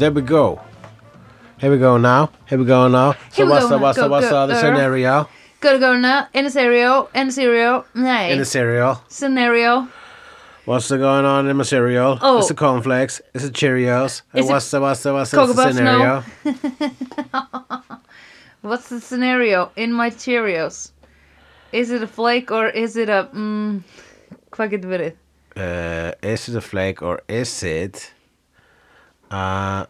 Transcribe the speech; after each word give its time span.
go. 0.00 0.04
There 0.04 0.10
we 0.10 0.22
go. 0.22 0.60
Here 1.58 1.70
we 1.70 1.78
go 1.78 1.98
now. 1.98 2.30
Here 2.48 2.58
we 2.58 2.64
go 2.64 2.88
now. 2.88 3.12
So 3.32 3.44
we 3.44 3.50
what's 3.50 3.64
go 3.64 3.68
the, 3.68 3.78
what's 3.78 3.98
now. 3.98 4.04
the, 4.04 4.10
what's 4.10 4.30
go, 4.30 4.46
the 4.46 4.54
uh. 4.54 4.60
scenario 4.60 5.28
Gotta 5.60 5.78
go 5.78 5.94
now. 5.94 6.26
In 6.32 6.46
a 6.46 6.50
cereal. 6.50 7.10
In 7.14 7.28
a 7.28 7.32
cereal. 7.32 7.84
Nej. 7.94 8.30
in 8.30 8.38
the 8.38 8.46
cereal? 8.46 9.02
Scenario. 9.08 9.88
What's 10.64 10.88
the 10.88 10.96
going 10.96 11.26
on 11.26 11.48
in 11.48 11.56
my 11.56 11.64
cereal? 11.64 12.18
Oh. 12.22 12.38
It's 12.38 12.48
the 12.48 12.54
cornflakes. 12.54 13.20
It's 13.34 13.44
the 13.44 13.50
Cheerios. 13.50 14.22
Is 14.32 14.46
what's 14.46 14.70
the 14.70 14.80
what's 14.80 15.02
the 15.02 15.12
what's 15.12 15.32
the, 15.32 15.36
Cocoa 15.36 15.54
what's 15.54 15.76
the 15.76 15.82
Puffs? 15.82 16.26
scenario? 16.44 18.00
What's 18.62 18.90
the 18.90 19.00
scenario 19.00 19.72
in 19.74 19.90
my 19.92 20.10
Cheerios? 20.10 20.92
Is 21.72 21.90
it 21.90 22.02
a 22.02 22.06
flake 22.06 22.50
or 22.50 22.68
is 22.68 22.94
it 22.96 23.08
a... 23.08 23.30
Mm, 23.32 23.80
hvað 24.52 24.74
getur 24.74 24.90
verið? 24.92 25.14
Uh, 25.56 26.12
is 26.20 26.48
it 26.48 26.56
a 26.56 26.60
flake 26.60 27.00
or 27.00 27.22
is 27.26 27.62
it 27.62 28.12
uh, 29.30 29.86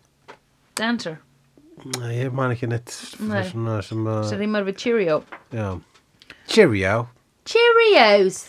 Dancer. 0.81 1.19
ég 2.13 2.33
man 2.37 2.53
ekki 2.53 2.69
neitt 2.69 2.93
Nei. 3.25 3.45
svona 3.49 3.79
sem 3.85 4.05
Sem 4.05 4.37
að 4.37 4.41
rýmar 4.43 4.67
við 4.69 4.77
Cheerio. 4.83 5.21
já. 5.53 5.69
Cheerio 6.51 7.07
Cheerios! 7.49 8.41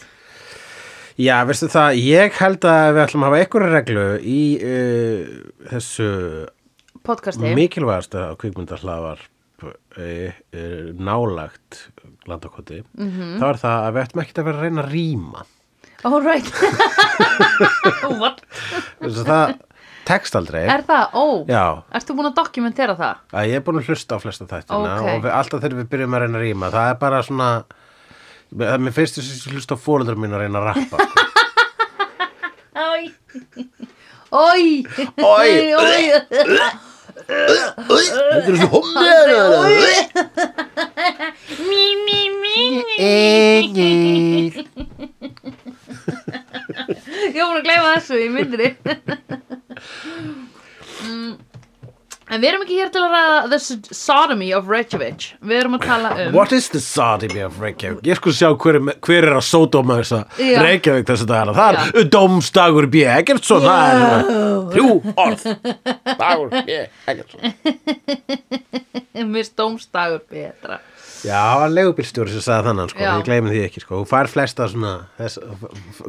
Já, 1.21 1.43
veistu 1.45 1.67
það, 1.69 1.99
ég 2.01 2.33
held 2.39 2.65
að 2.65 2.87
við 2.95 3.01
ætlum 3.05 3.23
að 3.23 3.29
hafa 3.29 3.39
einhverja 3.43 3.71
reglu 3.75 4.05
í 4.25 4.39
uh, 4.57 5.21
þessu 5.69 6.07
Podcasti. 7.05 7.51
mikilvægasta 7.57 8.23
kvikmyndahlafar 8.41 9.21
uh, 9.63 9.71
uh, 10.01 10.91
nálagt 10.97 11.81
landakoti 12.29 12.81
Mhm. 12.97 13.09
-hmm. 13.09 13.39
þá 13.41 13.45
er 13.51 13.59
það 13.63 13.77
að 13.87 13.93
við 13.97 14.03
ætlum 14.05 14.21
ekki 14.23 14.39
að 14.41 14.45
vera 14.49 14.57
að 14.57 14.63
reyna 14.67 14.83
að 14.85 14.91
rýma 14.95 15.45
All 16.03 16.21
right. 16.25 16.47
What? 18.21 18.41
Veistu 19.01 19.23
það 19.27 19.51
tekst 20.07 20.35
aldrei 20.39 20.63
Er 20.67 20.81
það? 20.87 21.05
Ó. 21.13 21.25
Já, 21.49 21.63
Ert 21.97 22.07
þú 22.09 22.15
búin 22.17 22.29
að 22.31 22.37
dokumentera 22.41 22.95
það? 22.99 23.15
að 23.33 23.47
ég 23.51 23.55
er 23.59 23.65
búin 23.67 23.79
að 23.81 23.87
hlusta 23.91 24.17
á 24.17 24.23
flesta 24.23 24.45
þættina 24.49 24.91
Ok. 24.97 25.07
og 25.11 25.17
við, 25.25 25.31
alltaf 25.39 25.61
þegar 25.63 25.77
við 25.81 25.89
byrjum 25.93 26.15
að 26.17 26.21
reyna 26.25 26.37
að 26.39 26.45
rýma 26.47 26.71
það 26.73 26.87
er 26.93 26.97
bara 27.05 27.19
svona 27.27 27.49
það 28.51 28.73
er 28.75 28.81
mér 28.87 28.95
fyrst 28.97 29.15
þess 29.21 29.47
að 29.47 29.53
hlusta 29.55 29.75
á 29.77 29.83
fóreldrar 29.85 30.19
mín 30.19 30.33
að 30.35 30.41
reyna 30.45 30.57
að 30.59 30.67
rappa 30.71 30.95
sko. 31.05 31.19
Ói. 32.81 33.03
Ói. 34.31 34.65
Oj. 35.19 35.51
Ói. 35.75 36.03
Þetta 37.31 38.47
er 38.47 38.55
svo 38.57 38.67
hommi 38.71 39.03
Mí, 41.67 41.83
mí, 42.05 42.19
mí. 42.41 42.59
Egið 42.97 44.55
Ég 47.31 47.37
var 47.37 47.51
búin 47.51 47.59
að 47.59 47.65
gleyma 47.67 47.91
þessu 47.95 48.15
í 48.19 48.27
myndinni. 48.33 48.69
En 52.31 52.39
við 52.39 52.47
erum 52.47 52.61
ekki 52.63 52.77
hér 52.79 52.91
til 52.93 53.01
að 53.03 53.11
ræða 53.11 53.39
The 53.51 53.57
Sodomy 53.97 54.45
of 54.55 54.69
Reykjavik. 54.71 55.25
Við 55.43 55.57
erum 55.57 55.73
að 55.75 55.81
tala 55.83 56.11
um... 56.15 56.29
What 56.37 56.53
is 56.55 56.69
the 56.71 56.79
sodomy 56.79 57.41
of 57.43 57.57
Reykjavík? 57.59 58.05
Ég 58.07 58.19
sko 58.21 58.31
sjá 58.31 58.47
hver, 58.55 58.77
er- 58.79 58.99
hver 59.03 59.27
er 59.27 59.35
að 59.35 59.43
sódóma 59.49 59.97
þessa 59.99 60.21
Já. 60.39 60.61
Reykjavík 60.63 61.09
þessi 61.09 61.27
dagana. 61.27 61.55
Það 61.57 61.99
er 61.99 62.07
Dómstagur 62.15 62.87
B. 62.93 63.03
Eggertsson. 63.17 63.65
Það 63.67 64.05
er 64.05 64.31
þrjú 64.71 64.93
orð. 65.25 65.43
Dagur 66.21 66.55
B. 66.55 66.79
Eggertsson. 67.11 67.41
Mist 69.35 69.57
dómstagur 69.59 70.23
betra. 70.31 70.79
Já, 71.21 71.41
var 71.59 71.69
legubílstjóri 71.69 72.31
sem 72.33 72.41
sagði 72.41 72.71
þannig, 72.71 72.93
sko. 72.95 73.03
Ég 73.03 73.25
gleymi 73.27 73.51
því 73.51 73.59
ekki, 73.67 73.83
sko. 73.83 73.99
Þú 74.01 74.07
fær 74.09 74.29
flesta 74.31 74.65
svona 74.71 74.93
þess, 75.19 75.37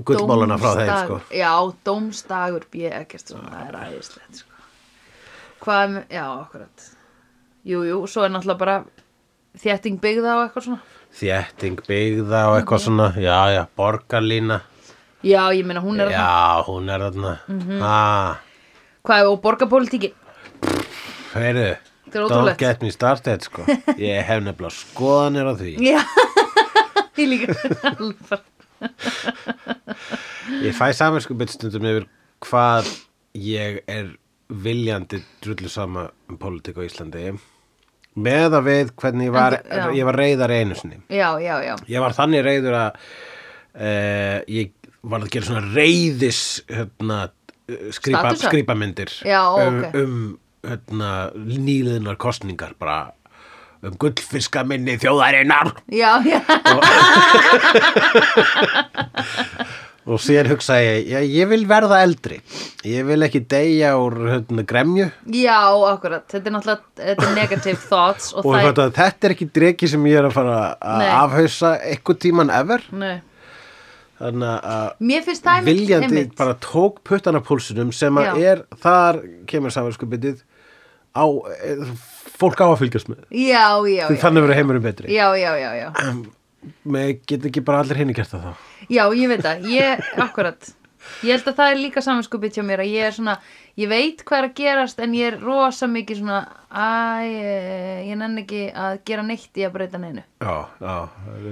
gullmálana 0.09 0.57
frá 0.63 0.71
þeim, 0.79 0.95
sko. 1.03 1.19
Já, 1.37 1.51
dómstagur 1.85 2.65
B. 2.73 2.87
ekkert 2.89 3.35
svona, 3.35 3.51
það 3.59 3.69
er 3.69 3.77
æðislegt 3.91 4.41
sko. 4.41 4.52
Hvað, 5.63 6.01
já, 6.11 6.25
akkurat 6.41 6.89
Jú, 7.63 7.85
jú, 7.87 8.01
svo 8.11 8.25
er 8.27 8.33
náttúrulega 8.35 8.59
bara 8.59 8.77
þétting 9.63 10.01
byggða 10.03 10.35
og 10.39 10.45
eitthvað 10.47 10.67
svona 10.67 10.81
Þétting 11.13 11.83
byggða 11.85 12.41
og 12.49 12.55
eitthvað 12.57 12.81
svona. 12.87 13.07
Já, 13.21 13.37
já, 13.53 13.63
borgarlína. 13.77 14.63
Já, 15.23 15.43
ég 15.53 15.67
meina 15.69 15.83
hún 15.85 16.01
er 16.01 16.09
Já, 16.11 16.65
hún 16.65 16.89
er 16.89 17.05
þarna. 17.05 17.33
Mhm. 17.53 17.83
Ah, 17.85 18.41
Hvað, 19.05 19.29
og 19.29 19.43
borgarpólitíkin 19.43 20.15
heyrðu. 21.35 21.77
Er 22.13 22.29
Don't 22.29 22.57
get 22.59 22.83
me 22.83 22.91
started, 22.93 23.45
sko. 23.45 23.65
Ég 23.97 24.25
hef 24.25 24.43
nefnilega 24.45 24.73
skoðanir 24.77 25.49
á 25.49 25.55
því. 25.57 25.77
Já, 25.81 26.01
ég 27.21 27.29
líka 27.31 27.55
Alveg. 27.89 28.43
Ég 30.63 30.77
fæ 30.77 30.91
saminsku 30.97 31.37
stundum 31.49 31.87
yfir 31.89 32.09
hvað 32.45 32.89
ég 33.39 33.81
er 33.87 34.13
viljandi 34.53 35.23
drullu 35.43 35.69
sama 35.73 36.07
um 36.31 36.37
pólitík 36.41 36.77
á 36.77 36.83
Íslandi 36.85 37.33
með 38.23 38.53
að 38.59 38.67
við 38.69 38.91
hvernig 39.01 39.31
ég 39.31 39.33
var, 39.33 39.55
En 39.65 39.81
þú- 39.87 39.93
já. 39.95 39.97
ég 39.97 40.05
var 40.05 40.17
reyðar 40.21 40.51
einu 40.53 40.75
sinni. 40.77 40.99
Já, 41.09 41.31
já, 41.41 41.55
já 41.65 41.75
Ég 41.89 42.01
var 42.05 42.13
þannig 42.13 42.43
reyður 42.45 42.75
að 42.77 42.91
uh, 43.73 44.39
ég 44.53 44.71
var 45.03 45.21
að 45.25 45.31
gera 45.33 45.47
svona 45.49 45.65
reyðis 45.75 46.43
hérna, 46.69 47.23
skrýpa, 47.97 48.21
Statusa? 48.35 48.51
skrýpamyndir 48.51 49.11
Já, 49.25 49.41
um, 49.65 49.81
um 49.97 50.39
hérna, 50.69 51.09
nýliðnar 51.35 52.17
kostningar 52.21 52.75
bara 52.79 52.99
um 53.83 53.97
gullfiska 53.99 54.63
minni 54.69 54.95
þjóðarinnar 55.01 55.73
Já, 55.91 56.21
já, 56.23 56.39
Og 56.71 56.85
síðan 60.03 60.49
hugsaði 60.51 60.87
ég, 60.87 61.11
já, 61.13 61.19
ég 61.31 61.51
vil 61.53 61.63
verða 61.71 62.01
eldri. 62.03 62.41
Ég 62.89 63.05
vil 63.07 63.23
ekki 63.23 63.43
deyja 63.51 63.93
úr 64.03 64.17
hérna, 64.33 64.65
gremju. 64.67 65.09
já, 65.31 65.59
akkurat 65.93 66.25
Þetta 66.33 66.51
er 66.51 66.57
náttúrulega 66.57 67.03
þetta 67.03 67.27
er 67.29 67.37
negative 67.37 67.79
thoughts 67.87 68.33
og, 68.35 68.47
Og 68.47 68.57
þetta, 68.59 68.89
þetta 68.97 69.29
er 69.29 69.35
ekki 69.37 69.49
dreki 69.55 69.91
sem 69.93 70.09
ég 70.11 70.19
er 70.19 70.27
að 70.27 70.35
fara 70.35 70.57
að 70.75 71.05
Nei. 71.05 71.13
afhausa 71.21 71.75
eitthvað 71.87 72.19
tíman 72.27 72.51
ever. 72.51 72.89
Nei. 72.91 73.21
Þannig 74.23 74.67
að 74.75 75.65
viljandi 75.67 76.07
einmitt. 76.07 76.37
bara 76.39 76.55
tók 76.63 77.01
puttana 77.07 77.41
púlsunum 77.43 77.95
sem 77.95 78.19
að 78.19 78.29
Já. 78.29 78.53
er, 78.53 78.67
þar 78.83 79.23
kemur 79.51 79.75
samanskupitið 79.75 80.43
á, 81.15 81.27
eh, 81.63 81.83
fólk 82.39 82.59
á 82.63 82.67
að 82.71 82.79
fylgjast 82.85 83.11
með. 83.11 83.25
Já, 83.31 83.79
þannig 84.23 84.47
verður 84.47 84.59
heimurum 84.59 84.83
betri. 84.83 85.11
Já, 85.15 85.31
já, 85.39 85.51
já, 85.59 85.71
já 85.79 85.91
Með 86.87 87.17
get 87.27 87.49
ekki 87.51 87.65
bara 87.67 87.81
allir 87.83 87.99
hinni 88.03 88.15
gert 88.15 88.31
það 88.35 88.47
þá. 88.47 88.53
Já, 88.93 89.03
ég 89.19 89.29
veit 89.33 89.43
það, 89.49 89.67
ég, 89.73 90.07
akkurat 90.23 90.71
Ég 91.27 91.35
held 91.35 91.49
að 91.51 91.57
það 91.59 91.73
er 91.73 91.79
líka 91.83 92.01
samanskupið 92.07 92.53
hjá 92.55 92.63
mér 92.63 92.79
að 92.85 92.91
ég 92.95 93.07
er 93.09 93.15
svona, 93.17 93.33
ég 93.75 93.89
veit 93.91 94.21
hvað 94.23 94.39
er 94.39 94.47
að 94.47 94.53
gerast 94.61 95.01
en 95.03 95.17
ég 95.19 95.33
er 95.33 95.39
rosa 95.43 95.89
mikið 95.91 96.21
svona 96.21 96.37
æ, 96.71 96.85
ég, 97.27 98.05
ég 98.13 98.19
nenni 98.21 98.45
ekki 98.45 98.61
að 98.71 99.01
gera 99.11 99.25
neitt 99.27 99.59
í 99.59 99.65
að 99.67 99.73
breyta 99.75 99.99
neinu 99.99 100.23
Já, 100.23 100.55
já. 100.79 100.95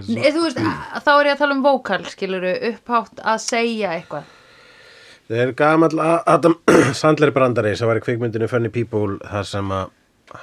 svo- 0.07 0.31
Þú 0.37 0.45
veist, 0.45 0.61
að- 0.63 1.03
þá 1.03 1.11
er 1.17 1.27
ég 1.27 1.35
að 1.35 1.43
tala 1.43 1.57
um 1.59 1.65
vókal, 1.67 1.99
skiluru, 2.15 2.53
upphátt 2.71 3.25
að 3.27 3.41
segja 3.49 3.91
eitthvað 3.99 4.31
Það 5.31 5.43
er 5.49 5.53
gamall 5.59 5.99
A- 6.07 6.23
Adam 6.37 6.55
Sandler 7.03 7.35
brandari 7.35 7.75
sem 7.79 7.91
var 7.91 7.99
í 7.99 8.05
kvikmyndinu 8.07 8.47
Funny 8.51 8.71
People 8.71 9.19
þar 9.27 9.51
sem 9.51 9.75
að 9.75 9.91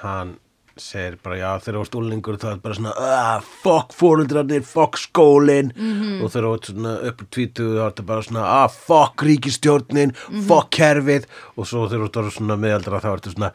hann 0.04 0.36
segir 0.84 1.16
bara 1.24 1.36
já 1.40 1.50
þegar 1.64 1.76
þú 1.78 1.82
varst 1.84 1.98
úlingur 2.00 2.38
þá 2.42 2.48
er 2.52 2.60
bara 2.64 2.78
svona 2.78 2.94
ah, 2.98 3.40
fuck 3.64 3.94
fórundrarnir, 3.98 4.64
fuck 4.68 4.98
skólin 5.02 5.72
Mhm. 5.78 6.22
og 6.24 6.32
þegar 6.34 6.46
þú 6.48 6.52
varst 6.56 6.70
svona 6.72 6.94
upp 7.12 7.22
úr 7.26 7.30
tvítu 7.38 7.66
þá 7.74 7.82
er 7.82 7.92
þetta 7.92 8.06
bara 8.14 8.22
svona 8.28 8.44
ah, 8.58 8.68
fuck 8.72 9.16
ríkistjórnin, 9.28 10.16
fuck 10.48 10.70
kerfið. 10.78 11.24
Og 11.58 11.68
svo 11.70 11.88
þegar 11.92 12.10
þú 12.10 12.24
varst 12.26 12.38
svona 12.42 12.58
meðaldra 12.62 13.02
þá 13.04 13.10
er 13.12 13.20
þetta 13.22 13.36
svona 13.36 13.52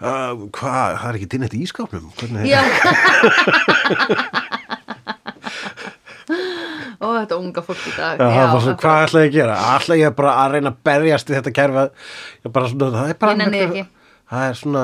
uh, 0.00 0.32
hvað, 0.56 0.98
það 1.00 1.08
er 1.10 1.18
ekki 1.20 1.30
dinn 1.34 1.44
eitt 1.48 1.56
í 1.58 1.62
ískapnum 1.66 2.06
Já. 2.48 2.62
Ó, 7.00 7.06
þetta 7.16 7.36
unga 7.40 7.62
fólk 7.64 7.80
í 7.88 7.92
dag. 7.96 8.20
Já, 8.20 8.26
það 8.28 8.50
var 8.52 8.60
svona, 8.60 8.74
akkurat. 8.76 8.82
hvað 8.84 9.04
ætla 9.06 9.20
ég 9.24 9.30
að 9.30 9.34
gera? 9.38 9.54
Ætla 9.74 9.96
ég 9.98 10.12
bara 10.18 10.32
að 10.42 10.52
reyna 10.54 10.70
að 10.74 10.80
berjast 10.84 11.30
í 11.32 11.34
þetta 11.38 11.52
kerfi 11.56 11.84
ég 12.44 12.52
bara 12.54 12.68
svona, 12.70 12.88
það 12.96 13.08
er 13.14 13.18
bara 13.24 13.32
það 14.30 14.42
er 14.50 14.58
svona 14.60 14.82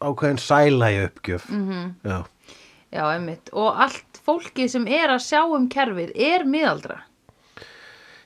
ákveðin 0.00 0.38
sæla 0.38 0.90
í 0.94 0.98
uppgjöf 1.08 1.48
Mhm. 1.50 1.70
-hmm. 1.70 1.94
Já, 2.10 2.24
Já, 2.92 3.02
einmitt 3.14 3.50
Og 3.52 3.74
allt 3.76 4.20
fólkið 4.26 4.68
sem 4.68 4.86
er 4.86 5.08
að 5.10 5.20
sjá 5.26 5.42
um 5.54 5.68
kerfið 5.68 6.12
er 6.14 6.44
miðaldra 6.44 7.00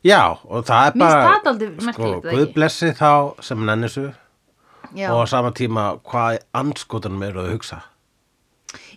Já 0.04 0.36
og 0.44 0.64
það 0.66 0.86
er 0.86 0.98
bara 0.98 1.38
sko, 1.42 1.52
merkilegt, 1.86 2.24
eða 2.24 2.30
Guð 2.32 2.42
ekki? 2.46 2.54
blessi 2.54 2.90
þá 2.92 3.42
sem 3.42 3.64
nenni 3.66 3.86
þessu 3.86 4.14
Já. 4.94 5.10
og 5.12 5.22
á 5.22 5.26
sama 5.28 5.50
tíma 5.50 6.00
hvað 6.02 6.38
anskotanum 6.54 7.22
eru 7.22 7.40
að 7.40 7.52
hugsa 7.52 7.82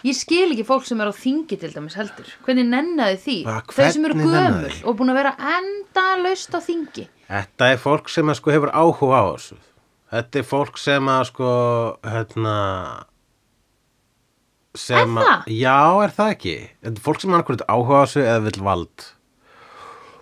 Ég 0.05 0.13
skil 0.15 0.51
ekki 0.53 0.63
fólk 0.65 0.85
sem 0.85 1.01
er 1.01 1.07
á 1.09 1.13
þingi 1.13 1.57
til 1.59 1.71
dæmis 1.73 1.95
heldur. 1.97 2.27
Hvernig 2.45 2.65
nennaði 2.69 3.17
því? 3.17 3.35
Þau 3.73 3.91
sem 3.91 4.05
eru 4.05 4.13
gömul 4.13 4.71
og 4.85 4.97
búin 4.97 5.09
að 5.09 5.17
vera 5.17 5.35
enda 5.39 6.03
laust 6.23 6.53
á 6.55 6.59
þingi. 6.61 7.07
Þetta 7.29 7.71
er 7.73 7.77
fólk 7.77 8.07
sem 8.09 8.29
sko 8.37 8.51
hefur 8.51 8.71
áhuga 8.71 9.17
á 9.19 9.25
þessu 9.35 9.55
Þetta 10.15 10.39
er 10.39 10.47
fólk 10.47 10.79
sem 10.79 11.11
að 11.11 11.25
sko 11.27 11.51
hérna 12.07 12.55
sem 14.75 15.17
að 15.19 15.49
Já, 15.51 15.79
er 16.05 16.13
það 16.15 16.33
ekki? 16.35 16.55
Þetta 16.83 17.01
er 17.01 17.05
fólk 17.07 17.21
sem 17.21 17.33
annarkvæmt 17.33 17.63
áhuga 17.67 17.99
á 17.99 18.03
þessu 18.05 18.23
eða 18.23 18.43
vill 18.45 18.65
vald. 18.67 19.07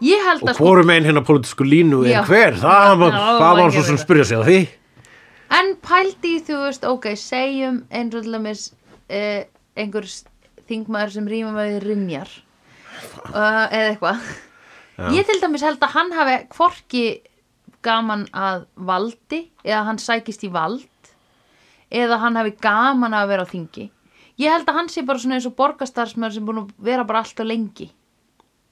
Og 0.03 0.39
sko, 0.41 0.53
hvorum 0.57 0.91
einn 0.91 1.05
hérna 1.07 1.23
pólitísku 1.23 1.65
línu 1.67 2.01
er 2.09 2.25
hver? 2.27 2.57
Það, 2.59 3.03
var 3.05 3.75
svo 3.75 3.83
sem 3.87 3.99
spyrja 4.01 4.25
sig 4.27 4.41
á 4.41 4.43
því. 4.43 4.61
En 5.53 5.75
pældi 5.85 6.33
þú 6.43 6.63
veist, 6.63 6.87
ok, 6.89 7.11
segjum 7.19 7.83
til 7.93 8.23
dæmis 8.25 8.71
uh, 9.13 9.43
einhver 9.77 10.07
þingmaður 10.67 11.13
sem 11.13 11.29
rýma 11.29 11.53
með 11.53 11.77
rinjar 11.85 12.31
uh, 13.29 13.69
eða 13.69 13.85
eitthvað. 13.91 14.25
Ég 15.13 15.29
til 15.29 15.37
dæmis 15.41 15.63
held 15.65 15.85
að 15.85 15.95
hann 15.95 16.11
hafi 16.17 16.39
hvorki 16.57 17.05
gaman 17.85 18.25
að 18.33 18.65
valdi 18.89 19.41
eða 19.63 19.83
hann 19.89 19.99
sækist 20.01 20.43
í 20.47 20.51
vald 20.53 20.87
eða 21.93 22.17
hann 22.23 22.39
hafi 22.39 22.55
gaman 22.63 23.13
að 23.13 23.27
vera 23.33 23.45
á 23.45 23.51
þingi. 23.51 23.89
Ég 24.41 24.49
held 24.49 24.65
að 24.71 24.77
hann 24.79 24.89
sé 24.89 25.03
bara 25.05 25.21
svona 25.21 25.37
eins 25.37 25.45
og 25.49 25.53
borgastarsmaður 25.59 26.33
sem 26.39 26.45
búin 26.47 26.63
að 26.63 26.71
vera 26.81 27.03
bara 27.05 27.21
alltaf 27.21 27.45
lengi 27.45 27.91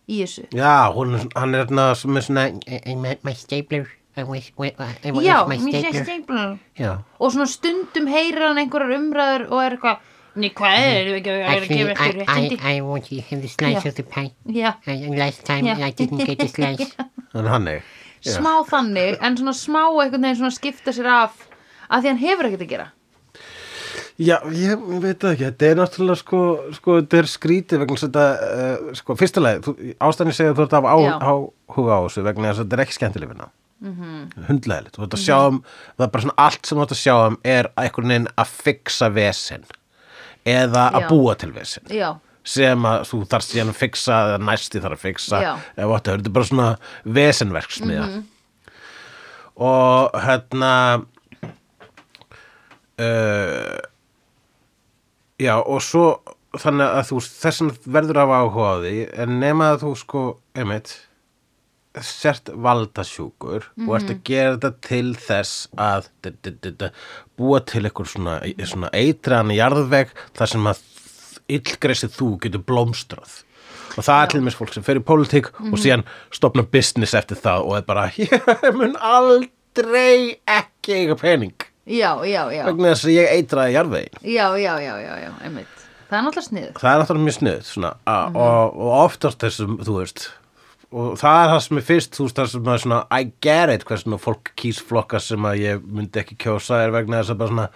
í 0.09 0.21
þessu. 0.23 0.47
Já, 0.57 0.89
hún, 0.95 1.13
hann 1.37 1.53
er 1.55 1.65
hérna 1.67 1.91
með 1.93 2.25
svona 2.25 2.47
I, 2.65 2.79
I 2.91 2.95
met 2.97 3.21
my 3.27 3.35
stapler. 3.37 3.85
I 4.17 4.23
I, 4.25 4.71
I 5.07 5.11
Já, 5.23 5.37
my 5.47 5.55
stapler. 5.61 6.57
Já, 6.75 6.97
og 7.19 7.31
svona 7.31 7.45
stundum 7.47 8.09
heyrir 8.11 8.43
hann 8.49 8.59
einhverjar 8.59 8.97
umræður 8.97 9.45
og 9.51 9.61
er 9.67 9.77
eitthvað 9.77 10.07
Ný, 10.31 10.47
hvað 10.55 10.73
er 10.79 11.07
það 11.09 11.15
ekki 11.19 11.31
að 11.31 11.39
gefa 11.43 11.55
eftir 11.59 11.71
I, 11.75 11.79
I, 11.83 12.13
réttindi? 12.17 12.57
I 12.63 12.81
want 12.87 13.07
to 13.09 13.17
have 13.29 13.41
the 13.43 13.49
slice 13.51 13.81
Yeah. 13.83 13.87
of 13.89 13.95
the 13.97 14.03
pie. 14.03 14.31
Já, 14.47 14.69
And 14.87 15.17
last 15.19 15.43
time. 15.43 15.67
I 15.67 15.91
didn't 15.91 16.23
get 16.25 16.39
the 16.39 16.47
slice. 16.55 16.95
hann 17.33 17.45
er 17.45 17.49
hann 17.51 17.67
er 17.67 17.81
Já. 18.21 18.35
smá 18.37 18.53
þannig, 18.69 19.17
en 19.21 19.37
svona 19.37 19.53
smá 19.57 19.83
einhvern 19.89 20.21
veginn 20.21 20.41
svona 20.41 20.55
skipta 20.55 20.93
sér 20.95 21.09
af 21.09 21.47
að 21.89 22.03
því 22.03 22.11
hann 22.11 22.21
hefur 22.21 22.49
ekkert 22.49 22.65
að 22.65 22.73
gera. 22.73 22.89
Já, 24.21 24.35
ég, 24.53 24.81
veit 25.01 25.23
ekki, 25.25 25.47
þetta 25.47 25.65
er 25.67 25.79
náttúrulega 25.79 26.19
sko, 26.19 26.41
sko 26.75 26.99
þetta 26.99 27.17
er 27.17 27.29
skrítið 27.31 27.81
vegna 27.81 27.95
þess 27.97 28.05
að 28.05 28.11
þetta, 28.11 28.51
uh, 28.61 28.99
sko, 28.99 29.15
fyrsta 29.17 29.41
leið, 29.41 29.69
ástæðan 29.97 30.37
segja 30.37 30.53
að 30.53 30.59
þú 30.59 30.65
ert 30.67 30.75
af 30.77 30.85
á, 30.85 30.97
Já. 31.01 31.13
á, 31.17 31.33
þessu 31.71 32.25
vegna 32.27 32.51
þess 32.51 32.61
að 32.61 32.65
þetta 32.65 32.77
er 32.77 32.83
ekki 32.85 32.97
skemmtileg 32.99 33.31
vinna. 33.31 33.49
Mm 33.81 33.93
-hmm. 33.97 34.45
Hundlegilegt, 34.47 34.97
þú 34.97 35.03
ert 35.07 35.15
að 35.17 35.23
sjá 35.25 35.37
um, 35.47 35.63
það 35.97 36.05
er 36.05 36.11
bara 36.13 36.21
svona 36.21 36.41
allt 36.45 36.65
sem 36.65 36.77
þú 36.77 36.83
ert 36.83 36.91
að 36.91 37.01
sjá 37.01 37.15
um 37.27 37.37
er 37.43 37.71
einhvern 37.75 38.11
veginn 38.13 38.27
að 38.37 38.51
fixa 38.65 39.09
vesen 39.09 39.63
eða 40.45 40.83
að 40.91 41.01
Já. 41.01 41.07
búa 41.09 41.35
til 41.35 41.51
vesen 41.55 41.83
Já, 41.89 42.09
sem 42.43 42.85
að 42.89 43.03
þú 43.11 43.23
þarf 43.31 43.45
síðan 43.47 43.73
að 43.73 43.79
fixa 43.83 44.19
eða 44.27 44.43
næsti 44.49 44.81
þarf 44.81 44.97
að 44.97 45.05
fixa. 45.05 45.41
Eða 45.77 45.97
þetta 45.97 46.13
er 46.13 46.29
bara 46.29 46.49
svona 46.49 46.69
vesenverksmiða 47.05 48.07
og 49.61 50.15
hérna 50.23 50.73
uh, 53.01 53.77
já 55.41 55.55
og 55.59 55.81
svo 55.85 56.05
þannig 56.57 56.97
að 56.97 57.07
þú 57.11 57.21
þessan 57.27 57.71
verður 57.85 58.21
af 58.23 58.35
áhuga 58.39 58.67
á 58.67 58.75
því 58.83 58.97
en 59.23 59.39
nema 59.43 59.71
að 59.73 59.85
þú 59.85 59.93
sko 60.01 60.23
einmitt 60.57 60.97
sért 62.07 62.47
valdasjúkur 62.55 63.65
og 63.83 63.95
ert 63.97 64.11
að 64.13 64.21
gera 64.27 64.53
þetta 64.55 64.69
til 64.87 65.09
þess 65.19 65.65
að 65.75 66.07
d 66.23 66.31
-d 66.39 66.71
-d 66.79 66.91
búa 67.35 67.59
til 67.59 67.83
eitthvað 67.83 68.07
svona, 68.13 68.35
svona 68.63 68.89
eitraðan 68.95 69.51
jarðveg 69.55 70.13
þar 70.37 70.47
sem 70.47 70.67
að 70.71 70.83
illgreisið 71.57 72.13
þú 72.17 72.29
getur 72.45 72.63
blómstrað. 72.67 73.39
Og 73.97 74.05
það 74.07 74.21
er 74.21 74.29
til 74.31 74.41
mér 74.45 74.55
fólk 74.55 74.71
sem 74.75 74.85
fer 74.87 75.01
í 75.01 75.03
pólitík 75.03 75.49
og 75.67 75.75
síðan 75.81 76.05
stopna 76.31 76.63
business 76.63 77.15
eftir 77.17 77.39
það 77.41 77.67
og 77.67 77.75
er 77.81 77.85
bara 77.89 78.07
ég 78.21 78.71
mun 78.77 78.95
aldrei 78.95 80.37
ekki 80.47 81.01
eiga 81.01 81.17
pening. 81.19 81.67
Já, 81.91 82.13
já, 82.29 82.43
já, 82.53 82.61
vegna 82.69 82.91
þess 82.93 83.07
að 83.09 83.15
ég 83.15 83.31
eitraði 83.35 83.73
jarðvegin 83.73 84.19
já, 84.21 84.45
já, 84.61 84.73
já, 84.79 84.91
já, 85.01 85.13
já, 85.25 85.31
einmitt. 85.43 85.79
Það 86.11 86.17
er 86.17 86.25
náttúrulega 86.27 86.47
snið. 86.47 86.67
það 86.77 86.91
er 86.91 86.99
náttúrulega 87.01 87.25
mjög 87.25 87.35
snuð 87.39 87.63
svona, 87.65 87.89
mm 88.05 88.37
og, 88.43 88.77
og 88.77 88.91
oftast 88.99 89.41
þessum, 89.41 89.73
þú 89.81 89.95
veist 89.97 90.27
og 90.91 91.13
það 91.21 91.37
er 91.41 91.49
það 91.53 91.61
sem 91.65 91.79
er 91.79 91.85
fyrst 91.87 92.17
þú 92.17 92.27
veist 92.27 92.39
það 92.41 92.49
sem 92.51 92.69
er 92.73 92.83
svona, 92.83 92.99
I 93.09 93.27
get 93.47 93.71
it 93.73 93.85
hversna 93.87 94.19
fólk 94.21 94.51
kýs 94.59 94.81
flokka 94.83 95.21
sem 95.23 95.47
að 95.47 95.61
ég 95.63 95.85
myndi 95.87 96.21
ekki 96.21 96.37
kjósa 96.45 96.81
er 96.83 96.93
vegna 96.93 97.21
þess 97.21 97.33
að 97.33 97.41
bara 97.41 97.53
svona 97.55 97.67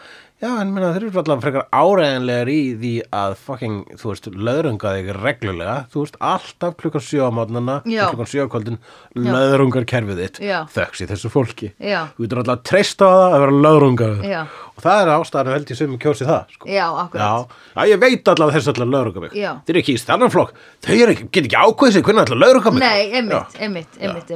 já, 0.45 0.51
en 0.61 0.69
minna, 0.73 0.91
þeir 0.93 1.07
eru 1.07 1.19
allavega 1.21 1.43
frekar 1.43 1.63
áræðanlegar 1.73 2.49
í 2.53 2.57
því 2.79 2.91
að 3.17 3.33
fucking, 3.41 3.77
þú 3.99 4.11
veist, 4.11 4.27
löðrunga 4.47 4.91
þig 4.95 5.09
reglulega, 5.17 5.75
þú 5.93 6.03
veist, 6.03 6.19
alltaf 6.29 6.75
klukkan 6.79 7.03
sjö 7.03 7.25
á 7.25 7.29
mótnana, 7.33 7.77
Já. 7.89 8.03
klukkan 8.11 8.29
sjö 8.29 8.45
á 8.45 8.47
kvöldin 8.53 8.77
löðrungar 9.17 9.87
kerfið 9.89 10.21
þitt. 10.21 10.39
Þöks 10.75 11.01
í 11.01 11.07
þessu 11.09 11.31
fólki. 11.33 11.71
Já. 11.81 12.01
þú 12.15 12.25
getur 12.27 12.41
alltaf 12.43 12.55
að 12.59 12.63
treysta 12.69 13.09
á 13.09 13.13
það 13.15 13.35
að 13.35 13.43
vera 13.45 13.57
löðrungar 13.65 14.13
Já. 14.29 14.41
og 14.75 14.85
það 14.85 15.01
er 15.01 15.13
ástæðan 15.15 15.53
held 15.55 15.73
ég 15.73 15.81
sem 15.81 15.97
kjósi 16.05 16.29
það, 16.29 16.53
sko. 16.55 16.69
Já, 16.69 16.85
akkurat. 17.05 17.25
Já, 17.25 17.33
já, 17.75 17.91
ég 17.91 18.03
veit 18.05 18.31
allavega 18.35 18.59
þessu 18.59 18.73
allavega 18.75 18.93
lögruga 18.95 19.25
mig 19.25 19.35
Já. 19.35 19.51
Þeir 19.65 19.75
eru 19.75 19.83
ekki 19.83 19.97
í 19.97 20.03
stannan 20.05 20.33
flokk. 20.33 20.55
Þau 20.85 20.95
eru 20.95 21.15
ekki, 21.17 21.27
ekki 21.41 21.59
ákveðið 21.65 21.97
sig 21.97 22.05
hvernig 22.05 22.23
allavega 22.25 22.45
lögruga 22.45 22.75
mig. 22.75 22.85
Nei, 22.85 23.03
einmitt, 23.19 23.59
einmitt, 23.59 23.99
einmitt, 23.99 24.31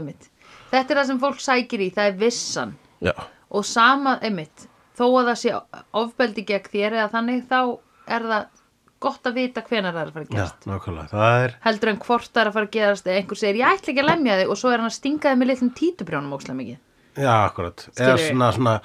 er 5.00 5.02
er. 5.02 5.02
Já, 5.02 5.02
þó 5.02 5.06
að 5.10 5.26
það 5.30 5.38
sé 5.40 5.50
ofbeldi 6.04 6.44
gegn 6.46 6.70
þér 6.74 6.92
eða 7.00 7.10
þannig, 7.14 7.40
þá 7.50 7.60
er 8.10 8.22
það 8.30 8.44
gott 9.00 9.24
að 9.30 9.34
vita 9.40 9.62
hvenær 9.64 9.94
það 9.96 10.02
er 10.02 10.08
að 10.10 10.14
fara 10.14 10.24
að 10.26 10.30
já, 10.30 10.34
gerast. 10.36 10.66
nákvæmlega 10.68 11.08
Það 11.14 11.34
er, 11.44 11.52
heldur 11.64 11.90
en 11.90 12.00
hvort 12.04 12.28
það 12.34 12.42
er 12.42 12.48
að 12.50 12.54
fara 12.60 12.68
að 12.68 12.74
gerast 12.76 13.06
eða 13.08 13.18
einhver 13.22 13.38
segir, 13.40 13.56
ég 13.62 13.68
ætla 13.80 13.92
ekki 13.94 14.04
að 14.04 14.10
lemja 14.12 14.40
þig 14.42 14.50
og 14.52 14.58
svo 14.60 14.68
er 14.74 14.80
hann 14.84 14.92
að 14.92 14.98
stinga 15.00 15.30
þig 15.32 15.40
með 15.40 15.48
litlum 15.54 15.72
títubrjónum 15.80 16.36
ókslega 16.36 16.60
mikið 16.60 16.78
já, 17.24 17.34
akkurat 17.48 17.78
Eða 17.96 17.96
Skilurðu? 17.96 18.28
svona, 18.30 18.48
svona, 18.52 18.76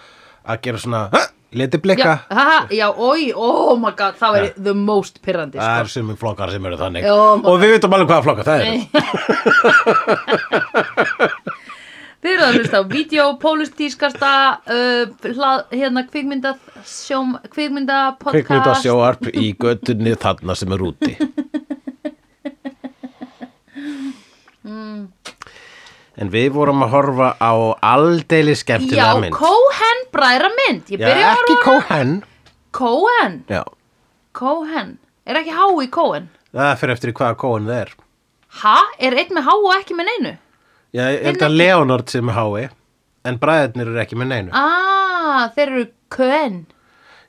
að 0.46 0.60
gera 0.62 0.78
svona 0.78 1.08
"Ha, 1.12 1.20
Leti 1.54 1.78
blikka 1.78 2.02
já, 2.02 2.18
haha, 2.34 2.66
já, 2.74 2.88
oi, 2.98 3.30
oh 3.34 3.76
my 3.78 3.90
god 3.94 4.14
það 4.18 4.32
væri 4.34 4.50
the 4.64 4.72
most 4.74 5.20
pirrandi 5.22 5.58
Það 5.58 5.78
er 5.80 5.84
sko. 5.86 5.92
sem 6.00 6.16
flokkar 6.18 6.50
sem 6.50 6.66
eru 6.66 6.76
þannig 6.76 7.02
Já, 7.06 7.14
maður- 7.14 7.46
Og 7.52 7.60
við 7.62 7.70
vitum 7.76 7.92
alveg 7.94 8.08
hvaða 8.10 8.22
flokkar 8.22 8.44
það 8.44 8.60
eru 8.62 8.78
þið 12.24 12.32
eru 12.32 12.44
að 12.46 12.58
hlusta 12.58 12.80
á 12.80 12.84
vídeo, 12.88 13.24
pólitískasta 13.42 14.30
uh, 14.64 15.02
hlað, 15.28 15.64
hérna 15.74 16.04
kvikmynda 16.08 16.54
sjóm, 16.88 17.34
kvikmynda 17.52 17.98
podcast. 18.16 18.38
Kvikmynda 18.48 18.76
sjóarp 18.80 19.28
í 19.28 19.50
göttunni 19.60 20.16
þarna 20.20 20.56
sem 20.56 20.72
er 20.74 20.86
úti. 20.88 21.16
En 26.14 26.28
við 26.30 26.52
vorum 26.54 26.84
að 26.86 26.92
horfa 26.92 27.28
á 27.42 27.52
aldeilis 27.90 28.60
já, 28.60 28.62
skemmtilega 28.62 29.16
mynd. 29.18 29.34
Cohen 29.34 30.04
bræðra 30.14 30.50
mynd. 30.54 30.92
Ég 30.94 31.02
Já, 31.02 31.08
byrja 31.08 31.26
að 31.26 31.32
ekki 31.34 31.56
horfa 31.56 31.58
á 31.58 31.66
Cohen. 31.66 32.12
Cohen, 32.78 33.34
Já, 33.50 33.62
Cohen. 34.32 34.92
Er 35.26 35.40
ekki 35.40 35.56
há 35.58 35.66
í 35.82 35.88
Cohen? 35.90 36.30
Það 36.54 36.72
fyrir 36.80 36.94
eftir 36.94 37.10
í 37.10 37.16
hvaða 37.18 37.38
Cohen 37.42 37.66
það 37.66 37.80
er. 37.82 37.92
Ha, 38.62 38.76
er 39.02 39.18
einn 39.18 39.34
með 39.34 39.48
há 39.48 39.52
og 39.56 39.70
ekki 39.74 39.98
með 39.98 40.10
neinu 40.12 40.34
Já, 40.94 41.08
ég 41.10 41.24
held 41.26 41.42
að 41.42 41.56
Leonard 41.58 42.10
sem 42.12 42.28
er 42.30 42.36
hái 42.38 42.68
En 43.24 43.38
bræðirnir 43.40 43.88
eru 43.88 44.00
ekki 44.02 44.18
með 44.20 44.28
neinu. 44.30 44.50
Ah, 44.52 45.48
þeir 45.56 45.70
eru 45.72 45.84
Cohen. 46.12 46.58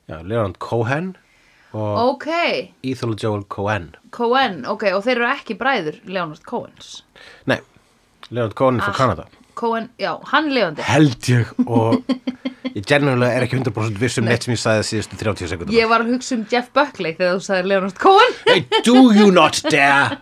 Já, 0.06 0.18
Leonard 0.22 0.58
Cohen 0.62 1.14
og 1.76 1.96
ok, 2.14 2.26
Ethel 2.86 3.14
Joel 3.20 3.42
Cohen. 3.52 3.88
Cohen, 4.14 4.60
ok, 4.68 4.84
og 4.96 5.02
þeir 5.04 5.18
eru 5.18 5.26
ekki 5.32 5.56
bræður 5.60 5.96
Leonard 6.08 6.44
Cohens. 6.48 7.02
Nei, 7.50 7.58
Leonard 8.30 8.54
Cohen 8.56 8.78
er 8.78 8.86
frá 8.86 8.92
Ah. 8.94 9.00
Kanada 9.00 9.26
Cohen, 9.56 9.88
já, 10.00 10.12
hann 10.32 10.50
lifandi. 10.52 10.84
Held 10.84 11.28
ég 11.32 11.50
og 11.66 12.02
ég 12.76 12.84
genuinlega 12.84 13.38
er 13.38 13.46
ekki 13.46 13.56
100% 13.62 13.96
viss 14.02 14.18
um 14.20 14.26
neitt 14.28 14.44
sem 14.44 14.52
ég 14.52 14.60
sagði 14.60 14.84
síðustu 14.90 15.16
30 15.22 15.48
sekundum 15.52 15.76
Ég 15.76 15.88
var 15.88 16.02
að 16.04 16.10
hugsa 16.12 16.34
um 16.36 16.42
Jeff 16.52 16.68
Buckley 16.76 17.14
þegar 17.16 17.38
þú 17.38 17.44
sagði 17.46 17.70
Leonard 17.72 17.98
Cohen. 18.02 18.34
Hey, 18.48 18.64
do 18.84 18.96
you 19.16 19.30
not 19.32 19.60
dare? 19.72 20.18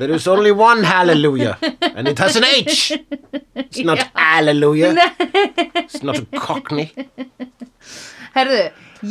There 0.00 0.10
is 0.16 0.26
only 0.26 0.50
one 0.56 0.82
hallelujah 0.88 1.58
And 1.94 2.08
it 2.08 2.18
has 2.18 2.34
an 2.40 2.44
H. 2.48 2.92
It's 3.54 3.82
not 3.86 4.02
hallelujah. 4.16 4.94
It's 5.84 6.02
not 6.02 6.18
a 6.18 6.26
cockney. 6.40 6.88
Herðu, 8.32 8.58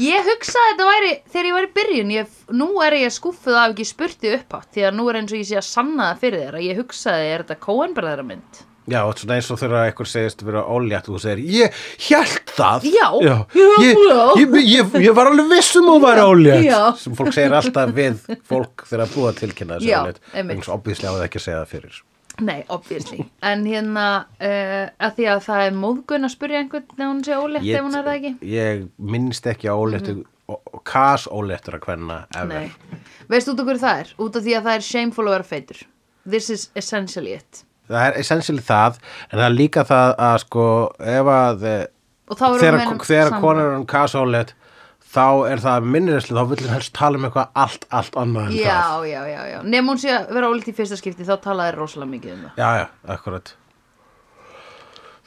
ég 0.02 0.26
hugsaði 0.26 0.66
að 0.66 0.74
þetta 0.74 0.88
væri 0.90 1.12
þegar 1.30 1.48
ég 1.52 1.56
var 1.56 1.68
í 1.68 1.72
byrjun 1.78 2.12
ég, 2.18 2.34
Nú 2.58 2.68
er 2.84 2.98
ég 2.98 3.14
skúffuð 3.14 3.60
af 3.62 3.70
ekki 3.76 3.86
spurti 3.88 4.34
upp 4.36 4.58
átt 4.58 4.72
Því 4.76 4.88
að 4.90 4.98
nú 4.98 5.08
er 5.12 5.22
eins 5.22 5.32
og 5.32 5.40
ég 5.40 5.48
sé 5.52 5.60
að 5.62 5.68
sanna 5.70 6.10
það 6.12 6.22
fyrir 6.26 6.44
þér 6.48 6.60
að 6.60 6.68
Ég 6.68 6.82
hugsaði, 6.82 7.32
er 7.38 7.46
þetta 7.46 7.60
Cohen 7.68 7.96
bræðra 7.96 8.28
mynd? 8.28 8.62
Já, 8.90 9.04
og 9.06 9.14
svona 9.20 9.36
eins 9.38 9.50
og 9.54 9.60
þegar 9.62 9.88
einhver 9.92 10.08
segist 10.10 10.40
vera 10.46 10.62
ólétt 10.66 11.10
og 11.10 11.18
þú 11.18 11.20
segir, 11.22 11.42
ég 11.54 11.82
held 12.08 12.54
það. 12.56 12.88
Já, 12.90 13.08
já. 13.22 13.36
Ég, 13.84 14.00
já. 14.08 14.22
ég, 14.42 14.56
ég, 14.66 14.96
ég 15.06 15.18
var 15.18 15.30
alveg 15.30 15.52
viss 15.54 15.76
um 15.78 15.92
að 15.94 16.08
vera 16.08 16.24
ólétt. 16.32 16.66
Já. 16.66 16.80
sem 16.98 17.18
fólk 17.20 17.36
segir 17.36 17.54
alltaf 17.60 17.94
við 17.94 18.24
fólk 18.50 18.88
þegar 18.90 19.06
að 19.06 19.14
búa 19.14 19.30
að 19.30 19.44
tilkynna 19.44 19.78
þessu 19.78 19.92
Já, 19.92 20.00
ólétt. 20.02 20.20
einmitt. 20.34 20.58
eins 20.58 20.72
og 20.72 20.80
obvíslega 20.80 21.14
á 21.14 21.16
það 21.20 21.28
ekki 21.28 21.42
að 21.42 21.46
segja 21.46 21.62
það 21.62 21.72
fyrir. 21.76 22.02
Nei, 22.42 22.60
obviously. 22.74 23.26
En 23.46 23.64
hérna, 23.70 24.10
uh, 24.42 24.84
að 24.98 25.18
því 25.18 25.32
að 25.36 25.42
það 25.46 25.64
er 25.68 25.74
móðgun 25.78 26.26
að 26.26 26.34
spurja 26.34 26.62
einhvern 26.64 26.86
þegar 26.96 27.10
hún 27.12 27.24
sé 27.28 27.38
ólétt 27.38 27.68
ef 27.70 27.86
hún 27.86 27.98
er 28.00 28.06
það 28.08 28.18
ekki? 28.18 28.36
ég 28.50 28.86
minnst 28.98 29.50
ekki 29.52 29.70
á 29.70 29.76
óléttu 29.78 30.16
og, 30.50 30.62
og 30.64 30.84
kas 30.88 31.28
óléttur 31.30 31.78
að 31.78 31.86
hvenna 31.86 32.22
Nei, 32.50 32.72
veistu 33.30 33.54
út 33.54 33.62
af 33.62 33.68
hverju 33.70 33.84
það 33.84 34.06
er? 34.06 34.14
Út 34.26 34.40
af 34.40 34.48
því 34.48 34.56
að 34.58 34.70
það 34.70 34.80
er 34.80 34.88
shameful 34.88 35.28
að 35.28 35.36
vera 35.38 35.50
feitur. 35.52 35.84
This 36.26 36.50
is 36.50 36.70
essentially 36.74 37.36
it 37.38 37.66
það 37.92 38.08
er 38.08 38.20
essentially 38.24 38.66
það 38.66 38.98
en 39.30 39.36
það 39.38 39.46
er 39.50 39.58
líka 39.58 39.86
það 39.92 40.16
að 40.30 40.40
sko 40.46 40.66
ef 41.18 41.32
að 41.36 41.68
eh, 41.72 41.86
þegar, 42.32 43.38
konar 43.44 43.68
er 43.68 43.78
um 43.78 43.88
kas 43.90 44.18
ólétt 44.18 44.56
þá 45.12 45.52
er 45.52 45.62
það 45.64 45.88
minnirisli 45.94 46.36
þá 46.38 46.44
hann 46.54 46.70
helst 46.72 46.94
tala 46.96 47.20
um 47.20 47.26
eitthvað 47.28 47.64
allt, 47.66 47.88
allt 47.92 48.20
annað 48.20 48.46
en 48.48 48.54
það. 48.54 48.62
Já, 48.64 48.84
já, 49.12 49.22
já, 49.28 49.42
já 49.52 49.58
Nefn 49.68 49.92
hún 49.92 50.00
sé 50.02 50.14
að 50.16 50.30
vera 50.38 50.52
ólétt 50.52 50.70
í 50.72 50.76
fyrsta 50.78 51.00
skipti 51.00 51.28
þá 51.28 51.34
talaði 51.44 51.76
rosalega 51.78 52.14
mikið 52.14 52.36
um 52.38 52.46
það. 52.46 52.62
Já, 52.62 52.70
já, 52.80 52.86
akkurat 53.18 53.56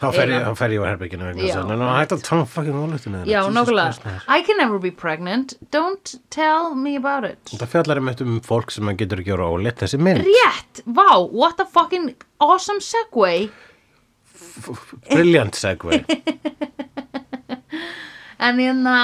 Þá 0.05 0.19
fer 0.19 0.33
ég, 0.33 0.45
þá 0.45 0.59
fer 0.61 0.75
ég 0.75 0.85
á 0.85 0.87
herbygginu 0.91 1.29
vegna 1.29 1.47
þess 1.47 1.59
að 1.61 1.73
það 1.73 1.93
hægt 1.99 2.15
að 2.17 2.25
tala 2.29 2.45
um 2.45 2.51
fucking 2.55 2.79
ólutinu 2.85 3.23
Já, 3.31 3.41
nákvæmlega. 3.57 4.15
I 4.29 4.43
can 4.47 4.61
never 4.61 4.79
be 4.79 4.91
pregnant. 4.91 5.57
Don't 5.73 6.15
tell 6.35 6.75
me 6.77 6.97
about 7.01 7.25
it. 7.25 7.55
Það 7.57 7.73
fjallar 7.79 8.03
um 8.03 8.13
um 8.15 8.41
fólk 8.45 8.75
sem 8.75 8.91
að 8.93 9.01
getur 9.05 9.25
ekki 9.25 9.37
ára 9.37 9.49
óleitt 9.49 9.81
þessi 9.81 10.01
mynd. 10.03 10.27
Rétt, 10.29 10.85
vá, 10.85 11.09
what 11.33 11.61
a 11.61 11.67
fucking 11.67 12.13
awesome 12.41 12.85
segue. 12.85 13.49
Brilliant 15.11 15.57
segway. 15.59 16.05
En 18.45 18.59
hérna, 18.61 18.95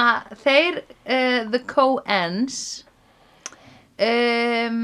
þeir, 0.43 0.81
uh, 1.07 1.45
the 1.49 1.61
Coens, 1.65 2.83
um, 3.97 4.81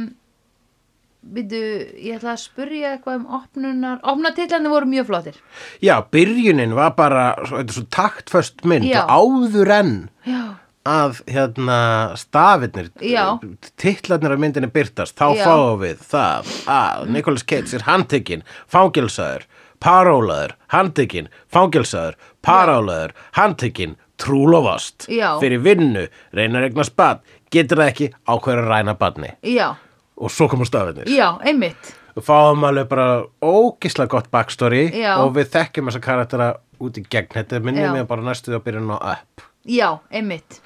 byrju, 1.34 1.64
ég 2.04 2.20
ætla 2.20 2.34
að 2.36 2.44
spurja 2.44 2.94
eitthvað 2.96 3.20
um 3.20 3.26
opnunar, 3.40 4.00
opnatillandi 4.08 4.72
voru 4.72 4.90
mjög 4.92 5.10
flottir. 5.10 5.42
Já, 5.84 5.96
byrjunin 6.14 6.76
var 6.78 6.96
bara, 6.98 7.28
þetta 7.50 7.66
er 7.66 7.76
svo 7.78 7.86
taktföst 7.98 8.64
mynd 8.68 8.88
Já. 8.88 9.04
og 9.04 9.12
áður 9.52 9.74
en 9.78 9.94
Já, 10.28 10.42
að 10.88 11.22
hérna 11.28 11.80
stafirnir, 12.20 12.90
Já. 13.04 13.38
titlarnir 13.80 14.36
af 14.38 14.42
myndinni 14.42 14.72
byrtast, 14.72 15.18
þá 15.20 15.28
Já. 15.36 15.44
fáum 15.46 15.80
við 15.84 16.04
það 16.08 16.52
að 16.72 17.08
Nicolas 17.16 17.46
Cage 17.48 17.76
er 17.76 17.88
handtekinn, 17.88 18.44
fangilsaður, 18.72 19.48
parólaður, 19.84 20.56
handtekinn, 20.74 21.32
fangilsaður, 21.52 22.16
parólaður, 22.42 23.16
handtekinn, 23.38 23.98
trúlofast, 24.18 25.06
fyrir 25.42 25.62
vinnu, 25.62 26.08
reynar 26.34 26.66
eignar 26.66 26.88
spad, 26.88 27.20
getur 27.54 27.84
það 27.84 27.92
ekki 27.92 28.08
ákveður 28.28 28.64
að 28.64 28.72
ræna 28.72 28.96
badni 28.98 29.34
já, 29.46 29.76
og 30.18 30.32
svo 30.34 30.48
koma 30.50 30.66
stafirnir. 30.66 31.06
já, 31.14 31.38
einmitt. 31.46 31.94
Við 32.18 32.26
fáum 32.26 32.64
alveg 32.66 32.88
bara 32.90 33.22
ógislega 33.46 34.10
gott 34.10 34.32
backstory 34.34 34.88
Já. 34.90 35.20
og 35.22 35.36
við 35.36 35.52
þekkjum 35.54 35.86
þessa 35.92 36.00
karaktera 36.02 36.48
út 36.82 36.98
í 36.98 37.04
gegn. 37.06 37.30
Þetta 37.36 37.60
minnir 37.62 37.86
Já. 37.86 37.92
mig 37.94 38.08
bara 38.10 38.26
næstuði 38.26 38.58
á 38.58 38.62
byrjun 38.66 38.90
á 38.90 38.98
upp. 39.14 39.42
Já, 39.70 40.02
einmitt. 40.10 40.58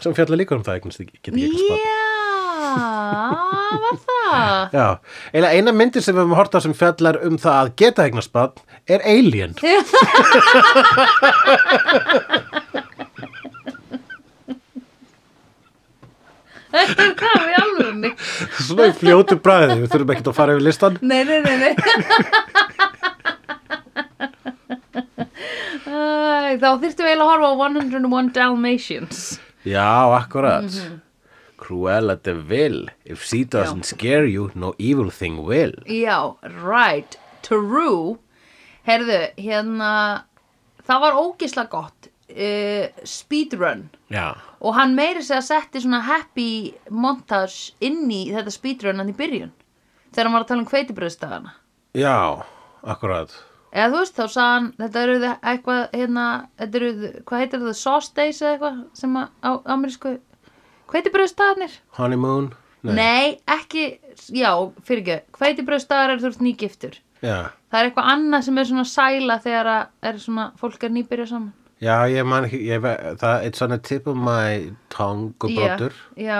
Sem 0.00 0.14
fjallar 0.16 0.40
líka 0.40 0.56
um 0.56 0.64
það 0.64 0.78
eignast 0.80 1.00
ekki, 1.04 1.20
get 1.20 1.28
ekki 1.34 1.44
ekki 1.50 1.60
spart. 1.60 1.84
Já, 1.84 2.00
var 3.84 3.96
það? 4.06 4.72
Já, 4.72 4.88
eina, 5.36 5.48
eina 5.58 5.70
myndir 5.76 6.00
sem 6.02 6.16
við 6.16 6.24
höfum 6.24 6.38
hort 6.40 6.56
á 6.56 6.58
sem 6.64 6.72
fjallar 6.74 7.20
um 7.28 7.36
það 7.38 7.56
að 7.60 7.68
geta 7.84 8.00
eignast 8.08 8.32
spart 8.32 8.64
er 8.88 9.04
Alien. 9.04 9.52
Þetta 16.78 17.04
er 17.06 17.12
hvað 17.20 17.38
við 17.44 17.56
alvegni. 17.60 18.10
Svona 18.58 18.88
í 18.90 18.94
fljótu 18.98 19.38
bræði, 19.44 19.76
við 19.84 19.92
þurfum 19.94 20.12
ekkert 20.14 20.30
að 20.32 20.38
fara 20.40 20.56
yfir 20.56 20.66
listan. 20.68 20.98
Nei, 21.02 21.22
nei, 21.28 21.40
nei, 21.44 21.56
nei. 21.62 21.72
Æ, 25.84 26.58
Þá 26.60 26.68
þyrftum 26.82 27.06
við 27.06 27.10
eiginlega 27.12 27.24
að 27.24 27.30
horfa 27.30 27.48
á 27.50 27.54
101 27.70 28.30
Dalmatians. 28.36 29.22
Já, 29.64 29.86
akkurat. 30.18 30.78
Cruella 31.64 32.16
de 32.20 32.34
Vil, 32.34 32.80
if 33.04 33.22
she 33.24 33.44
doesn't 33.44 33.86
scare 33.88 34.26
you, 34.28 34.50
no 34.54 34.74
evil 34.78 35.10
thing 35.10 35.38
will. 35.46 35.72
Já, 35.88 36.36
right. 36.42 37.16
True. 37.46 38.18
Herðu, 38.84 39.20
hérna, 39.40 39.92
það 40.84 41.04
var 41.06 41.20
ógisla 41.22 41.64
gott. 41.72 42.10
Uh, 42.34 42.88
speedrun. 43.06 43.84
Já, 44.10 44.34
Og 44.60 44.74
hann 44.74 44.96
meiri 44.96 45.22
sig 45.22 45.36
að 45.36 45.44
setti 45.46 45.80
svona 45.84 46.00
happy 46.02 46.74
montage 46.90 47.74
inn 47.84 48.08
í 48.10 48.24
þetta 48.34 48.50
speedrun 48.50 48.98
hann 48.98 49.12
í 49.12 49.14
byrjun. 49.14 49.52
Þegar 50.10 50.26
hann 50.26 50.34
var 50.34 50.42
að 50.44 50.48
tala 50.48 50.64
um 50.64 50.70
hveitibröðstafana. 50.72 51.52
já, 51.94 52.42
akkurat. 52.82 53.30
Eða 53.74 53.90
þú 53.92 54.00
veist, 54.00 54.18
þá 54.18 54.26
sagði 54.26 54.50
hann, 54.54 54.66
þetta 54.78 55.00
eru 55.04 55.14
eitthvað, 55.30 55.80
hérna, 55.94 56.26
þetta 56.58 56.78
eru, 56.80 56.90
hvað 57.26 57.40
heitir 57.44 57.62
það, 57.64 57.72
sauce 57.78 58.12
days 58.14 58.42
eða 58.42 58.52
eitthvað, 58.52 58.82
sem 58.94 59.16
að 59.18 59.28
á 59.42 59.50
amerísku, 59.74 60.18
hveitibröðstafarnir? 60.92 61.78
Honeymoon? 61.98 62.52
Nei. 62.84 63.40
ekki, 63.48 63.84
já, 64.36 64.50
fyrir 64.84 65.02
ekki, 65.02 65.38
hveitibröðstafar 65.38 66.12
eru 66.14 66.22
þú 66.22 66.30
ert 66.32 66.44
nýgiftur. 66.44 66.98
Já. 67.24 67.50
Það 67.72 67.80
er 67.80 67.88
eitthvað 67.88 68.10
annað 68.12 68.46
sem 68.46 68.58
er 68.58 68.68
svona 68.68 68.84
sæla 68.90 69.38
þegar 69.42 69.70
að 69.72 70.08
er 70.10 70.18
svona, 70.22 70.52
fólk 70.60 70.82
er 70.84 70.92
nýbyrja 70.94 71.26
saman. 71.30 71.52
Já, 71.84 71.96
ég 72.08 72.24
man 72.28 72.46
ekki, 72.48 72.60
ég, 72.70 72.84
það 73.20 73.46
er 73.48 73.56
svona 73.58 73.78
tip 73.84 74.06
of 74.08 74.16
my 74.16 74.70
tongue 74.94 75.50
brotur 75.52 75.92
Já, 76.16 76.24
já, 76.24 76.38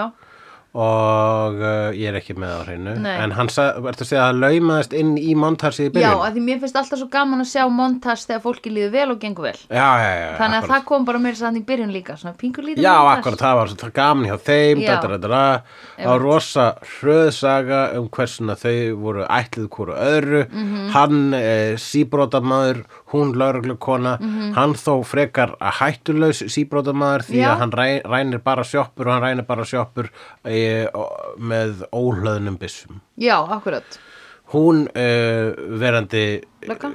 og 0.74 1.60
uh, 1.62 1.92
ég 1.94 2.08
er 2.10 2.16
ekki 2.18 2.34
með 2.34 2.50
á 2.50 2.60
hreinu 2.66 2.94
en 3.06 3.34
hann 3.36 3.46
ertu 3.50 4.02
að 4.02 4.08
segja 4.08 4.24
að 4.32 4.40
laumaðist 4.42 4.96
inn 4.98 5.12
í 5.20 5.34
montarsi 5.38 5.84
í 5.84 5.86
já, 5.86 5.92
byrjun 5.94 6.24
að 6.26 6.34
því 6.34 6.42
mér 6.48 6.58
finnst 6.64 6.78
alltaf 6.80 6.98
svo 6.98 7.06
gaman 7.12 7.44
að 7.44 7.50
sjá 7.52 7.62
montage 7.70 8.24
þegar 8.26 8.42
fólki 8.42 8.72
líður 8.74 8.90
vel 8.96 9.06
og 9.14 9.20
gengur 9.22 9.46
vel. 9.46 9.54
já, 9.70 9.86
já, 10.02 10.10
já, 10.18 10.30
Þannig 10.40 10.56
að 10.58 10.64
akkurat. 10.64 10.72
það 10.74 10.84
kom 10.90 11.06
bara 11.06 11.20
mér 11.22 11.38
sann 11.38 11.60
í 11.60 11.62
byrjun 11.68 11.92
líka, 11.94 12.16
svona 12.18 12.34
pingur 12.40 12.66
lítið 12.66 12.82
Já, 12.82 12.94
montage. 12.98 13.20
akkurat, 13.20 13.44
það 13.44 13.58
var 13.60 13.72
svo 13.74 13.90
gaman 14.00 14.28
hjá 14.30 14.36
þeim 14.48 14.82
Já. 14.82 14.96
da, 15.04 15.16
da. 15.28 15.44
Það 15.94 16.10
var 16.10 16.24
rosa 16.26 16.66
hröðsaga 16.96 17.80
um 18.00 18.08
hversuna 18.18 18.56
þau 18.58 18.74
voru 19.04 19.24
ætlið 19.30 19.68
hvort 19.78 19.94
öðru 19.94 20.42
Mhm. 20.50 20.90
hann 20.94 21.34
e, 21.34 21.76
síbrótamaður 21.78 22.82
hún 23.14 23.32
lauruglukona 23.38 24.16
hann 24.56 24.74
þó 24.74 25.04
frekar 25.06 25.54
að 25.60 25.78
hættulaus 25.78 26.42
síbrótamaður 26.50 27.22
því. 27.28 27.38
Já. 27.38 27.48
að 27.54 27.58
hann 27.62 27.72
ræ, 27.78 27.86
rænir 28.04 28.42
bara 28.42 28.64
sjoppur 28.66 29.06
og 29.06 29.12
hann 29.14 29.22
rænir 29.22 29.46
bara 29.46 29.62
sjoppur 29.64 30.08
e, 30.44 30.63
með 31.38 31.85
óhlöðnum 31.94 32.59
byssum 32.61 33.00
Já, 33.21 33.37
akkurat. 33.56 33.99
hún 34.54 34.85
uh, 34.90 35.54
verandi 35.80 36.25
Lögga? 36.68 36.92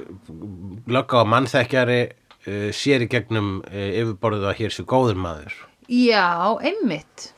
lögga 0.90 1.22
og 1.24 1.28
mannþekkjari 1.34 2.00
uh, 2.10 2.70
sér 2.76 3.04
í 3.06 3.10
gegnum 3.12 3.58
uh, 3.64 3.90
yfirborðið 4.04 4.48
að 4.52 4.58
hér 4.62 4.76
sé 4.78 4.86
góður 4.88 5.18
maður 5.20 5.58
Já, 5.90 6.54
einmitt. 6.62 7.32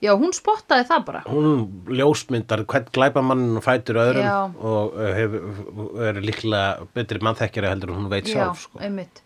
Já, 0.00 0.10
hún 0.16 0.32
spottaði 0.36 0.84
það 0.88 1.02
bara. 1.08 1.20
hún 1.28 1.66
ljósmyndar 1.96 2.62
hvern 2.68 2.86
glæpamannin 2.92 3.56
og 3.60 3.64
fætur 3.64 3.98
öðrum 4.00 4.24
Já. 4.24 4.38
og 4.70 4.96
hefur, 5.16 5.46
er 6.08 6.20
líklega 6.24 6.86
betri 6.96 7.20
mannþekkjari 7.24 7.70
heldur 7.72 7.92
en 7.94 7.98
hún 8.02 8.10
veit 8.12 8.28
Já, 8.28 8.34
sjálf 8.38 8.66
sko. 8.66 8.80
einmitt. 8.84 9.22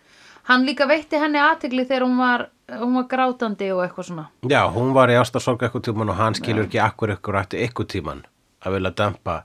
Hann 0.51 0.65
líka 0.67 0.89
veitti 0.91 1.19
henni 1.23 1.39
aðtegli 1.39 1.85
þegar 1.87 2.05
hún 2.09 2.17
var, 2.19 2.49
hún 2.81 2.97
var 2.99 3.05
grátandi 3.13 3.69
og 3.71 3.85
eitthvað 3.85 4.09
svona. 4.09 4.25
Já, 4.51 4.65
hún 4.75 4.91
var 4.97 5.13
í 5.13 5.19
ástarsorg 5.21 5.63
eitthvað 5.63 5.85
tíman 5.87 6.11
og 6.11 6.19
hann 6.19 6.35
skilur 6.35 6.67
ekki 6.67 6.81
akkur 6.83 7.13
ykkur 7.15 7.39
ætti 7.39 7.61
ykkur 7.69 7.87
tíman 7.93 8.25
að 8.67 8.77
vilja 8.77 8.93
dempa 8.99 9.37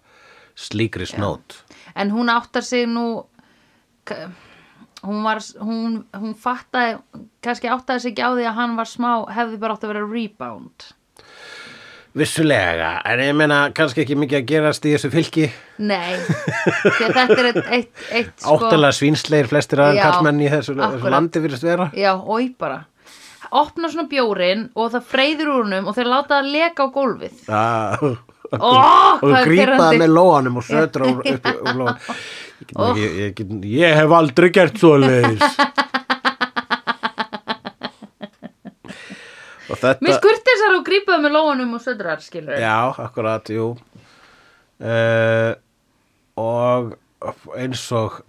slíkri 0.56 1.06
snót 1.06 1.60
En 1.96 2.10
hún 2.12 2.32
áttar 2.32 2.66
sig 2.66 2.88
nú, 2.90 3.26
hún 5.06 5.24
var, 5.24 5.44
hún, 5.62 6.02
hún 6.18 6.34
fattaði, 6.36 6.98
kannski 7.46 7.70
áttaði 7.70 8.02
sig 8.04 8.16
ekki 8.16 8.26
á 8.26 8.32
því 8.34 8.48
að 8.50 8.58
hann 8.60 8.76
var 8.80 8.90
smá, 8.90 9.12
hefði 9.30 9.62
bara 9.62 9.78
átt 9.78 9.86
að 9.86 9.94
vera 9.94 10.08
rebound. 10.10 10.90
Vissulega, 12.16 12.90
en 13.12 13.20
ég 13.20 13.34
meina 13.36 13.58
kannski 13.76 14.06
ekki 14.06 14.16
mikið 14.16 14.38
að 14.40 14.46
gerast 14.48 14.86
í 14.88 14.94
þessu 14.94 15.10
fylki 15.12 15.48
Nei, 15.84 16.14
þetta 16.96 17.26
er 17.26 17.50
eitt, 17.50 17.58
eitt, 17.76 17.90
eitt 18.16 18.30
sko. 18.40 18.54
Áttalega 18.56 18.96
svínsleir 18.96 19.50
flestir 19.52 19.82
Já, 19.84 20.00
kallmenn 20.00 20.40
í 20.40 20.48
þessu, 20.54 20.78
þessu 20.80 21.12
landi 21.12 21.42
virðist 21.44 21.66
vera 21.68 21.90
Já, 21.92 22.14
oi 22.16 22.54
bara. 22.56 22.86
Opna 23.56 23.92
svona 23.92 24.08
bjórin 24.12 24.70
og 24.80 24.94
það 24.96 25.10
freyður 25.12 25.52
úr 25.52 25.60
húnum 25.66 25.92
og 25.92 25.98
þeir 25.98 26.10
láta 26.14 26.40
það 26.40 26.48
leka 26.56 26.88
á 26.88 26.88
gólfið. 26.96 27.36
Já, 27.50 28.16
Ó, 28.56 28.70
og 28.70 29.24
það 29.26 29.48
pirrandi. 29.50 30.00
með 30.00 30.12
lóanum 30.16 30.60
og 30.62 30.66
sötra 30.68 31.08
úr, 31.10 31.22
upp 31.34 31.48
úr 31.52 31.80
lóan 31.82 31.96
ég, 33.02 33.16
ég, 33.20 33.40
ég, 33.42 33.56
ég 33.76 33.96
hef 34.00 34.14
aldrei 34.16 34.52
gert 34.56 34.78
svo 34.80 34.96
leiðis 35.02 35.42
þetta 39.70 40.06
Mér 40.06 40.18
skurtir 40.20 40.48
þessar 40.52 40.78
og 40.80 40.86
grípaðu 40.88 41.24
með 41.26 41.36
lóanum 41.38 41.74
og 41.78 41.84
södrar, 41.84 42.22
skilur. 42.24 42.58
já, 42.62 42.78
akkurat, 43.06 43.50
jú 43.50 43.72
uh, 44.84 45.52
og 46.38 46.96
eins 47.58 47.86
og 47.96 48.22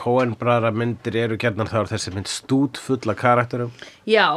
Coen 0.00 0.36
bræðra 0.38 0.70
myndir 0.72 1.16
eru 1.24 1.36
gerðnar 1.40 1.68
þá 1.68 1.80
er 1.82 1.88
þessi 1.90 2.12
mynd 2.14 2.28
stút 2.30 2.78
fulla 2.80 3.12
karakterum 3.18 3.72
Já. 4.08 4.28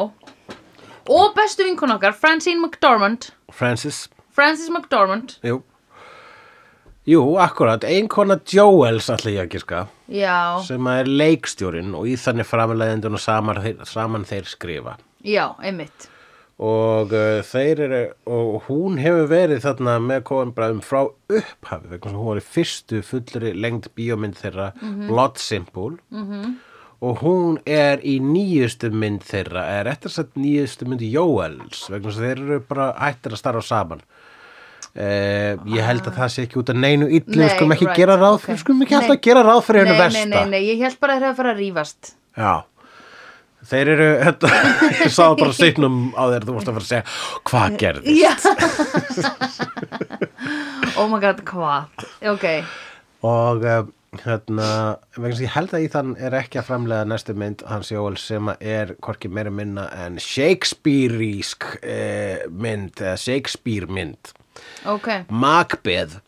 Og 1.07 1.35
bestu 1.37 1.63
vinkun 1.67 1.91
okkar, 1.93 2.15
Francine 2.15 2.57
McDormand. 2.63 3.27
Francis, 3.53 4.07
Frances 4.33 4.69
McDormand. 4.73 5.37
jú 5.45 5.61
Jú, 7.05 7.19
akkurat, 7.43 7.83
einkona 7.83 8.37
Joels 8.47 9.09
ætla 9.11 9.31
ég 9.33 9.41
að 9.43 9.49
giska 9.57 9.81
Já, 10.07 10.55
sem 10.63 10.87
er 10.87 11.09
leikstjórin 11.11 11.91
og 11.99 12.07
í 12.07 12.13
þannig 12.15 12.47
framleiðendun 12.47 13.17
og 13.19 13.21
saman, 13.23 13.59
saman 13.83 14.23
þeir 14.27 14.47
skrifa 14.47 14.95
já, 15.23 15.49
einmitt. 15.63 16.07
Og 16.61 17.13
uh, 17.17 17.39
þeir 17.41 17.79
eru 17.87 18.01
og 18.29 18.67
hún 18.67 18.99
hefur 19.01 19.25
verið 19.31 19.63
þarna 19.65 19.95
með 20.03 20.21
kofanbræðum 20.29 20.83
frá 20.85 20.99
upphafi 21.07 21.99
hún 22.03 22.19
var 22.27 22.41
í 22.41 22.45
fyrstu 22.45 23.01
fullri 23.05 23.55
lengd 23.57 23.89
bíómynd 23.97 24.37
þeirra 24.37 24.71
Blood 25.07 25.41
Simple 25.41 25.97
-hmm. 26.11 26.53
og 27.01 27.23
hún 27.25 27.57
er 27.65 28.03
í 28.05 28.19
nýjustu 28.21 28.91
mynd 28.91 29.25
þeirra 29.25 29.65
er 29.79 29.87
eftir 29.87 30.11
að 30.11 30.13
sett 30.19 30.35
nýjustu 30.37 30.85
mynd 30.85 31.01
Jóels 31.01 31.89
vegna 31.89 32.11
þeir 32.11 32.37
eru 32.37 32.59
bara 32.59 32.93
hættir 32.99 33.33
að 33.33 33.41
starfa 33.41 33.61
saman 33.61 34.05
Uh, 34.93 35.57
ég 35.73 35.81
held 35.81 36.05
að 36.05 36.19
það 36.19 36.27
sé 36.29 36.43
ekki 36.45 36.59
út 36.61 36.69
af 36.69 36.75
neinu 36.77 37.07
illu, 37.09 37.39
Nei, 37.41 37.47
skulum 37.49 37.71
ekki 37.73 37.87
right, 37.87 37.97
gera 37.97 38.13
ráð 38.13 38.35
fyrir, 38.43 38.59
ok. 38.59 38.61
skulum 38.61 38.83
ekki 38.85 38.95
alltaf 38.99 39.21
gera 39.25 39.41
ráð 39.41 39.61
fyrir 39.65 39.87
hennu 39.87 39.95
versta. 39.97 40.25
nei, 40.29 40.35
nei, 40.35 40.49
nei, 40.51 40.67
ég 40.67 40.83
held 40.85 40.99
bara 41.01 41.15
að 41.15 41.23
þeir 41.23 41.29
að 41.31 41.39
fara 41.39 41.53
að 41.55 41.61
rífast 41.63 42.11
Já, 42.37 42.51
þeir 43.69 43.87
eru, 43.95 44.09
þetta, 44.27 44.47
ég 45.03 45.11
sá 45.13 45.25
bara 45.39 45.53
signum 45.57 45.95
á 46.17 46.23
þér, 46.33 46.43
þú 46.47 46.51
vorst 46.57 46.69
að 46.71 46.75
fara 46.77 46.85
að 46.85 46.91
segja, 46.91 47.05
hvað 47.49 47.67
gerði? 47.83 48.03
Já 48.19 48.33
Oh 50.99 51.07
my 51.09 51.19
god, 51.23 51.39
hvað? 51.47 51.83
Ok, 52.29 52.43
Og 53.25 53.63
uh, 53.65 53.85
hérna, 54.23 54.67
vegna 55.15 55.35
sem 55.37 55.45
ég 55.47 55.53
held 55.55 55.71
að 55.73 55.83
Íþann 55.87 56.11
er 56.21 56.33
ekki 56.37 56.59
að 56.61 56.67
framlega 56.67 57.07
næstu 57.09 57.33
mynd 57.39 57.59
hans 57.69 57.89
Jóel 57.93 58.17
sem 58.21 58.45
er 58.59 58.87
hvorki 59.03 59.27
meira 59.31 59.51
minna 59.53 59.85
en 60.03 60.13
Shakespeareísk 60.21 61.61
uh, 61.79 62.37
mynd, 62.51 62.93
eða 63.01 63.15
Shakespeare 63.23 63.87
mynd. 63.89 64.23
ok 64.85 65.07
Macbeth 65.31 66.19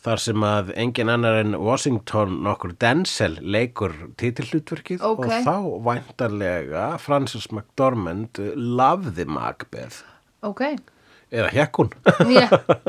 þar 0.00 0.20
sem 0.22 0.44
að 0.48 0.70
engin 0.80 1.10
annar 1.12 1.40
en 1.42 1.56
Washington 1.60 2.38
nokkur 2.46 2.72
Denzel 2.80 3.34
leikur 3.42 3.92
titillutverkið 4.20 5.02
Ok. 5.04 5.26
og 5.26 5.34
þá 5.44 5.56
væntarlega 5.88 6.86
Francis 7.02 7.50
McDormand 7.52 8.40
lafði 8.56 9.26
Macbeth. 9.28 10.02
Ok, 10.46 10.62
eða 11.30 11.50
hekk 11.52 11.82
hún? 11.82 11.90
Já, 12.38 12.46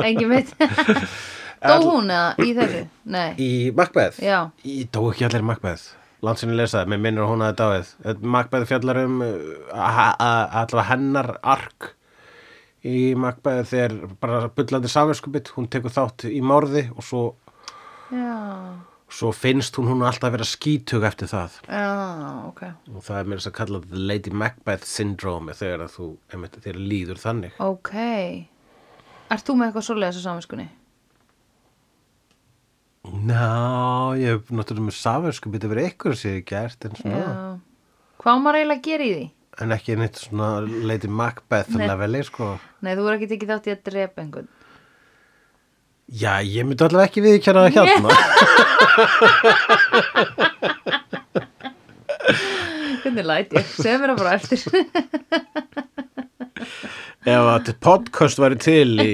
engin 0.08 0.32
veit. 0.32 0.53
Dó 1.62 1.75
hún 1.86 2.08
eða 2.10 2.32
í 2.41 2.53
þessu? 2.58 2.86
Nei, 3.13 3.27
í 3.38 3.50
Macbeth? 3.77 4.18
Já. 4.24 4.48
í 4.65 4.80
dó 4.89 5.03
ekki 5.12 5.27
allir 5.27 5.44
Macbeth? 5.46 5.89
Landsinni 6.25 6.53
lesaði, 6.58 6.89
mér 6.94 7.00
minnur 7.01 7.27
hún 7.30 7.41
að 7.46 7.56
dáið. 7.60 7.91
Macbeth 8.22 8.68
fjallar 8.70 9.00
um 9.03 9.20
uh, 9.25 9.36
a- 9.74 10.13
a- 10.15 10.48
allavega 10.62 10.88
hennar 10.91 11.30
ark 11.44 11.91
í 12.88 13.14
Macbeth 13.20 13.70
þegar 13.72 14.16
bara 14.22 14.48
bullandi 14.56 14.90
samverskupið, 14.92 15.52
hún 15.58 15.70
tekur 15.72 15.94
þátt 15.94 16.26
í 16.30 16.40
morði 16.46 16.88
og 16.96 17.06
svo 17.06 17.24
já, 18.10 18.38
svo 19.12 19.32
finnst 19.36 19.78
hún 19.78 19.92
hún 19.92 20.06
alltaf 20.08 20.34
vera 20.34 20.48
skítug 20.48 21.06
eftir 21.08 21.30
það. 21.32 21.60
Já, 21.68 21.92
ok. 22.50 22.64
Og 22.96 23.06
það 23.06 23.20
er 23.20 23.32
mér 23.32 23.46
að 23.46 23.58
kalla 23.60 23.82
the 23.86 24.04
Lady 24.10 24.34
Macbeth 24.34 24.88
syndrome 24.90 25.56
þegar 25.58 25.86
að 25.88 25.98
þú, 25.98 26.12
einmitt, 26.34 26.62
þér 26.64 26.80
líður 26.82 27.22
þannig. 27.22 27.58
Ok. 27.62 27.92
Ert 29.32 29.48
þú 29.48 29.58
með 29.58 29.70
eitthvað 29.70 29.88
svoleiðis 29.88 30.24
á 30.24 30.28
saminskunni? 30.28 30.70
Ná, 33.02 34.14
ég 34.20 34.38
hef 34.38 34.50
náttúrulega 34.54 34.88
með 34.88 34.98
byrja 35.56 35.70
verið 35.72 35.88
ykkur 35.90 36.18
sem 36.18 36.36
ég 36.36 36.42
hef 36.42 36.50
gert 36.52 36.86
en, 36.86 36.98
svona, 37.00 37.22
Já. 37.22 37.38
Hvað 38.22 38.36
á 38.38 38.40
maður 38.44 38.60
eiginlega 38.60 38.78
að 38.78 38.88
gera 38.88 39.06
í 39.06 39.14
því? 39.16 39.24
En 39.62 39.72
ekki 39.75 39.96
neitt 40.00 40.18
svona 40.22 40.50
Lady 40.65 41.10
Macbeth 41.12 41.72
Nei. 41.77 41.88
leveli 41.89 42.22
sko. 42.27 42.46
Nei, 42.86 42.94
þú 42.98 43.03
er 43.08 43.13
ekki 43.18 43.30
tekið 43.34 43.50
þátt 43.53 43.68
í 43.70 43.74
að 43.75 43.84
drepa 43.89 44.18
einhvern. 44.24 44.50
Já, 46.12 46.34
ég 46.44 46.65
myndi 46.68 46.84
allavega 46.84 47.08
ekki 47.08 47.22
viðkjana 47.24 47.62
það 47.70 47.75
hérna. 47.77 48.10
Hvernig 53.01 53.25
læt 53.25 53.53
ég? 53.56 53.65
Segðu 53.75 53.98
mér 54.03 54.10
það 54.12 54.20
bara 54.22 54.34
eftir. 54.38 54.60
Ef 57.32 57.48
að 57.53 57.68
podcast 57.86 58.39
væri 58.41 58.58
til 58.62 58.91
í 59.01 59.12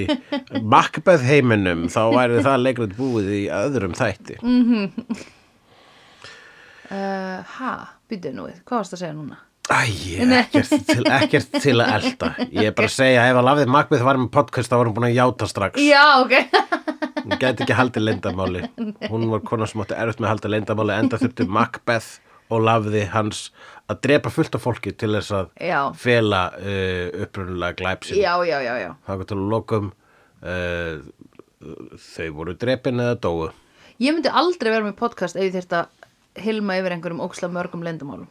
Macbeth 0.63 1.25
heiminum 1.27 1.85
þá 1.91 2.01
væri 2.15 2.43
það 2.45 2.63
leikrið 2.63 2.93
búið 2.97 3.27
í 3.35 3.41
öðrum 3.51 3.95
þætti. 3.97 4.39
Uh, 6.87 7.43
Ha, 7.57 7.73
byrju 8.07 8.31
nú 8.31 8.47
við, 8.47 8.61
hvað 8.63 8.79
varst 8.79 8.95
að 8.95 9.01
segja 9.03 9.15
núna? 9.17 9.37
Æ, 9.67 9.79
ekkert 10.39 11.09
ekkert 11.11 11.57
til 11.59 11.73
að 11.83 11.89
elda 11.97 12.27
Ég 12.55 12.69
er 12.69 12.75
bara 12.75 12.87
að 12.87 12.93
segja, 12.93 13.25
ef 13.27 13.39
að 13.39 13.47
lafið 13.49 13.71
Macbeth 13.73 14.05
var 14.07 14.19
með 14.21 14.29
podcast 14.31 14.71
þá 14.71 14.75
var 14.79 14.89
hún 14.89 14.95
búin 14.95 15.07
að 15.09 15.17
játa 15.17 15.47
strax. 15.51 15.81
Já, 15.83 16.03
ok. 16.21 16.35
Hún 17.25 17.33
gæti 17.41 17.65
ekki 17.65 17.75
haldið 17.75 18.05
leyndamáli 18.07 18.61
Hún 19.11 19.25
var 19.33 19.43
konar 19.47 19.67
sem 19.67 19.83
átti 19.83 19.97
erfitt 19.99 20.21
með 20.23 20.29
að 20.29 20.33
halda 20.33 20.51
leyndamáli 20.53 20.95
enda 20.95 21.19
þurfti 21.19 21.47
Macbeth 21.57 22.07
og 22.47 22.63
lafði 22.63 23.01
hans 23.11 23.41
að 23.91 23.99
drepa 24.07 24.31
fullt 24.31 24.55
af 24.55 24.63
fólki 24.63 24.93
til 24.95 25.11
þess 25.17 25.33
að 25.35 25.49
Já. 25.67 25.79
fela 25.99 26.41
uh, 26.55 27.25
upprunulega 27.25 27.75
glæpsin 27.81 28.21
Já, 28.21 28.33
já, 28.47 28.61
já, 28.63 28.73
já. 28.85 28.89
Það 29.07 29.19
var 29.21 29.29
til 29.31 29.37
að 29.37 29.51
lokum 29.51 29.91
uh, 30.47 30.95
þau 32.07 32.29
voru 32.39 32.55
drepin 32.55 33.03
eða 33.03 33.19
dóu. 33.19 33.49
Ég 33.99 34.15
myndi 34.15 34.31
aldrei 34.31 34.71
vera 34.71 34.87
með 34.87 34.95
podcast 34.99 35.35
ef 35.35 35.49
ég 35.49 35.55
þyrft 35.57 35.75
að 35.81 36.43
hilma 36.47 36.79
yfir 36.79 36.95
einhverjum 36.95 37.23
óksla 37.25 37.51
mörgum 37.51 37.83
lendamálum 37.83 38.29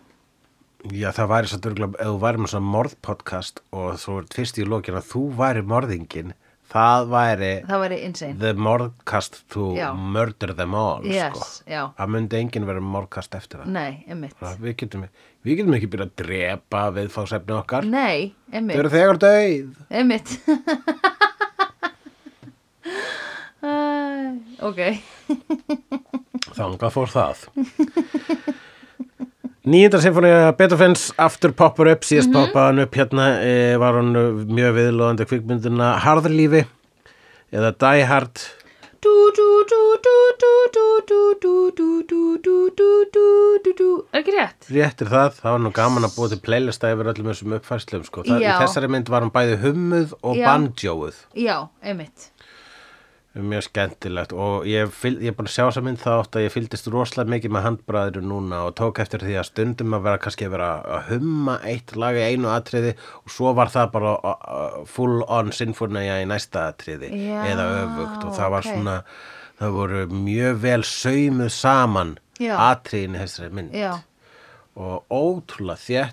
Já, 0.92 1.08
það 1.16 1.28
væri 1.32 1.48
svo 1.50 1.58
dörglega, 1.64 1.96
ef 1.98 2.06
þú 2.12 2.18
væri 2.22 2.38
með 2.44 2.50
svona 2.52 2.70
morðpodcast 2.76 3.62
og 3.74 3.94
þú 3.98 4.18
ert 4.22 4.34
fyrst 4.36 4.58
í 4.60 4.66
lokin 4.68 4.98
að 5.00 5.06
þú 5.10 5.22
væri 5.40 5.62
morðingin, 5.66 6.34
það 6.70 7.06
væri 7.10 7.50
Það 7.66 7.80
væri 7.82 7.98
insane 8.06 8.36
the 8.42 8.52
morðkast 8.54 9.40
to 9.54 9.64
Já. 9.78 9.88
murder 9.96 10.52
them 10.58 10.74
all, 10.78 11.02
Yes, 11.06 11.34
sko. 11.34 11.64
já. 11.70 11.82
Það 11.98 12.12
myndi 12.14 12.38
enginn 12.42 12.66
vera 12.68 12.80
morðkast 12.84 13.34
eftir 13.38 13.62
það. 13.64 13.72
Nei, 13.74 14.04
einmitt 14.06 14.36
Það, 14.38 14.58
við, 14.66 14.76
getum, 14.84 15.06
við 15.46 15.58
getum 15.62 15.74
ekki 15.78 15.90
byrjað 15.94 16.10
að 16.12 16.16
drepa 16.22 16.82
viðfáðsefni 17.00 17.56
okkar. 17.58 17.82
Nei, 17.90 18.34
Þau 18.50 18.56
einmitt 18.60 18.78
eru 18.84 18.90
þegar 18.94 19.16
döið. 19.26 19.66
Einmitt 19.90 20.28
Æ, 23.66 23.68
Ok 24.62 24.80
Þangað 26.56 26.92
fór 26.94 27.10
það. 27.12 27.40
Nýjindar 29.66 29.98
sinfónia 29.98 30.52
Beethoven's 30.54 31.08
After 31.18 31.50
Popper 31.50 31.88
Up 31.90 32.04
síðast 32.06 32.28
mm 32.30 32.34
-hmm. 32.36 32.52
poppaðan 32.52 32.82
upp 32.84 32.94
hérna 32.94 33.24
e, 33.42 33.76
var 33.82 33.96
hann 33.98 34.12
mjög 34.46 34.76
viðlóðandi 34.76 35.26
kvikmynduna 35.26 35.88
Harðlífi 36.04 36.62
eða 37.50 37.72
Die 37.74 38.04
Hard 38.06 38.38
ekki 44.14 44.36
rétt 44.36 44.70
réttir 44.70 45.10
það, 45.10 45.34
það 45.34 45.50
var 45.50 45.60
nú 45.64 45.72
gaman 45.74 46.06
að 46.06 46.14
búa 46.14 46.28
til 46.30 46.40
playlista 46.46 46.92
yfir 46.94 47.10
öllum 47.10 47.32
þessum 47.32 47.58
uppfærsluðum 47.58 48.06
sko. 48.06 48.22
í 48.22 48.38
þessari 48.46 48.88
mynd 48.88 49.10
var 49.10 49.26
hann 49.26 49.34
bæði 49.34 49.58
hummuð 49.66 50.14
og 50.22 50.38
banjóuð 50.46 51.16
já, 51.34 51.66
einmitt 51.82 52.30
mjög 53.36 53.66
skemmtilegt 53.66 54.32
og 54.32 54.66
ég, 54.68 54.88
er 55.04 55.34
búin 55.36 55.48
að 55.48 55.52
sjá 55.52 55.62
þessa 55.66 55.82
mynd 55.84 56.00
þá 56.00 56.10
átt 56.14 56.38
að 56.38 56.44
ég 56.46 56.54
fylgdist 56.54 56.88
rosalega 56.92 57.32
mikið 57.34 57.54
með 57.56 57.64
handbræðinu 57.66 58.22
núna 58.30 58.60
og 58.68 58.76
tók 58.78 59.00
eftir 59.02 59.24
því 59.24 59.38
að 59.40 59.48
stundum 59.50 59.96
að 59.96 60.04
vera 60.06 60.20
kannski 60.24 60.46
að 60.48 60.54
vera 60.56 60.68
að 60.96 61.10
humma 61.10 61.56
eitt 61.68 61.96
lag 61.98 62.18
í 62.18 62.26
einu 62.26 62.52
atriði 62.52 62.92
og 63.22 63.32
svo 63.34 63.52
var 63.58 63.72
það 63.72 63.90
bara 63.96 64.14
full 64.90 65.24
on 65.26 65.52
sinfonía 65.56 66.20
í 66.22 66.28
næsta 66.30 66.68
atriði 66.72 67.10
Já, 67.12 67.40
eða 67.52 67.66
öfugt 67.82 68.28
og 68.28 68.38
það 68.38 68.54
var 68.56 68.64
ok. 68.64 68.70
svona 68.70 68.96
það 69.60 69.76
voru 69.80 70.04
mjög 70.12 70.62
vel 70.64 70.80
saumuð 70.92 71.52
saman 71.56 72.14
Já. 72.40 72.54
atriðin 72.70 73.20
þessari 73.20 73.52
mynd 73.60 73.76
Já, 73.76 73.92
og 74.76 75.04
ótrúlega 75.12 76.08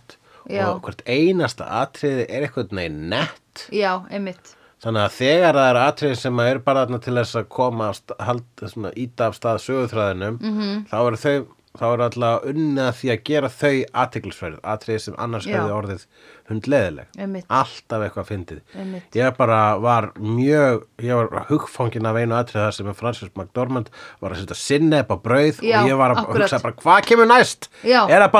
Já. 0.52 0.66
og 0.74 0.84
hvert 0.84 1.06
einasta 1.08 1.70
atriði 1.84 2.28
er 2.28 2.48
eitthvað 2.48 2.76
neginn 2.76 3.08
nett 3.14 3.68
já, 3.72 4.02
einmitt 4.12 4.58
Þannig 4.84 5.04
að 5.06 5.14
þegar 5.18 5.56
það 5.56 5.70
er 5.70 5.78
atriði 5.84 6.16
sem 6.20 6.40
er 6.44 6.58
bara 6.60 6.86
til 7.00 7.14
þess 7.16 7.36
að 7.40 7.46
koma 7.50 7.90
að 7.90 7.94
sta- 8.02 8.18
halda, 8.28 8.68
svona, 8.74 8.92
íta 9.00 9.28
af 9.30 9.38
stað 9.40 9.62
sögutræðinum 9.68 10.40
Mhm. 10.42 10.60
-hmm. 10.60 10.88
þá 10.92 10.98
eru 11.08 11.18
þau 11.26 11.46
þá 11.74 11.86
eru 11.90 12.06
alltaf 12.06 12.48
unnið 12.52 12.84
að 12.86 12.98
því 13.00 13.12
að 13.14 13.24
gera 13.30 13.50
þau 13.50 13.74
athyglisverð, 14.04 14.60
atriði 14.74 15.04
sem 15.08 15.16
annars 15.26 15.48
Já. 15.50 15.56
hefði 15.58 15.78
orðið 15.80 16.08
hundleðileg 16.52 17.46
alltaf 17.48 18.04
eitthvað 18.04 18.28
fyndið 18.28 18.60
Einmitt. 18.76 19.16
ég 19.16 19.36
bara 19.38 19.60
var 19.82 20.10
mjög 20.20 20.84
ég 21.04 21.16
var 21.32 21.46
hugfangin 21.48 22.08
af 22.10 22.18
einu 22.20 22.36
atriði 22.36 22.66
þar 22.66 22.76
sem 22.78 22.90
er 22.92 22.98
Francis 23.00 23.32
McDormand 23.32 23.92
var 24.22 24.36
að 24.36 24.42
setja 24.44 24.58
sinneb 24.60 25.14
á 25.14 25.16
brauð 25.24 25.62
Já, 25.64 25.78
og 25.80 25.90
ég 25.90 26.00
var 26.02 26.14
að 26.14 26.22
akkurat. 26.24 26.44
hugsa 26.44 26.60
bara 26.66 26.78
hvað 26.84 27.08
kemur 27.08 27.30
næst 27.32 27.70
Já. 27.82 28.02
er 28.10 28.26
það 28.26 28.34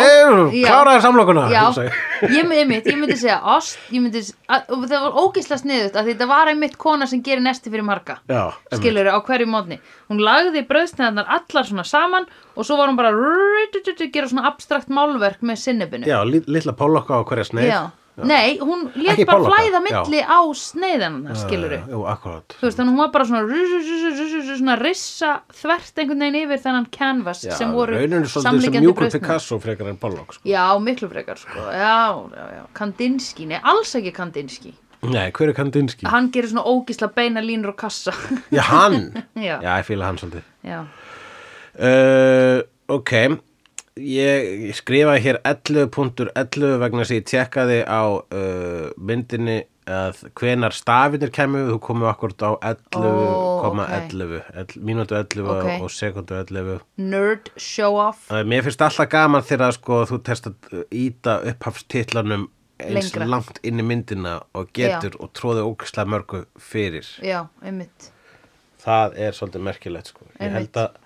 segðu, 0.00 0.46
Já. 0.50 0.66
kláraði 0.66 1.04
samlokuna 1.06 1.46
ég. 1.54 2.00
einmitt, 2.56 2.90
ég 2.90 2.98
myndi 2.98 3.18
segja 3.20 3.38
ost, 3.54 3.78
ég 3.94 4.02
myndi, 4.02 4.24
að, 4.50 4.66
og 4.74 4.86
það 4.90 5.06
var 5.06 5.20
ógislega 5.22 5.62
sniðut 5.62 6.00
að 6.00 6.10
þetta 6.12 6.30
var 6.32 6.50
einmitt 6.52 6.76
kona 6.80 7.06
sem 7.06 7.22
gerir 7.22 7.44
nesti 7.46 7.70
fyrir 7.70 7.86
marga 7.86 8.18
skilur 8.74 9.12
á 9.14 9.18
hverju 9.22 9.46
mótni 9.50 9.78
hún 10.10 10.22
lagði 10.26 10.66
brauðsneðarnar 10.66 11.30
allar 11.38 11.70
svona 11.70 11.86
saman 11.86 12.25
og 12.56 12.62
svo 12.66 12.74
var 12.80 12.88
hún 12.90 12.96
bara 12.98 13.10
að 13.12 13.16
gera 14.14 14.28
svona 14.30 14.46
abstrakt 14.50 14.88
málverk 14.92 15.40
með 15.46 15.56
sinnebinu 15.66 16.04
Já, 16.08 16.18
litla 16.24 16.72
pólokka 16.76 17.12
á 17.18 17.20
hverja 17.28 17.44
sneið 17.50 17.68
Já. 17.70 17.80
Nei, 18.16 18.56
hún 18.64 18.86
lét 18.96 19.10
Ekki 19.12 19.26
bara 19.28 19.44
flæða 19.44 19.76
já. 19.76 19.80
milli 19.84 20.20
á 20.24 20.40
sneiðanna 20.56 21.34
skilur 21.36 21.68
Uh, 21.76 21.82
Jú, 21.92 21.98
akkurat 22.08 22.48
þú 22.56 22.64
veist, 22.64 22.78
þannig 22.78 22.92
hún 22.94 23.00
var 23.02 23.10
bara 23.12 23.26
svona, 23.28 23.42
svona 24.56 24.76
rissa 24.80 25.32
þvert 25.52 26.00
einhvern 26.00 26.24
veginn 26.24 26.38
yfir 26.46 26.62
þennan 26.64 26.86
canvas 26.96 27.42
Já, 27.44 27.52
sem 27.58 27.68
voru 27.76 27.92
en 28.00 28.16
Pollock 30.00 30.32
sko. 30.38 30.48
Já, 30.48 30.64
miklu 30.80 31.10
frekar 31.12 31.36
sko. 31.36 31.60
Já, 31.60 32.16
já, 32.32 32.46
já, 32.56 32.64
Kandinsky, 32.72 33.44
nei, 33.52 33.60
alls 33.60 33.92
ekki 34.00 34.14
Kandinsky 34.16 34.72
Nei, 35.06 35.28
hver 35.30 35.52
er 35.52 35.54
Kandinsky? 35.54 36.08
Hann 36.08 36.30
gerir 36.32 36.48
svona 36.50 36.64
ógisla 36.64 37.10
beina 37.12 37.42
línur 37.44 37.74
og 37.74 37.76
kassa 37.84 38.16
Já, 38.48 38.64
hann 38.70 39.12
Já. 39.36 39.60
Já, 39.60 39.76
ég 39.76 39.84
fíla 39.90 40.08
hann 40.08 40.16
svolítið 40.16 40.40
Já, 40.64 40.86
uh, 41.78 42.60
Ok 42.88 43.12
Ég, 43.96 44.74
skrifaði 44.76 45.22
hér 45.24 45.38
11.11 45.48 46.74
vegna 46.82 47.00
þess 47.00 47.12
að 47.14 47.16
ég 47.16 47.24
tjekkaði 47.30 47.78
á 47.88 48.02
uh, 48.12 48.90
myndinni 49.00 49.62
að 49.86 50.18
hvenar 50.36 50.74
stafinir 50.74 51.30
kemur 51.32 51.68
þú 51.70 51.78
komið 51.86 52.08
akkurat 52.10 52.42
á 52.44 52.50
11,11 52.74 53.06
Ó, 53.06 53.62
koma 53.62 53.86
ok. 53.86 54.10
11, 54.10 54.42
el- 54.60 54.82
mínútu 54.84 55.16
11 55.16 55.48
Ok. 55.54 55.70
og 55.86 55.94
sekundu 55.94 56.36
11 56.42 56.80
Nerd 56.98 57.48
show 57.56 57.96
off 58.02 58.26
Uh, 58.28 58.42
Mér 58.44 58.66
finnst 58.66 58.82
alltaf 58.84 59.08
gaman 59.14 59.46
þegar 59.46 59.72
sko, 59.78 60.02
þú 60.10 60.18
testa 60.26 60.52
íta 60.92 61.38
upphafstitlanum 61.54 62.48
eins 62.82 63.14
Lengra. 63.14 63.30
langt 63.32 63.62
inn 63.64 63.80
í 63.80 63.86
myndina 63.86 64.34
og 64.52 64.68
getur 64.76 65.16
og 65.24 65.30
tróði 65.32 65.62
ógislega 65.64 66.10
mörgu 66.12 66.42
fyrir. 66.60 67.06
Já, 67.24 67.46
einmitt 67.64 68.10
Það 68.84 69.16
er 69.24 69.32
svolítið 69.38 69.64
merkilegt 69.70 70.12
sko. 70.12 70.26
Ég 70.36 70.52
held 70.52 70.76
að 70.82 70.98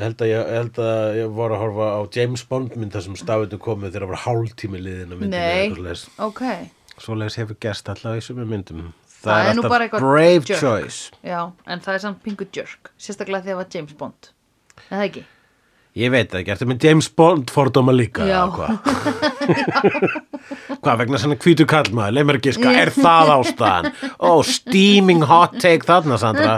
ég 0.00 0.06
held 0.06 0.22
að 0.24 0.30
ég, 0.30 0.38
ég 0.40 0.56
held 0.56 0.78
að 0.80 1.18
ég 1.18 1.32
voru 1.36 1.56
að 1.56 1.62
horfa 1.64 1.88
á 1.92 2.00
James 2.16 2.44
Bond 2.48 2.76
mynd 2.80 2.94
þar 2.94 3.04
sem 3.06 3.16
stafinu 3.20 3.58
komið 3.60 3.90
þegar 3.92 4.06
það 4.06 4.12
var 4.14 4.22
hálftími 4.24 4.80
liðin 4.80 5.12
á 5.12 5.16
myndinu 5.18 5.40
eða 5.40 5.58
eitthvað 5.58 5.76
svoleiðis. 5.76 6.04
ok 6.26 6.42
Svoleiðis 7.00 7.36
hefur 7.40 7.58
gerst 7.64 7.88
alltaf 7.88 8.16
í 8.18 8.22
sumum 8.24 8.48
myndum. 8.52 8.80
Það 9.20 9.50
er 9.50 9.54
nú 9.56 9.62
alltaf 9.68 10.00
brave 10.00 10.44
jerk. 10.48 10.60
choice. 10.60 11.12
Já, 11.24 11.40
en 11.68 11.84
það 11.84 11.94
er 11.98 12.02
samt 12.06 12.22
pingu 12.24 12.48
jerk 12.56 12.90
Sérstaklega 12.96 13.44
þegar 13.44 13.52
það 13.52 13.60
var 13.60 13.68
James 13.76 13.94
Bond 14.00 14.32
Er 14.80 14.96
það 14.96 15.06
ekki? 15.10 15.24
Ég 16.00 16.12
veit 16.14 16.28
það 16.30 16.40
ekki, 16.40 16.52
ertu 16.54 16.66
með 16.70 16.84
James 16.86 17.08
Bond 17.18 17.50
fordóma 17.50 17.92
líka 17.92 18.22
Já. 18.28 18.44
hvað? 20.80 21.00
vegna 21.00 21.18
svona 21.18 21.36
hvítu 21.42 21.66
kallmaður, 21.68 22.14
leið 22.14 22.28
mér 22.28 22.38
að 22.38 22.46
giska, 22.46 22.74
er 22.78 22.92
það 22.94 23.32
ástæðan? 23.34 23.88
Ó, 24.22 24.30
steaming 24.46 25.24
hot 25.26 25.56
take 25.62 25.88
þarna, 25.88 26.18
Sandra. 26.22 26.54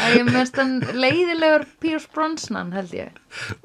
Er 0.00 0.24
mest 0.24 0.56
hann 0.56 0.80
leiðilegur 0.80 1.66
Pierce 1.80 2.08
Brosnan 2.14 2.72
held 2.72 2.90
ég 2.96 3.10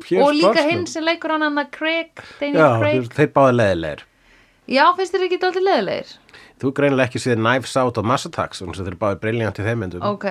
Pierce 0.03 0.23
Og 0.23 0.33
líka 0.33 0.51
Brosnan. 0.53 0.69
hinn 0.69 0.85
sem 0.87 1.03
leikur 1.03 1.31
hann 1.35 1.41
hann 1.41 1.57
að 1.57 1.71
Craig 1.71 2.11
Daniel 2.39 2.59
Já, 2.61 2.79
Craig 2.79 2.99
þeir, 3.01 3.09
þeir 3.19 3.31
báði 3.37 3.55
leðilegir. 3.59 4.03
Já, 4.67 4.83
finnst 4.97 5.13
þér 5.13 5.25
ekki 5.27 5.39
dálítið 5.43 5.67
leiðilegir? 5.69 6.11
Þú 6.61 6.71
greinilega 6.73 7.07
ekki 7.09 7.19
séð 7.25 7.39
Knives 7.41 7.77
Out 7.77 7.97
og 7.97 8.05
Mass 8.05 8.25
Attacks, 8.25 8.61
þannig 8.61 8.79
að 8.79 8.87
þeir 8.89 8.99
báði 9.01 9.19
briljant 9.25 9.59
í 9.59 9.63
þeim 9.65 9.79
myndum. 9.83 10.01
Ok, 10.03 10.25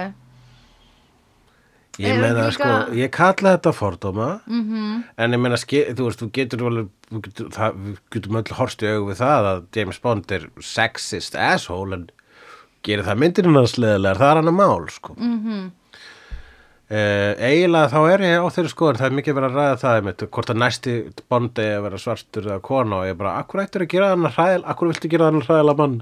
Ég 1.98 2.16
meina, 2.18 2.50
sko, 2.50 2.64
líka- 2.64 2.88
Mhm. 2.88 2.96
ég 2.98 3.10
kalla 3.12 3.56
þetta 3.56 3.72
fordóma, 3.72 4.40
-hmm. 4.48 5.04
en 5.16 5.30
ég 5.32 5.38
meina, 5.40 5.54
þú 5.54 5.94
veist, 6.08 6.18
þú 6.18 6.30
getur 6.32 6.58
alveg, 6.66 6.88
getur, 7.22 7.48
það, 7.50 7.72
við 7.84 7.98
getum 8.10 8.36
öll 8.36 8.54
horst 8.56 8.82
í 8.82 8.86
augu 8.90 9.12
við 9.12 9.16
það 9.20 9.44
að 9.52 9.62
James 9.76 9.98
Bond 9.98 10.32
er 10.32 10.48
sexist 10.60 11.36
asshole, 11.36 11.92
en 11.94 12.10
gerir 12.82 13.04
það 13.04 13.18
myndinu 13.18 13.54
hans 13.54 13.76
leðilegar, 13.78 14.16
það 14.18 14.30
er 14.30 14.34
hann 14.42 14.48
að 14.50 14.58
mál, 14.58 14.90
sko. 14.90 15.14
Mm 15.14 15.22
Mhm. 15.22 15.46
-hmm. 15.52 15.70
Eiginlega 16.90 17.88
þá 17.92 18.00
er 18.12 18.24
ég 18.26 18.44
á 18.44 18.48
þeirri 18.52 18.72
skoðan, 18.74 19.00
það 19.00 19.08
er 19.08 19.16
mikið 19.18 19.38
verið 19.38 19.48
að 19.48 19.58
ræða 19.60 19.80
það, 19.80 19.98
einmitt, 20.00 20.26
hvort 20.36 20.52
að 20.52 20.60
næsti 20.60 20.96
Bond 21.32 21.62
er 21.64 21.78
að 21.78 21.86
vera 21.88 22.02
svartur 22.02 22.50
eða 22.50 22.60
kona 22.68 23.00
og 23.00 23.08
ég 23.08 23.18
bara, 23.20 23.38
akkur 23.40 23.64
ættir 23.64 23.86
að 23.86 23.92
gera 23.94 24.12
hann 24.12 24.28
hræðil, 24.28 24.62
akkur 24.68 24.92
viltu 24.92 25.12
gera 25.14 25.30
hann 25.30 25.44
hræðilega 25.46 25.80
mann 25.80 25.96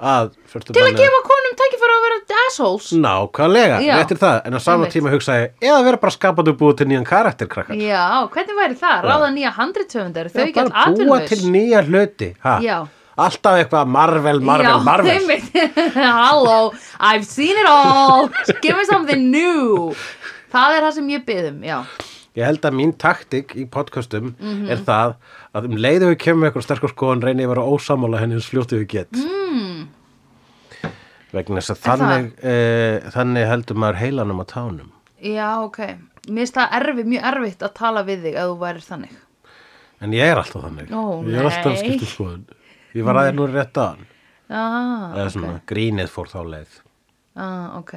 að, 0.00 0.32
til 0.54 0.82
að 0.82 0.96
gefa 0.98 1.20
konum 1.28 1.58
tækifæra 1.60 1.98
að 1.98 2.06
vera 2.08 2.14
assholes 2.54 2.90
Nákvæmlega, 3.04 3.78
Já. 3.84 3.94
réttir 3.98 4.18
það, 4.20 4.40
en 4.46 4.56
á 4.56 4.60
sama 4.62 4.88
tíma 4.92 5.12
hugsa 5.12 5.36
ég, 5.38 5.54
eða 5.64 5.84
vera 5.86 6.00
bara 6.02 6.14
skapandi 6.14 6.54
búið 6.58 6.80
til 6.80 6.88
nýjan 6.90 7.06
karakter, 7.08 7.48
krakkar. 7.50 7.78
Já, 7.78 8.24
hvernig 8.34 8.58
væri 8.58 8.76
það? 8.80 9.06
Ráða 9.08 9.30
nýja 9.34 9.54
handritsöfundar, 9.58 10.30
þau 10.32 10.40
Já, 10.40 10.46
ekki 10.48 10.64
all 10.64 10.72
bara 10.74 11.08
búa 11.10 11.20
til 11.28 11.40
nýja 11.54 11.82
hluti, 11.86 12.30
ha? 12.44 12.58
Já. 12.64 12.78
Alltaf 13.16 13.60
eitthvað 13.60 13.86
Marvel, 13.94 14.40
Marvel, 14.42 14.72
Já, 14.72 14.82
Marvel. 14.82 15.20
Halló, 16.18 16.72
I've 16.98 17.24
seen 17.26 17.54
it 17.60 17.66
all 17.68 18.28
Give 18.62 18.74
me 18.76 18.84
something 18.88 19.30
new 19.30 19.92
Það 20.54 20.78
er 20.78 20.86
það 20.88 20.96
sem 20.98 21.08
ég 21.14 21.24
byðum, 21.28 21.62
Ég 22.34 22.42
held 22.48 22.64
að 22.66 22.74
mín 22.74 22.92
taktik 22.98 23.52
í 23.54 23.64
podcastum 23.70 24.32
Mhm. 24.40 24.66
er 24.74 24.80
það 24.82 25.12
að 25.54 25.68
um 25.70 25.76
leiðu 25.78 26.08
við 26.10 26.16
kemur 26.24 26.40
með 26.42 26.48
eitthvað 26.50 26.64
sterkur 26.66 26.90
skoðan 26.90 27.22
reyni 27.22 27.44
ég 27.44 27.46
að 27.46 27.52
vera 27.54 27.66
ósamála 27.70 28.18
henni 28.18 28.34
eins 28.34 28.48
fljótið 28.50 28.80
við 28.82 28.88
get. 28.90 29.12
Mm. 29.12 29.84
Vegna 31.34 31.60
þess 31.62 31.74
að 31.74 31.80
þannig, 31.84 32.26
e, 32.42 32.54
þannig 33.14 33.46
heldur 33.50 33.78
maður 33.78 34.00
heilanum 34.02 34.42
á 34.42 34.46
tánum. 34.50 34.90
Já, 35.22 35.48
ok 35.62 35.78
Mér 36.26 36.42
finnst 36.42 36.56
það 36.58 36.74
erfitt, 36.80 37.08
mjög 37.14 37.24
erfitt 37.30 37.62
að 37.68 37.72
tala 37.78 38.02
við 38.06 38.22
þig 38.26 38.34
ef 38.40 38.50
þú 38.50 38.58
værir 38.64 38.84
þannig 38.88 39.14
En 40.04 40.12
ég 40.18 40.26
er 40.34 40.36
alltaf 40.42 40.62
þannig. 40.66 40.90
Ó, 40.90 41.02
ég 41.24 41.38
er 41.38 41.46
alltaf 41.48 41.78
skiptið 41.80 42.10
skoðun. 42.10 42.44
Ég 42.94 43.04
var 43.06 43.18
aðeins 43.20 43.38
nú 43.38 43.46
rétt 43.50 43.78
á 43.80 43.84
hann. 43.90 44.04
ah, 44.50 45.14
Eða 45.18 45.30
svona, 45.34 45.60
grínið 45.66 46.10
fór 46.14 46.28
þá 46.30 46.40
leið. 46.54 46.74
ah, 47.36 47.78
ok 47.80 47.94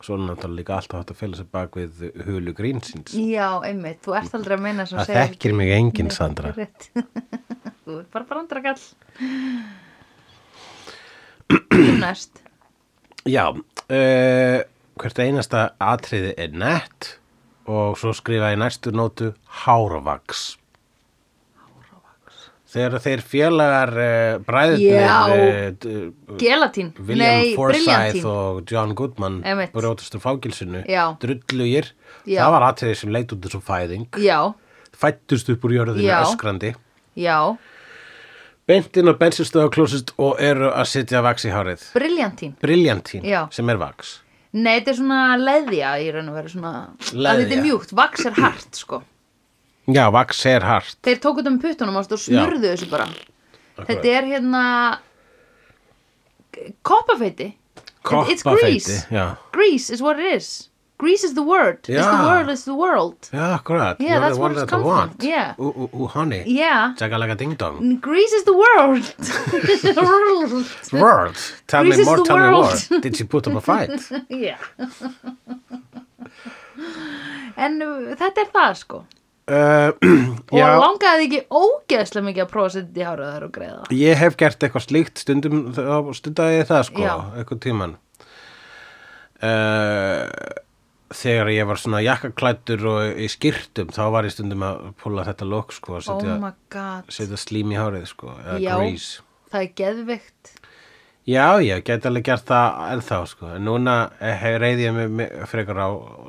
Svo 0.00 0.14
er 0.16 0.22
náttúrulega 0.24 0.56
líka 0.56 0.76
alltaf 0.78 0.96
hægt 1.02 1.10
að 1.12 1.18
fela 1.20 1.36
sig 1.36 1.48
bak 1.52 1.74
við 1.76 2.24
hulu 2.24 2.54
grínsins. 2.56 3.12
Já, 3.12 3.60
einmitt, 3.68 3.98
þú 4.00 4.14
ert 4.16 4.32
aldrei 4.38 4.56
að 4.56 4.62
meina 4.64 4.86
sem 4.88 4.96
Það 4.98 5.06
segir- 5.10 5.28
þekkir 5.34 5.54
mig 5.58 5.72
enginn, 5.76 6.10
Sandra. 6.10 6.48
er 6.48 6.56
rétt. 6.62 6.88
Þú 7.84 7.98
ert 7.98 8.10
bara 8.10 8.24
brandrakall 8.24 8.80
Næst 12.00 12.40
Já, 13.28 13.50
uh, 13.52 14.58
hvert 15.00 15.18
einasta 15.20 15.66
atriði 15.82 16.32
er 16.40 16.54
nett 16.56 17.10
og 17.68 17.98
svo 18.00 18.14
skrifa 18.16 18.48
ég 18.54 18.58
næstu 18.62 18.90
nótu 18.96 19.34
Hárvaks. 19.66 20.56
Þegar 22.70 23.02
þeir 23.02 23.22
félagar 23.26 23.90
uh, 23.98 24.34
bræðurnir 24.46 25.00
Já. 25.02 25.16
uh, 25.34 26.36
Gelatín, 26.38 26.92
William 27.02 27.40
nei, 27.40 27.54
Forsyth 27.58 28.28
og 28.30 28.60
John 28.70 28.94
Goodman 28.98 29.40
fágilsinu 30.22 30.84
Já. 30.86 31.02
drullugir, 31.22 31.90
það 32.28 32.54
var 32.54 32.68
atriði 32.68 33.00
sem 33.02 33.12
leit 33.16 33.34
út 33.34 33.42
þessu 33.42 33.62
fæðing, 33.66 34.06
Já, 34.22 34.38
fættust 34.94 35.50
upp 35.50 35.66
úr 35.66 35.76
jörðinu 35.80 36.06
Já. 36.06 36.20
öskrandi. 36.22 36.72
Já, 37.18 37.38
beint 38.70 38.96
inn 39.02 39.10
á 39.10 39.14
bensinstöðu 39.18 39.74
klósist 39.74 40.14
og 40.22 40.38
eru 40.38 40.70
að 40.70 40.90
sitja 40.92 41.24
vaks 41.26 41.48
í 41.50 41.54
hárið. 41.54 41.88
Briljantín 41.98 43.26
sem 43.50 43.72
er 43.74 43.80
vaks 43.82 44.20
Nei, 44.50 44.80
þetta 44.80 44.90
er 44.90 44.96
svona 44.98 45.20
leðja 45.38 45.90
í 46.02 46.08
raun 46.10 46.30
og 46.32 46.38
veru 46.40 46.50
svona 46.50 46.72
að 46.98 47.42
þetta 47.44 47.54
er 47.54 47.60
mjúkt, 47.62 47.92
vaks 47.94 48.24
er 48.26 48.34
hart 48.38 48.78
sko 48.78 48.98
Já, 49.88 50.10
vaks 50.12 50.44
er 50.46 50.60
hart 50.66 50.96
Þeir 51.02 51.18
tóku 51.24 51.40
þetta 51.40 51.50
um 51.54 51.60
puttunum 51.62 51.96
ást 52.00 52.12
og 52.12 52.20
smurðu 52.20 52.66
þessu 52.74 52.90
bara 52.90 53.08
Þetta 53.80 54.08
er 54.18 54.28
hérna 54.34 54.64
koppafeiti 56.82 57.54
It's 58.00 58.42
Koppafeiti, 58.42 58.60
grease 58.60 59.06
já. 59.10 59.36
Grease 59.52 59.90
is 59.90 60.02
what 60.02 60.18
it 60.18 60.34
is 60.36 60.66
Grease 61.00 61.24
is 61.24 61.32
the 61.34 61.42
word 61.42 61.78
It's 61.88 61.96
Já. 62.04 62.10
the 62.12 62.24
word, 62.28 62.48
it's 62.52 62.64
the 62.64 62.74
world 62.74 63.16
Já, 63.32 63.54
akkurat 63.58 63.96
Yeah, 64.00 64.08
You're 64.16 64.20
that's 64.20 64.36
the 64.36 64.40
where 64.40 64.50
one 64.50 64.52
it's 64.52 64.60
that 64.60 64.68
I 64.68 64.70
come 64.70 64.82
from. 64.82 64.90
want 65.10 65.22
Yeah. 65.24 65.54
Ooh, 65.58 65.72
ooh, 65.72 65.90
ooh, 66.02 66.06
honey 66.06 66.42
Yeah 66.46 66.94
Jagalaka 66.98 67.36
ding 67.38 67.54
dong 67.56 67.96
Grease 68.00 68.32
is 68.32 68.44
the 68.44 68.52
world 68.52 69.04
World 69.96 70.66
World 70.92 71.36
Tell 71.66 71.82
Grease 71.84 71.96
me 71.96 72.02
is 72.02 72.06
more, 72.08 72.16
the 72.18 72.24
tell 72.24 72.36
me 72.36 72.42
world. 72.52 72.86
more 72.90 73.00
Did 73.00 73.16
she 73.16 73.24
put 73.24 73.46
up 73.48 73.54
a 73.56 73.60
fight? 73.60 73.90
Já 74.30 74.56
En 77.56 77.80
uh, 77.82 78.14
þetta 78.16 78.40
er 78.44 78.52
það 78.54 78.76
sko 78.80 79.00
uh, 79.50 79.90
Og 80.50 80.56
já, 80.58 80.66
langaði 80.80 81.26
ekki 81.28 81.40
ógeðslega 81.50 82.26
mikið 82.28 82.44
að 82.46 82.50
prófa 82.54 82.70
að 82.70 82.76
setja 82.78 83.02
í 83.02 83.08
hárið 83.10 83.32
þær 83.34 83.46
og 83.48 83.52
greiða 83.58 83.98
ég 84.00 84.22
hef 84.22 84.38
gert 84.40 84.64
eitthvað 84.66 84.86
slíkt 84.86 85.22
stundum, 85.24 85.60
þá 85.76 86.10
stundaði 86.20 86.56
ég 86.60 86.70
það 86.70 86.86
sko 86.90 87.04
Já. 87.04 87.14
eitthvað 87.40 87.62
tíman 87.66 87.94
uh, 89.42 90.26
Þegar 91.10 91.48
ég 91.50 91.66
var 91.66 91.78
svona 91.82 92.00
jakkaklættur 92.06 92.84
og 92.86 93.18
í 93.18 93.26
skýrtum 93.32 93.88
þá 93.90 94.02
var 94.14 94.28
ég 94.28 94.34
stundum 94.36 94.62
að 94.62 94.84
púla 95.00 95.24
þetta 95.26 95.48
lokk 95.50 95.74
sko 95.74 95.96
að 95.98 96.04
Oh 96.04 96.20
setja, 96.20 96.52
god. 96.70 97.08
setja 97.10 97.38
slím 97.40 97.72
í 97.74 97.78
hárið 97.80 98.04
sko 98.12 98.36
Já. 98.62 98.76
grease. 98.78 99.24
Það 99.50 99.64
er 99.64 99.72
geðveikt. 99.80 100.52
Já, 101.26 101.46
ég 101.66 101.82
get 101.84 102.06
alveg 102.06 102.28
gert 102.30 102.46
það 102.46 102.78
ennþá 102.94 103.18
sko 103.32 103.50
en 103.56 103.66
núna 103.66 103.96
eh, 104.22 104.46
reyði 104.62 104.86
ég 104.86 105.10
mig 105.18 105.34
frekar 105.50 105.82
á 105.82 105.88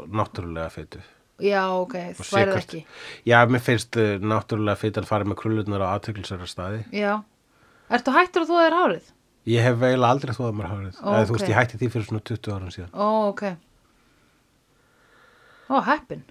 náttúrulega 0.10 0.74
fytu 0.74 1.04
Já, 1.42 1.62
ok, 1.82 1.96
þú 2.20 2.28
værið 2.36 2.60
ekki. 2.60 2.82
Já, 3.30 3.38
mér 3.50 3.64
finnst 3.66 3.98
uh, 4.00 4.14
náttúrulega 4.22 4.80
fytan 4.82 5.08
fara 5.10 5.28
með 5.28 5.40
krullunar 5.42 5.84
á 5.86 5.94
aðtöklisara 5.96 6.48
staði 6.50 6.84
Já. 6.96 7.16
Ertu 7.92 8.14
hættur 8.16 8.46
að 8.46 8.52
þú 8.54 8.60
er 8.62 8.78
hárið? 8.78 9.10
Ég 9.52 9.66
hef 9.66 9.82
eiginlega 9.82 10.14
aldrei 10.14 10.36
þóða 10.38 10.52
mér 10.60 10.70
hárið. 10.70 11.00
Ó, 11.02 11.10
Eða, 11.12 11.26
Þú 11.28 11.36
veist, 11.36 11.50
ég 11.50 11.58
hætti 11.58 11.80
því 11.82 11.90
fyrir 11.96 12.08
svona 12.08 12.24
20 12.30 12.54
árum 12.56 12.74
síðan. 12.76 12.92
Ó, 12.94 13.08
ok. 13.32 13.44
Ó, 15.72 15.76
heppin. 15.88 16.22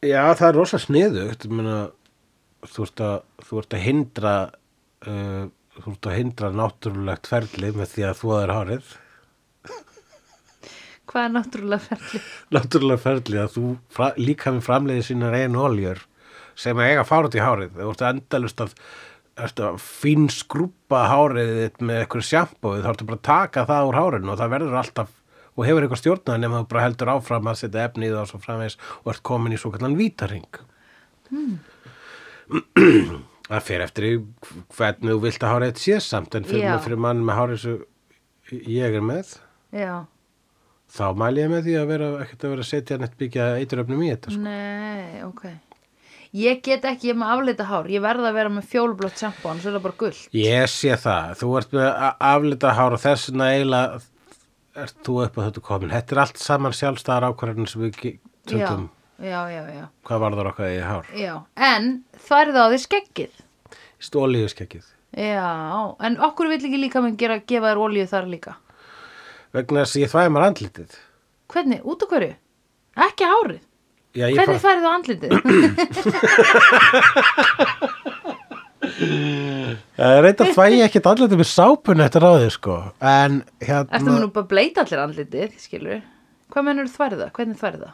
Já, 0.00 0.22
það 0.32 0.46
er 0.48 0.56
rosa 0.56 0.80
sniðugt. 0.80 1.44
Þú, 2.60 2.84
ert 2.86 3.02
að, 3.04 3.14
þú 3.46 3.60
ert 3.60 3.76
að 3.76 3.84
hindra 3.84 4.32
uh, 5.08 5.44
þú 5.80 5.94
ert 5.94 6.08
að 6.10 6.16
hindra 6.18 6.50
náttúrulegt 6.54 7.30
ferli 7.30 7.70
með 7.76 7.94
því 7.94 8.04
að 8.08 8.18
þú 8.20 8.32
er 8.36 8.52
hárið 8.54 8.90
Hvað 11.10 11.26
er 11.26 11.32
náttúrulega 11.34 11.82
ferli? 11.88 12.20
náttúrulega 12.54 13.02
ferli 13.02 13.38
að 13.42 13.52
þú 13.56 13.64
fra, 13.90 14.12
líka 14.20 14.52
með 14.54 14.66
framleiði 14.68 15.06
sína 15.10 15.32
reyn 15.34 15.58
oljur 15.58 16.04
sem 16.60 16.82
eiga 16.84 17.06
fárið 17.08 17.38
í 17.38 17.44
hárið. 17.44 17.70
Þú 17.78 17.92
ert 17.94 18.04
endalust 18.10 18.60
að, 18.62 18.74
að 19.40 19.78
fín 19.82 20.28
skrúpa 20.30 21.00
hárið 21.10 21.50
þitt 21.62 21.80
með 21.88 21.96
eitthvað 22.04 22.28
sjampóið, 22.30 22.84
þá 22.84 22.90
ertu 22.92 23.08
bara 23.08 23.20
að 23.20 23.28
taka 23.30 23.66
það 23.70 23.88
úr 23.90 23.98
hárinu 24.00 24.32
og 24.34 24.40
það 24.42 24.52
verður 24.54 24.80
alltaf 24.82 25.10
og 25.56 25.62
hefur 25.66 25.82
eitthvað 25.84 26.02
stjórnað 26.04 26.42
nema 26.44 26.60
þú 26.60 26.66
bara 26.70 26.84
heldur 26.86 27.12
áfram 27.16 27.50
að 27.50 27.60
setja 27.64 27.86
efni 27.88 28.06
í 28.06 28.12
það 28.12 28.22
og 28.22 28.30
svo 28.30 28.38
framvegis 28.44 28.78
og 29.00 29.06
ert 29.12 29.24
komin 29.26 29.56
í 29.56 29.60
svo 29.60 29.70
kallan 29.74 29.98
vítaring 29.98 30.50
Það 33.50 33.64
fyrir 33.66 33.82
eftir 33.82 34.04
í 34.06 34.10
hvernig 34.76 35.10
þú 35.10 35.20
vilt 35.24 35.42
að 35.42 35.52
hárið 35.52 35.70
þetta 35.72 35.82
sé 35.82 35.96
samt 36.06 36.36
en 36.38 36.44
fyrir, 36.46 36.76
fyrir 36.84 37.00
mann 37.02 37.24
með 37.26 37.38
hárið 37.40 37.58
sem 37.64 37.80
ég 38.70 38.94
er 38.94 39.02
með. 39.02 39.32
Já, 39.74 39.94
þá 40.90 41.04
mæli 41.18 41.42
ég 41.44 41.50
með 41.52 41.66
því 41.66 41.74
að 41.80 41.90
vera 41.94 42.10
ekkert 42.24 42.44
að 42.46 42.54
vera 42.54 42.64
að 42.64 42.70
setja 42.70 43.00
neitt 43.00 43.18
byggja 43.20 43.48
eituröfnum 43.62 44.04
í 44.04 44.12
þetta 44.12 44.34
sko. 44.34 44.44
nei, 44.44 45.22
ok. 45.26 45.44
Ég 46.40 46.60
get 46.62 46.84
ekki, 46.86 47.08
ég 47.08 47.16
er 47.16 47.18
með 47.18 47.32
aflita 47.34 47.64
hár. 47.66 47.88
Ég 47.90 48.02
verð 48.04 48.28
að 48.28 48.36
vera 48.38 48.50
með 48.54 48.66
fjólblótt 48.70 49.18
sjampo 49.18 49.48
Þannig 49.48 49.64
er 49.66 49.74
það 49.74 49.82
bara 49.82 49.96
gull 49.98 50.18
Ég 50.38 50.68
sé 50.70 50.94
það, 51.02 51.32
þú 51.40 51.48
ert 51.58 51.72
með 51.74 51.88
aflita 52.30 52.74
hár 52.78 52.94
og 52.94 53.02
þess 53.02 53.30
vegna 53.32 53.48
eiginlega 53.50 53.98
ert 54.84 55.00
þú 55.02 55.16
upp 55.24 55.38
á 55.38 55.40
þetta 55.48 55.64
komin. 55.66 55.90
Þetta 55.90 56.14
er 56.14 56.22
allt 56.22 56.38
saman 56.38 56.76
sjálfstæðar 56.78 57.26
ákvarðin 57.32 57.66
sem 57.70 57.82
við 57.82 57.98
tökum 58.46 58.86
Já, 59.20 59.40
já, 59.52 59.64
já, 59.68 59.82
hvað 60.08 60.22
varður 60.22 60.48
okkar 60.48 60.70
í 60.72 60.78
hár. 60.80 61.08
já. 61.12 61.34
En 61.58 61.90
það 62.14 62.40
er 62.40 62.52
það 62.54 62.62
á 62.62 62.70
því 62.70 62.78
skeggið. 62.86 63.42
Stólíuskekkið. 64.06 64.86
Já, 65.18 65.50
en 66.06 66.16
okkur 66.24 66.48
vill 66.48 66.62
ekki 66.62 66.78
líka 66.80 67.02
með 67.04 67.18
gera, 67.20 67.36
gefa 67.42 67.72
þér 67.74 67.80
olíu 67.82 68.06
þar 68.08 68.30
líka 68.30 68.54
Vegna 69.56 69.82
þess 69.84 69.96
að 69.96 70.02
ég 70.04 70.12
þvæði 70.12 70.30
mér 70.34 70.46
andlitið. 70.46 70.90
Hvernig, 71.50 71.80
út 71.82 72.04
af 72.06 72.12
hverju? 72.14 72.34
Ekki 73.00 73.24
hárið 73.30 73.60
Já, 74.10 74.26
Hvernig 74.34 74.58
færðu 74.58 74.88
á 74.90 74.92
andlitið? 74.96 75.30
Reynda 80.00 80.48
fæ 80.50 80.64
ég 80.72 80.82
ekkert 80.88 81.06
andlitið 81.12 81.38
með 81.38 81.46
sápun 81.46 82.02
eftir 82.02 82.26
á 82.26 82.32
því 82.34 82.48
sko. 82.56 82.76
En 82.98 83.32
hérna... 83.62 83.86
Ertu 83.86 84.08
mér 84.08 84.24
nú 84.24 84.30
bara 84.34 84.42
að 84.48 84.50
bleita 84.50 84.82
allir 84.82 85.02
andlitið, 85.04 85.50
skilur 85.62 86.00
Hvað 86.50 86.66
mennur 86.66 86.90
þværða? 86.90 87.28
Hvernig 87.36 87.60
þværða? 87.60 87.90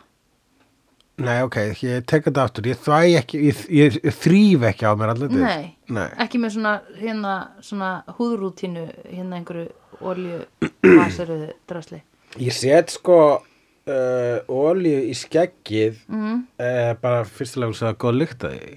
Nei, 1.26 1.36
ok, 1.44 1.56
ég 1.84 2.04
tek 2.08 2.24
þetta 2.28 2.42
aftur. 2.48 2.66
Ég 2.68 2.80
þvæ 2.80 3.00
ekki, 3.20 3.36
ég, 3.50 3.60
ég, 3.72 4.00
ég 4.04 4.16
þrýf 4.16 4.64
ekki 4.70 4.84
á 4.88 4.92
mér 4.96 5.12
andlitið. 5.12 5.44
Nei. 5.44 5.68
Nei. 5.92 6.08
Ekki 6.24 6.40
með 6.40 6.56
svona, 6.56 6.74
hérna, 6.96 7.34
svona 7.64 7.90
húðrútínu, 8.16 8.84
hérna 9.12 9.38
einhverju 9.40 9.68
olíu 10.00 10.40
vasaruðu 10.82 11.52
drasli. 11.68 12.02
Ég 12.38 12.52
set 12.52 12.90
sko 12.90 13.20
uh, 13.42 14.38
olíu 14.48 14.98
í 15.08 15.14
skeggið 15.16 16.02
mm. 16.08 16.42
uh, 16.60 16.92
bara 17.00 17.24
fyrstulega 17.24 17.72
svo 17.78 17.88
að 17.92 17.96
góð 18.04 18.20
lykta 18.24 18.52
því. 18.56 18.76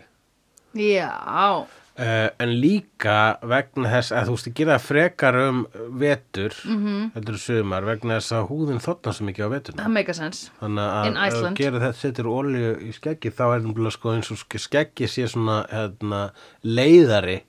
Já, 0.80 1.66
Uh, 2.00 2.30
en 2.40 2.54
líka 2.62 3.36
vegna 3.44 3.90
þess 3.92 4.14
að 4.16 4.30
þú 4.30 4.32
veist, 4.38 4.46
ég 4.48 4.54
gera 4.56 4.76
frekar 4.80 5.36
um 5.50 5.58
vetur, 6.00 6.54
mm 6.64 6.72
Mhm. 6.72 6.86
-hmm. 6.88 7.10
heldur 7.16 7.38
sumar, 7.38 7.84
vegna 7.84 8.16
þess 8.22 8.32
að 8.38 8.48
húðin 8.48 8.80
þotnar 8.80 9.14
svo 9.14 9.26
mikið 9.28 9.44
á 9.44 9.50
veturna. 9.52 9.84
það 9.84 9.92
meika 9.92 10.14
sens. 10.14 10.52
Þannig 10.62 11.08
In 11.08 11.18
að 11.18 11.56
gerir 11.56 11.80
þetta 11.82 11.94
setur 12.00 12.26
olíu 12.26 12.72
í 12.80 12.94
skeggi 12.96 13.30
þá 13.36 13.44
er 13.56 13.60
það 13.68 13.92
sko 13.92 14.10
eins 14.16 14.32
og 14.32 14.38
ske- 14.38 14.60
skeggi 14.60 15.08
sé 15.08 15.28
svona 15.28 15.68
hérna, 15.68 16.32
leiðari 16.64 17.42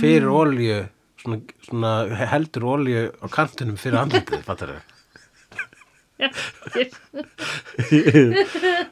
fyrir 0.00 0.28
Mm. 0.28 0.34
olíu 0.36 0.88
svona, 1.26 1.40
svona 1.68 1.92
heldur 2.32 2.68
olíu 2.76 3.06
á 3.20 3.26
kantinum 3.34 3.76
fyrir 3.80 3.98
andlitið, 4.04 4.44
fattar 4.46 4.76
þau? 4.76 4.84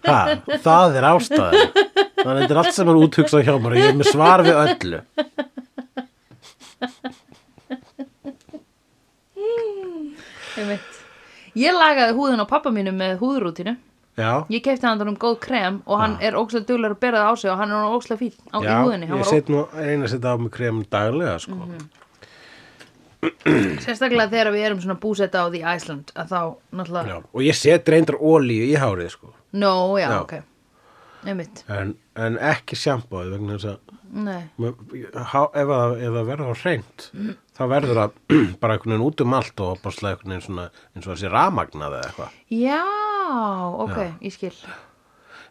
ha, 0.05 0.17
það 0.61 0.97
er 0.99 1.07
ástæðan 1.09 1.55
þannig 1.55 2.35
að 2.35 2.41
þetta 2.43 2.53
er 2.53 2.61
allt 2.61 2.77
sem 2.77 2.91
er 2.93 2.99
úthugsað 3.01 3.47
hjá 3.47 3.55
mér 3.57 3.73
og 3.77 3.81
ég 3.81 3.87
er 3.89 3.97
með 3.97 4.11
svar 4.13 4.45
við 4.45 4.59
öllu. 4.61 5.01
Ég 11.55 11.75
lagaði 11.75 12.15
húðin 12.17 12.43
á 12.43 12.47
pappa 12.51 12.71
mínu 12.75 12.93
með 12.95 13.19
húðrútínu. 13.23 13.77
já, 14.19 14.47
Ég 14.51 14.63
kefti 14.63 14.87
hann 14.87 15.03
um 15.09 15.17
góð 15.17 15.39
krem 15.43 15.83
og 15.87 15.99
hann 15.99 16.17
er 16.21 16.35
ókslega 16.39 16.67
duglegur 16.67 16.95
að 16.97 17.01
bera 17.01 17.19
það 17.25 17.31
á 17.31 17.35
sig 17.39 17.51
og 17.51 17.59
hann 17.59 17.73
er 17.75 17.95
ókslega 17.95 18.21
fín 18.21 18.35
á 18.51 18.59
já 18.63 18.75
húðinni. 18.83 19.09
Ég 19.11 19.25
set 19.27 19.49
nú 19.49 19.65
eina 19.75 20.05
að 20.07 20.11
setja 20.15 20.35
á 20.35 20.37
mig 20.39 20.53
krem 20.55 20.85
daglega 20.91 21.39
sko. 21.39 21.55
Mhm. 21.55 22.04
Sérstaklega 23.85 24.29
þegar 24.33 24.51
við 24.55 24.67
erum 24.69 24.81
svona 24.85 24.99
búsetta 25.03 25.45
á 25.45 25.47
því 25.53 25.63
Æsland 25.75 26.13
að 26.15 26.33
þá 26.35 26.41
náttúrulega, 26.81 27.09
já. 27.15 27.19
og 27.33 27.45
ég 27.47 27.59
set 27.59 27.89
reyndar 27.95 28.19
olíu 28.21 28.67
í 28.71 28.75
hárið 28.81 29.11
sko. 29.17 29.33
no, 29.53 29.75
já, 30.01 30.09
Já. 30.11 30.19
ok. 30.25 30.35
Einmitt, 31.25 31.63
en, 31.73 31.95
en 32.21 32.35
ekki 32.37 32.77
sjampóið 32.77 33.31
vegna 33.33 33.55
þess 33.57 33.71
að 33.71 33.95
nei. 34.13 34.43
Há- 35.17 35.55
ef 35.57 35.71
það, 35.71 35.95
ef 36.05 36.11
það 36.19 36.27
verður 36.29 36.51
á 36.53 36.57
hreint 36.61 37.07
þá 37.57 37.63
verður 37.73 38.01
það 38.01 38.19
bara 38.61 38.75
einhvern 38.77 38.93
veginn 38.93 39.07
út 39.07 39.23
um 39.25 39.37
allt 39.39 39.63
og 39.65 39.79
bara 39.87 40.11
einhvern 40.11 40.35
veginn 40.35 40.45
svona 40.45 40.67
eins 40.93 41.07
og 41.09 41.15
þessi 41.15 41.31
ramagnað 41.33 41.97
eða 41.97 42.11
eitthvað. 42.11 42.37
Já, 42.61 42.83
ok, 43.87 43.97
ég 44.29 44.37
skil. 44.37 44.53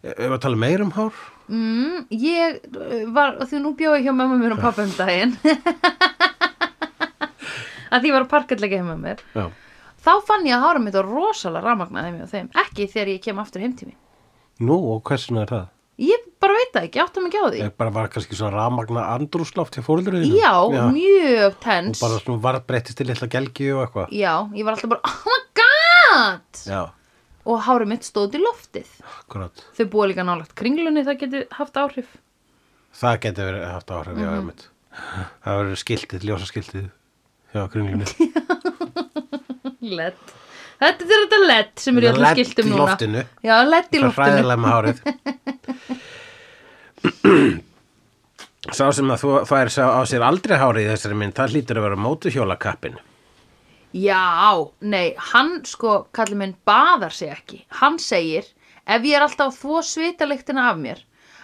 Ef 0.03 0.19
við 0.19 0.37
tala 0.43 0.59
meir 0.59 0.83
um 0.85 0.91
hár? 0.93 1.17
Mm, 1.49 2.05
ég 2.21 2.61
uh, 2.69 2.93
var, 3.15 3.37
því 3.47 3.63
nú 3.65 3.73
bjóði 3.79 4.05
hjá 4.05 4.13
mömmu 4.15 4.37
mér 4.43 4.53
og 4.57 4.61
pappa 4.63 4.85
um 4.85 4.93
daginn 4.95 5.33
að 7.93 8.03
því 8.07 8.13
var 8.15 8.25
að 8.25 8.31
parkatleika 8.33 8.79
heima 8.81 8.95
með 8.97 9.03
mér 9.05 9.21
já, 9.37 9.45
þá 10.03 10.11
fann 10.27 10.47
ég 10.49 10.57
að 10.57 10.65
hára 10.67 10.81
mitt 10.83 10.97
var 10.97 11.07
rosalega 11.11 11.67
rafmagnaði 11.69 12.15
mig 12.17 12.25
á 12.25 12.33
þeim, 12.33 12.49
ekki 12.65 12.87
þegar 12.91 13.11
ég 13.13 13.21
kem 13.27 13.39
aftur 13.43 13.63
heim 13.63 13.75
til 13.79 13.87
mín. 13.91 13.99
Nú 14.63 14.75
og 14.93 15.03
hversuna 15.07 15.45
er 15.45 15.53
það? 15.53 15.69
ég 16.03 16.23
bara 16.41 16.55
veit 16.57 16.71
það 16.73 16.85
ekki, 16.87 16.99
áttum 17.03 17.27
ekki 17.29 17.39
á 17.39 17.45
því. 17.53 17.59
Ég 17.63 17.75
bara 17.77 17.91
var 17.93 18.07
kannski 18.11 18.35
svona 18.35 18.57
ramagnað 18.57 19.05
andrúsloft 19.13 19.75
hjá 19.77 19.83
fóruldurinn 19.85 20.25
já, 20.33 20.51
mjög 20.89 21.43
og 21.45 21.59
tens 21.63 22.01
bara 22.01 22.17
svona 22.19 22.41
var 22.43 22.57
breyttist 22.67 22.97
til 22.97 23.07
litla 23.07 23.29
gelgi 23.31 23.69
og 23.75 23.83
eitthvað. 23.85 24.09
Já, 24.17 24.33
ég 24.57 24.65
var 24.65 24.73
alltaf 24.75 24.89
bara, 24.89 25.05
oh 25.05 25.29
my 25.29 25.39
god! 25.61 26.61
Já, 26.67 26.81
og 27.45 27.61
hárið 27.67 27.91
mitt 27.93 28.07
stóð 28.09 28.35
í 28.39 28.41
loftið. 28.41 28.89
Akkurat. 29.21 29.63
Þau 29.77 29.85
búa 29.93 30.09
líka 30.09 30.25
nálagt 30.25 30.55
kringlunni, 30.59 31.05
það 31.05 31.19
getur 31.23 31.45
haft 31.59 31.77
áhrif. 31.79 32.09
Það 32.99 33.17
getur 33.27 33.47
verið 33.51 33.65
haft 33.71 33.93
áhrif 33.93 34.17
Mhm. 34.17 34.23
já, 34.25 34.33
einmitt 34.41 34.67
það 35.45 35.57
verður 35.61 35.79
skiltið, 35.85 36.25
ljósa 36.29 36.45
skiltið 36.49 36.89
hjá 37.53 37.63
kringlunni. 37.73 38.07
LED. 39.97 40.17
Þetta 40.83 41.05
er 41.05 41.09
þetta 41.23 41.39
LED 41.47 41.71
sem 41.79 41.97
er 41.99 42.03
í 42.03 42.07
öllum 42.11 42.29
skiltum 42.33 42.65
í 42.65 42.71
núna. 42.73 42.81
loftinu. 42.83 43.21
Já, 43.45 43.53
LED 43.67 43.87
í 43.87 43.87
Það 43.87 43.99
er 43.99 44.05
loftinu. 44.07 44.17
hræðilega 44.17 44.59
með 44.63 44.71
hárið. 44.73 44.97
Sá 48.73 48.85
sem 48.95 49.09
að 49.11 49.19
þú 49.25 49.31
fær 49.47 49.67
sá 49.73 49.83
á 49.91 50.01
sér 50.07 50.23
aldrei 50.23 50.55
hárið 50.59 50.85
í 50.85 50.91
þessari 50.93 51.17
mynd, 51.19 51.33
það 51.35 51.51
hlýtur 51.53 51.79
að 51.81 51.85
vera 51.89 51.97
mótuhjólakappin. 51.99 52.93
Já, 53.93 54.21
nei, 54.87 55.09
hann 55.33 55.57
sko, 55.67 55.97
kallið 56.15 56.39
minn, 56.39 56.53
baðar 56.65 57.13
sig 57.13 57.29
ekki. 57.35 57.59
Hann 57.81 57.99
segir, 58.01 58.47
ef 58.87 59.03
ég 59.05 59.17
er 59.19 59.25
alltaf 59.27 59.59
þvó 59.59 59.81
svitaliktina 59.85 60.69
af 60.71 60.79
mér 60.79 61.03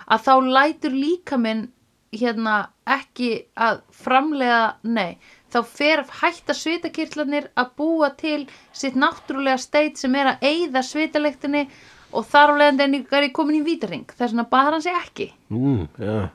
að 0.10 0.24
þá 0.26 0.32
lætur 0.56 0.96
líka 0.96 1.38
minn 1.38 1.68
hérna 2.16 2.56
ekki 2.90 3.34
að 3.62 3.84
framlega, 3.94 4.62
nei 4.88 5.20
þá 5.54 5.60
fer 5.66 6.04
hætta 6.22 6.56
svitakirtlarnir 6.58 7.48
að 7.58 7.72
búa 7.80 8.10
til 8.18 8.42
sitt 8.76 8.98
náttúrulega 9.00 9.60
steit 9.62 9.98
sem 10.02 10.16
er 10.20 10.34
að 10.34 10.44
eyða 10.50 10.84
svitaliktinni 10.86 11.66
og 12.14 12.26
þar 12.26 12.54
á 12.54 12.60
leiðandi 12.62 13.04
er 13.12 13.28
ég 13.28 13.34
komin 13.38 13.60
í 13.62 13.66
vítaring 13.66 14.06
þess 14.10 14.32
vegna 14.34 14.48
baðar 14.50 14.78
hann 14.78 14.86
sig 14.86 14.98
ekki 14.98 15.32
Mm, 15.50 15.88
já. 15.98 16.30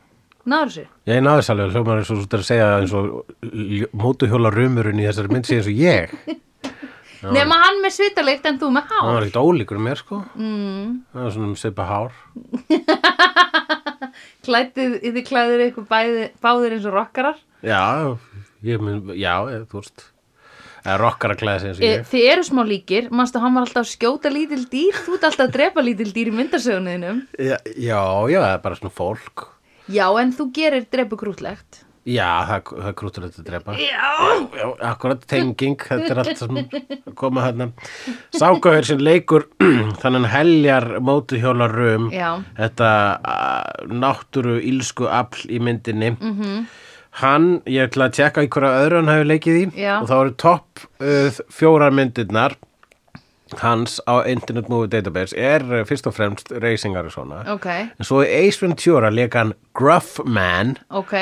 Náður 0.44 0.70
þessu? 0.74 0.82
Ég 1.08 1.20
náði 1.24 1.44
sálfið, 1.46 1.70
hljómar 1.72 2.00
eins 2.02 2.10
og 2.12 2.18
þú 2.18 2.24
ert 2.26 2.34
að 2.36 2.42
segja 2.48 2.64
eins 2.76 2.92
og 2.98 3.04
mótuhjólarumurinn 3.96 5.00
í 5.00 5.06
þessari 5.08 5.30
mynd 5.32 5.46
sé 5.48 5.56
eins 5.56 5.70
og 5.70 5.78
ég. 5.78 6.12
Nema 7.34 7.56
hann 7.62 7.78
með 7.80 7.94
svitalikt 7.96 8.44
en 8.50 8.58
þú 8.60 8.68
með 8.74 8.90
hár 8.90 9.06
Það 9.06 9.14
var 9.14 9.24
ekkert 9.24 9.38
ólíkur 9.40 9.78
mér, 9.80 10.02
sko. 10.02 10.18
Mm. 10.36 10.90
Það 11.14 11.22
var 11.24 11.32
svona 11.38 11.48
um 11.48 11.56
seipa 11.56 11.86
hár. 11.88 12.18
Klættið, 14.44 14.98
þið 15.00 15.24
klæðir 15.30 15.62
ykkur 15.70 15.86
bæði, 15.88 16.24
báðir 16.44 16.76
eins 16.76 16.88
og 16.90 16.96
rockarar 16.98 17.38
Já, 17.64 17.80
mun, 18.82 19.00
já, 19.18 19.34
eða, 19.44 19.62
þú 19.70 19.80
veist, 19.80 20.06
eða 20.84 20.98
rockar 21.00 21.34
að 21.34 21.40
klæða 21.42 21.62
sig 21.62 21.70
eins 21.70 21.80
og 21.80 21.86
e, 21.86 21.92
ég. 21.92 22.04
Þið 22.12 22.28
eru 22.32 22.46
smá 22.50 22.62
líkir, 22.68 23.08
manstu 23.14 23.42
hann 23.44 23.56
var 23.56 23.66
alltaf 23.66 23.84
að 23.84 23.92
skjóta 23.92 24.32
lítil 24.32 24.62
dýr 24.72 25.00
Þú 25.00 25.16
ert 25.16 25.26
alltaf 25.30 25.46
að 25.46 25.56
drepa 25.58 25.84
lítil 25.86 26.10
dýr 26.12 26.32
í 26.32 26.36
myndasögunniðinum 26.40 27.24
Já, 27.38 27.58
já, 27.78 28.38
það 28.40 28.52
er 28.52 28.62
bara 28.66 28.80
svona 28.80 28.94
fólk. 29.00 29.48
Já, 29.92 30.06
en 30.20 30.36
þú 30.36 30.48
gerir 30.56 30.86
drepu 30.92 31.20
grútlegt 31.20 31.84
Já, 32.04 32.44
það, 32.44 32.66
það 32.68 32.88
er 32.90 32.96
krútur 33.00 33.24
að 33.24 33.36
drepa. 33.46 33.74
Já 33.80 34.08
Já, 34.58 34.66
akkurat 34.90 35.22
tenging, 35.28 35.76
þetta 35.80 36.10
er 36.12 36.20
allt 36.20 36.40
sem 36.42 36.58
koma 37.16 37.46
hérna. 37.46 37.70
Ságauður 38.36 38.88
sem 38.90 39.00
leikur 39.00 39.46
þannig 40.02 40.28
heljar 40.34 40.86
mótuhjólarum, 41.04 42.10
þetta 42.58 42.90
náttúru 43.88 44.58
ílsku 44.60 45.08
afl 45.08 45.48
í 45.48 45.62
myndinni. 45.64 46.12
-hmm. 46.18 46.66
Hann, 47.20 47.60
ég 47.70 47.86
ætla 47.88 48.08
að 48.08 48.16
tjekka 48.18 48.42
í 48.42 48.48
hverja 48.50 48.78
öðru 48.84 49.00
hann 49.00 49.10
hefur 49.12 49.28
leikið 49.30 49.58
í. 49.60 49.64
Já. 49.84 49.92
og 50.02 50.08
þá 50.10 50.14
eru 50.18 50.32
topp 50.42 50.84
uh, 50.98 51.36
fjórar 51.54 51.94
myndirnar 51.94 52.56
hans 53.60 54.00
á 54.10 54.26
Internet 54.26 54.66
Movie 54.72 54.90
Database. 54.90 55.36
Er 55.38 55.62
uh, 55.70 55.84
fyrst 55.86 56.08
og 56.10 56.16
fremst 56.16 56.50
reysingar 56.64 57.06
og 57.06 57.14
svona. 57.14 57.44
Ok, 57.54 57.68
En 57.70 58.08
svo 58.08 58.24
í 58.24 58.30
Ace 58.40 58.58
Ventura 58.64 59.12
leika 59.14 59.44
hann 59.44 59.54
Gruff 59.78 60.18
Man. 60.26 60.74
Ok. 60.90 61.14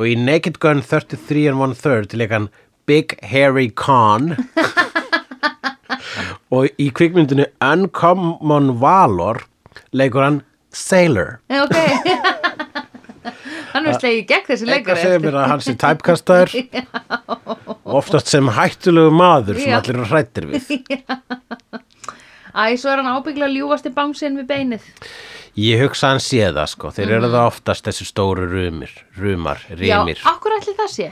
Og 0.00 0.08
í 0.10 0.16
Naked 0.18 0.58
Gun 0.58 0.82
33 0.82 1.46
and 1.52 1.60
one 1.62 1.78
third 1.78 2.16
leika 2.18 2.40
hann 2.40 2.50
Big 2.90 3.14
Hairy 3.22 3.68
Con. 3.70 4.32
Og 6.50 6.66
í 6.82 6.88
kvikmyndinu 6.90 7.44
Uncommon 7.62 8.72
Valor 8.82 9.44
leikur 9.94 10.24
hann 10.26 10.40
Sailor. 10.74 11.38
Ok 11.54 11.76
Hann 13.70 13.86
er 13.86 13.96
slegið 13.98 14.24
gegn 14.30 14.46
þessi 14.48 14.66
Eitthvað 14.66 14.76
leikari 14.76 15.02
segir 15.04 15.22
mér 15.24 15.36
að 15.40 15.48
hann 15.52 15.62
sé 15.64 15.74
tæpkastaður. 15.78 16.54
Oftast 18.00 18.30
sem 18.32 18.50
hættulegu 18.56 19.12
maður 19.14 19.60
sem 19.60 19.70
Já. 19.70 19.76
allir 19.78 19.98
eru 19.98 20.08
hrættir 20.10 20.48
við. 20.50 20.70
Æ, 22.60 22.62
svo 22.80 22.90
er 22.90 23.02
hann 23.02 23.10
ábygglega 23.14 23.52
ljúfasti 23.54 23.92
bánsinn 23.94 24.38
við 24.40 24.48
beinið. 24.50 24.88
Ég 25.60 25.82
hugsa 25.84 26.12
hann 26.12 26.22
sé 26.22 26.42
það 26.50 26.70
sko. 26.72 26.90
Þeir 26.94 27.14
eru 27.18 27.30
það 27.30 27.46
oftast 27.46 27.86
þessi 27.86 28.06
stóru 28.08 28.46
rumir 28.50 28.92
rumar, 29.18 29.62
rimir. 29.70 30.18
Já, 30.18 30.30
akkur 30.32 30.56
ætli 30.58 30.74
það 30.78 30.90
sé? 30.94 31.08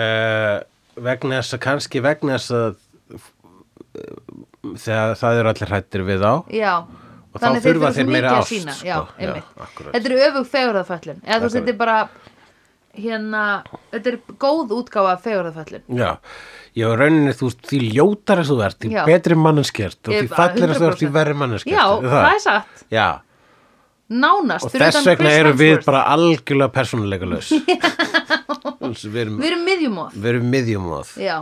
Uh, 0.00 0.56
vegna 1.04 1.40
þess 1.40 1.56
að 1.56 1.62
kannski 1.66 2.02
vegna 2.04 2.38
þess 2.38 2.56
að 2.56 2.74
uh, 3.18 4.74
þegar 4.80 5.16
það 5.20 5.40
eru 5.42 5.52
allir 5.52 5.72
hrættir 5.74 6.04
við 6.06 6.24
á 6.24 6.34
Já 6.54 6.74
Og 7.30 7.38
Þannig 7.42 7.62
þurfa 7.62 7.92
þeir 7.94 8.08
meiri 8.10 8.26
mikið 8.26 8.32
að 8.32 8.40
ást, 8.40 8.50
sýna. 8.50 8.72
sko. 8.74 8.86
Já, 8.86 8.96
Já. 9.22 9.32
Þetta 9.92 10.10
er 10.10 10.14
öfug 10.26 10.46
fegurðarföllun 10.50 11.20
Eða 11.22 11.50
þú 11.54 11.60
er 11.60 11.76
bara 11.78 11.96
hérna, 12.98 13.42
þetta 13.92 14.10
er 14.10 14.18
góð 14.42 14.74
útgáfa 14.74 15.14
fegurðarföllun 15.22 15.98
Já, 16.00 16.10
já, 16.74 16.86
rauninni 16.98 17.34
þú 17.38 17.50
því 17.70 17.80
ljótar 17.94 18.42
þú 18.48 18.56
ert, 18.66 18.78
því 18.82 18.92
Já. 18.96 19.02
betri 19.06 19.38
manneskert 19.38 20.00
og 20.10 20.14
því 20.16 20.30
fallir 20.34 20.74
þú 20.74 20.88
ert, 20.88 20.98
því 20.98 21.06
100%. 21.10 21.14
verri 21.18 21.36
manneskert. 21.38 21.74
Já, 21.76 21.84
það? 22.02 22.28
er 22.30 22.42
satt. 22.46 22.84
Já, 22.90 23.08
Nánast 24.10 24.66
og 24.66 24.72
þess 24.74 25.04
vegna 25.06 25.30
erum 25.38 25.58
við 25.60 25.84
bara 25.86 26.00
algjörlega 26.10 26.72
persónuleika 26.74 27.28
laus 27.30 27.52
við 29.14 29.20
erum, 29.22 29.36
miðjumóð 29.38 30.16
við 30.16 30.30
erum 30.32 30.48
miðjumóð 30.50 31.12
Já, 31.22 31.36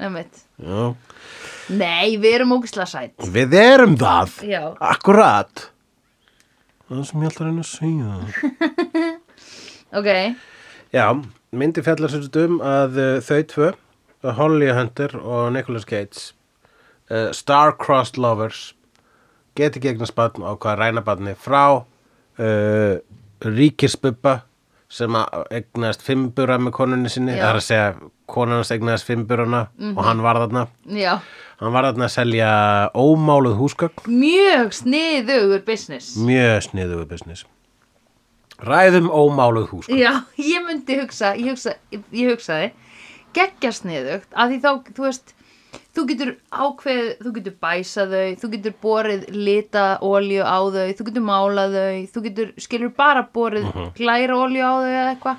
einmitt. 0.00 0.40
Já. 0.56 0.94
Nei, 1.74 2.14
við 2.22 2.36
erum 2.38 2.52
ógislega 2.58 2.86
sætt 2.90 3.30
Við 3.34 3.56
erum 3.58 3.96
það? 3.98 4.36
Já. 4.46 4.60
Akkurat. 4.92 5.64
Það 6.86 7.00
sem 7.08 7.24
ég 7.26 7.32
að 7.32 7.46
reyna 7.48 7.64
að 7.64 7.70
segja. 7.72 9.14
Ok, 9.96 10.08
Já, 10.92 11.04
myndi 11.56 11.82
fjallar 11.86 12.10
sagt 12.10 12.36
um 12.42 12.58
að 12.60 12.96
uh, 12.98 13.10
þau 13.24 13.42
tvö 13.52 13.68
uh, 13.70 14.32
Holly 14.36 14.66
Hunter 14.74 15.14
og 15.18 15.52
Nicolas 15.54 15.86
Cage 15.88 16.34
uh, 17.08 17.30
Star-Crossed 17.32 18.18
Lovers 18.20 18.74
geti 19.56 19.80
gegnast 19.80 20.16
barn 20.18 20.42
á 20.44 20.52
hvað 20.58 20.78
ræna 20.82 21.02
barni 21.06 21.36
frá 21.38 21.62
uh, 21.80 22.94
ríkisbubba 23.46 24.40
sem 24.92 25.16
að 25.18 25.46
eignast 25.58 26.04
fimbura 26.06 26.58
með 26.62 26.74
konunni 26.76 27.10
sinni 27.10 27.34
það 27.34 27.48
er 27.48 27.58
að 27.58 27.66
segja 27.66 27.88
konan 28.30 28.60
hans 28.60 28.70
eignast 28.74 29.06
fimburana 29.08 29.66
og 29.92 30.00
hann 30.06 30.22
var 30.22 30.38
þarna. 30.44 30.66
Já. 30.86 31.18
Hann 31.60 31.74
var 31.74 31.88
þarna 31.88 32.06
að 32.06 32.14
selja 32.14 32.50
ómáluð 32.94 33.58
húsgögn. 33.60 34.06
Mjög 34.06 34.74
sniðugur 34.76 35.62
business. 35.66 36.16
Mjög 36.20 36.66
sniðugu 36.68 37.06
business. 37.10 37.46
Ræðum 38.62 39.10
ómáluð 39.12 39.70
húsgögn. 39.74 40.00
Já, 40.00 40.12
ég 40.40 40.64
myndi 40.64 40.96
hugsa 41.02 41.34
Ég, 41.36 41.52
hugsa, 41.52 41.74
ég 41.92 42.30
hugsaði 42.32 42.70
Geggja 43.36 43.72
sniðugt 43.76 44.30
að 44.32 44.54
því 44.54 44.60
þá, 44.62 44.70
þú 44.96 45.04
veist 45.04 45.35
Þú 45.96 46.02
getur 46.10 46.30
ákveð, 46.52 47.06
þú 47.24 47.30
getur 47.38 47.54
bæsað 47.64 48.10
þau 48.12 48.34
Þú 48.42 48.48
getur 48.52 48.74
borið 48.84 49.22
lita 49.32 49.84
olíu 50.04 50.42
á 50.44 50.58
þau 50.60 50.92
Þú 50.98 51.06
getur 51.08 51.24
málað 51.24 51.76
þau 51.78 52.00
Þú 52.12 52.22
getur, 52.28 52.50
skilur 52.60 52.92
bara 52.96 53.22
borið 53.32 53.64
Mhm. 53.70 53.86
glæra 53.96 54.34
olíu 54.36 54.60
á 54.60 54.72
þau 54.76 54.90
eða 54.92 55.12
eitthvað. 55.14 55.36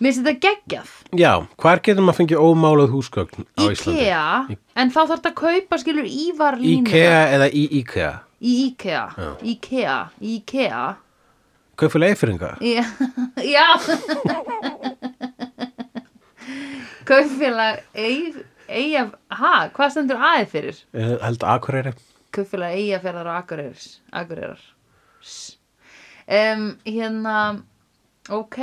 Mér 0.00 0.10
finnst 0.12 0.24
þetta 0.26 0.40
geggjað. 0.42 0.88
Já, 1.16 1.32
hvar 1.62 1.78
getur 1.84 2.02
maður 2.04 2.18
fengið 2.18 2.40
ómáluð 2.42 2.90
húsgögn 2.96 3.44
á 3.56 3.62
Íslandi? 3.70 4.00
IKEA, 4.02 4.58
en 4.76 4.90
þá 4.90 4.98
þarf 5.06 5.12
þetta 5.20 5.30
að 5.30 5.38
kaupa 5.38 5.78
skilur 5.78 6.08
ívar 6.10 6.58
línuna. 6.58 6.88
IKEA 6.88 7.20
eða 7.36 7.46
í 7.54 7.62
IKEA? 7.78 8.10
Í 8.42 8.52
IKEA, 8.66 9.04
IKEA, 9.54 9.98
IKEA. 10.20 10.82
Kaupfélag 11.78 12.08
Eyfirringa 12.14 12.50
Já, 12.60 12.84
já. 13.42 13.68
Kaupfélag 17.04 17.82
Eyja, 18.68 19.02
ha, 19.28 19.52
hvað 19.76 19.90
stendur 19.92 20.16
aðeð 20.24 20.48
fyrir? 20.54 20.78
Eh, 20.96 21.14
held 21.22 21.42
Akureyri. 21.44 21.92
Kaupfélag 22.34 22.72
Eyjafjörðar 22.78 23.28
og 23.30 23.36
Akureyrar. 23.42 23.84
Akureyrar 24.12 24.62
um, 26.28 26.64
Hérna 26.86 27.36
ok. 28.32 28.58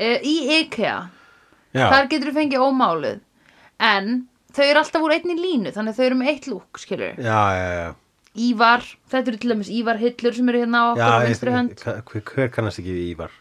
Uh, 0.00 0.18
Í 0.26 0.34
IKEA. 0.60 0.96
Já, 1.70 1.86
þar 1.92 2.08
getur 2.10 2.30
þú 2.32 2.36
fengið 2.40 2.62
ómáluð 2.66 3.18
en 3.86 4.08
þau 4.50 4.64
eru 4.66 4.80
alltaf 4.80 5.04
úr 5.06 5.12
einni 5.14 5.36
línu 5.38 5.70
þannig 5.70 5.92
að 5.94 5.98
þau 6.00 6.06
eru 6.08 6.16
með 6.18 6.30
eitt 6.32 6.46
lúk, 6.50 6.80
skilur 6.82 7.12
já, 7.22 7.36
já, 7.54 7.68
já. 7.78 7.90
Ívar, 8.42 8.82
þetta 9.12 9.30
eru 9.30 9.38
til 9.42 9.52
dæmis 9.52 9.70
Ívar 9.70 10.00
hillur 10.02 10.34
sem 10.34 10.50
eru 10.50 10.62
hérna 10.64 10.80
á 10.82 10.86
okkur 10.90 11.14
á 11.14 11.18
ég- 11.22 11.28
vinstri 11.30 11.54
hönd. 11.54 11.76
hver, 11.84 12.00
hver, 12.10 12.24
hver 12.32 12.50
kannast 12.56 12.82
ekki 12.82 12.96
við 12.96 13.06
Ívar? 13.14 13.36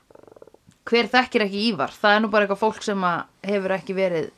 hver 0.90 1.10
þekkir 1.10 1.46
ekki 1.48 1.64
Ívar? 1.72 1.92
Það 1.98 2.16
er 2.16 2.22
nú 2.24 2.30
bara 2.34 2.46
eitthvað 2.46 2.62
fólk 2.62 2.86
sem 2.86 3.02
að 3.10 3.50
hefur 3.50 3.74
ekki 3.80 3.98
verið 3.98 4.30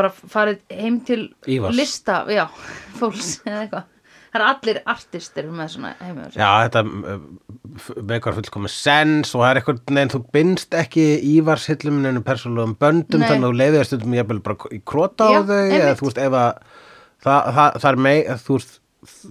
bara 0.00 0.12
farið 0.34 0.60
heim 0.74 1.00
til 1.06 1.22
Ívars. 1.46 1.76
lista, 1.78 2.22
já, 2.32 2.46
fólks 3.00 3.38
eða 3.44 3.64
eitthvað 3.64 3.88
það 4.30 4.38
er 4.38 4.44
allir 4.46 4.78
artistir 4.90 5.48
með 5.50 5.72
svona 5.72 5.90
sér. 5.98 6.36
Já, 6.38 6.50
þetta 6.66 6.82
uh, 6.86 8.02
meikar 8.06 8.36
fullkomið 8.36 8.74
sens 8.74 9.32
og 9.34 9.42
það 9.42 9.50
er 9.50 9.60
eitthvað, 9.60 9.80
neðan 9.96 10.12
þú 10.14 10.20
binst 10.36 10.76
ekki 10.78 11.06
Ívars 11.32 11.66
hillum 11.70 11.98
neðan 12.04 12.26
persónulegum 12.26 12.76
böndum 12.80 13.24
Nei. 13.24 13.26
þannig 13.26 13.48
að 13.48 13.48
þú 13.48 13.60
leiðir 13.62 13.88
stundum 13.88 14.16
jafnvel 14.20 14.42
bara 14.46 14.70
í 14.70 14.80
krota 14.92 15.26
á 15.26 15.30
Já, 15.34 15.40
þau 15.50 15.58
eða 15.80 15.96
þú 15.98 16.08
veist 16.08 16.22
ef 16.22 16.38
að 16.38 16.62
það, 17.26 17.50
það, 17.58 17.80
það 17.82 17.90
er 17.90 18.00
mei, 18.06 18.16
þú 18.44 18.58
veist 18.58 18.78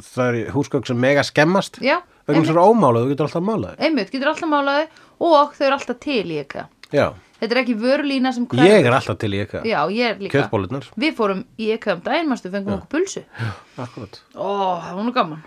það 0.09 0.25
er 0.27 0.51
húsgögn 0.55 0.89
sem 0.89 1.01
mega 1.07 1.25
skemmast 1.27 1.79
Já, 1.85 1.99
vegna 2.27 2.43
þess 2.43 2.57
að 2.57 2.73
ómála, 2.73 3.05
þú 3.05 3.13
getur 3.13 3.29
alltaf 3.29 3.47
málað 3.47 3.87
einmitt, 3.87 4.11
getur 4.11 4.33
alltaf 4.33 4.51
málaði 4.51 4.85
og 5.19 5.55
þau 5.55 5.65
eru 5.69 5.79
alltaf 5.79 6.03
til 6.03 6.23
í 6.25 6.41
eitthvað 6.41 6.95
Já, 6.95 7.07
þetta 7.39 7.55
er 7.55 7.61
ekki 7.63 7.77
vörulína 7.79 8.33
sem 8.35 8.45
hverfur. 8.49 8.67
ég 8.69 8.89
er 8.89 8.97
alltaf 8.97 9.17
til 9.21 9.31
í 9.33 9.41
eitthvað 9.43 9.69
já, 9.69 9.79
ég 9.95 10.05
er 10.09 10.19
líka. 10.19 10.33
Kjötbólurnar, 10.35 10.89
við 10.99 11.15
fórum 11.17 11.45
í 11.57 11.71
eitthvað 11.73 11.95
um 11.99 12.03
daginn, 12.09 12.29
mástu, 12.31 12.51
fengum 12.53 12.75
okkur 12.77 12.91
pulsu. 12.97 13.23
Akkurat. 13.79 14.21
Ó, 14.35 14.49
það 14.83 14.93
var 14.99 15.03
nú 15.07 15.15
gaman. 15.15 15.41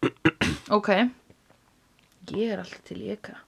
Ok. 0.70 0.88
Ég 2.30 2.52
er 2.54 2.60
alltaf 2.62 2.82
til 2.86 3.00
í 3.02 3.10
eitthvað 3.10 3.40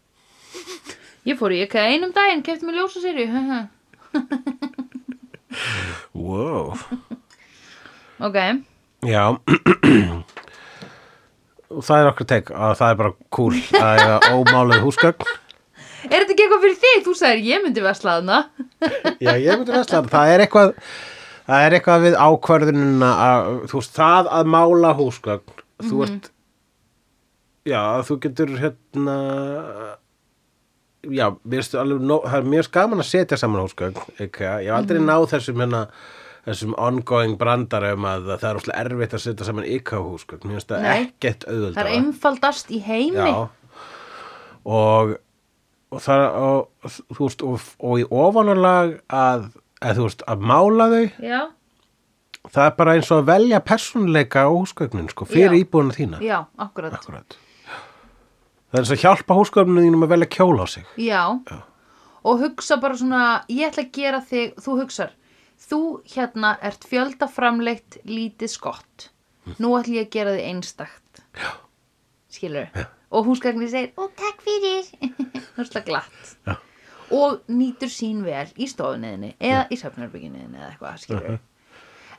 ég 1.29 1.38
fór 1.38 1.55
í 1.55 1.61
eitthvað 1.62 1.92
einum 1.92 2.12
daginn 2.14 2.42
kefti 2.45 2.66
mig 2.66 2.77
ljósa 2.77 2.99
sér 3.03 3.16
Wow. 6.12 6.77
Ok, 8.23 8.37
Já. 9.03 9.25
Það 11.73 11.99
er 12.03 12.09
okkur 12.11 12.27
teik 12.29 12.51
að 12.53 12.75
það 12.79 12.90
er 12.92 12.97
bara 13.01 13.12
cool 13.33 13.55
að 13.79 13.92
eiga 13.97 14.16
ómáluð 14.37 14.83
húsgögn 14.85 15.31
er 16.09 16.19
þetta 16.19 16.35
ekki 16.35 16.45
eitthvað 16.47 16.67
fyrir 16.67 16.79
þig? 16.83 17.01
þú 17.07 17.17
sagðir 17.21 17.49
ég 17.49 17.65
myndi 17.65 17.85
vesla 17.85 18.19
þarna. 18.19 18.38
Já, 19.23 19.33
ég 19.38 19.59
myndi 19.59 19.75
veistlega 19.75 20.12
það 20.12 20.35
er 20.35 20.45
eitthvað 20.47 20.77
það 21.47 21.67
er 21.67 21.77
eitthvað 21.79 22.07
við 22.07 22.21
ákvörðunina 22.27 23.11
að, 23.27 23.51
þú 23.73 23.81
veist, 23.81 23.97
það 23.99 24.31
að 24.38 24.53
mála 24.57 24.95
húsgögn. 24.99 25.59
Þú 25.83 26.05
ert 26.07 26.31
já, 27.69 27.83
þú 28.07 28.17
getur 28.23 28.55
hérna 28.59 29.17
já, 31.11 31.27
finnst 31.51 31.77
alveg 31.79 32.03
nó, 32.07 32.17
það 32.25 32.38
er 32.38 32.51
mjög 32.55 32.67
skaman 32.69 33.03
að 33.03 33.09
setja 33.11 33.38
saman 33.41 33.65
húsgögn 33.65 34.03
ekki, 34.23 34.45
ég 34.47 34.69
hef 34.71 34.77
aldrei 34.79 35.01
náð 35.03 35.29
þessum 35.35 35.62
hérna 35.65 35.83
þessum 36.47 36.77
ongoing 36.83 37.37
brandar 37.38 37.87
um 37.93 38.07
að 38.11 38.31
það 38.33 38.47
er 38.49 38.61
óslega 38.61 38.85
erfitt 38.85 39.17
að 39.19 39.25
setja 39.27 39.47
saman 39.47 39.67
ykkar 39.71 40.03
húsgögn. 40.03 40.47
Mér 40.49 40.59
finnst 40.59 40.73
það 40.73 40.88
ekkert 40.97 41.46
auðvöld 41.46 41.77
það 41.77 41.85
er 41.85 41.92
einfaldast 41.98 42.73
í 42.75 42.81
heimi. 42.83 43.29
Já. 43.31 43.83
Og, 44.63 45.15
og 45.93 46.03
það 46.03 46.23
og, 46.43 46.95
þú 47.13 47.27
veist, 47.27 47.45
og, 47.47 47.67
og 47.85 48.01
í 48.01 48.07
ofanulag 48.09 48.95
að, 49.13 49.49
að 49.85 50.01
þú 50.01 50.07
veist, 50.09 50.25
að 50.33 50.47
mála 50.53 50.88
þau. 50.93 51.05
Já, 51.29 51.40
það 52.49 52.67
er 52.67 52.77
bara 52.81 52.97
eins 52.97 53.13
og 53.13 53.23
að 53.23 53.31
velja 53.33 53.63
persónuleika 53.73 54.47
á 54.47 54.51
húsgögnin 54.51 55.11
sko, 55.13 55.29
fyrir 55.29 55.59
Já. 55.59 55.65
íbúinu 55.65 55.97
þína. 55.97 56.23
Já, 56.25 56.38
akkurat. 56.67 56.99
Akkurat. 56.99 57.38
Það 58.73 58.79
er 58.79 58.85
eins 58.87 58.95
og 58.95 59.03
hjálpa 59.05 59.37
húsgögninu 59.37 59.85
þínum 59.87 60.07
að 60.07 60.15
velja 60.17 60.31
kjóla 60.33 60.65
á 60.65 60.69
sig. 60.73 60.87
Já. 60.97 61.25
og 62.23 62.38
hugsa 62.38 62.77
bara 62.79 62.95
svona 62.95 63.43
ég 63.51 63.67
ætla 63.67 63.83
að 63.83 63.93
gera 63.97 64.21
þig, 64.23 64.53
þú 64.63 64.77
hugsar 64.79 65.11
þú 65.63 65.81
hérna 66.15 66.55
ert 66.63 66.85
fjöldaframleitt 66.88 68.01
lítið 68.07 68.53
skott. 68.53 69.09
Nú 69.59 69.75
ætla 69.79 70.01
ég 70.01 70.07
að 70.07 70.13
gera 70.15 70.35
þig 70.37 70.49
einstakt. 70.53 71.23
Já. 71.35 71.51
Skilur 72.33 72.69
og 73.13 73.29
húsgagni 73.29 73.69
segir, 73.69 73.93
ó 74.01 74.09
takk 74.17 74.43
fyrir. 74.45 74.89
Já. 76.47 76.57
og 77.13 77.43
nýtur 77.53 77.91
sín 77.93 78.23
vel 78.25 78.49
í 78.57 78.69
stofunniðinni 78.71 79.35
eða 79.37 79.67
í 79.69 79.77
söfnarbygginniðinni 79.81 80.61
eða 80.61 80.71
eitthvað 80.71 81.03
skilur 81.03 81.41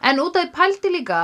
en 0.03 0.19
út 0.19 0.35
af 0.37 0.45
því 0.45 0.53
pældi 0.57 0.91
líka 0.93 1.21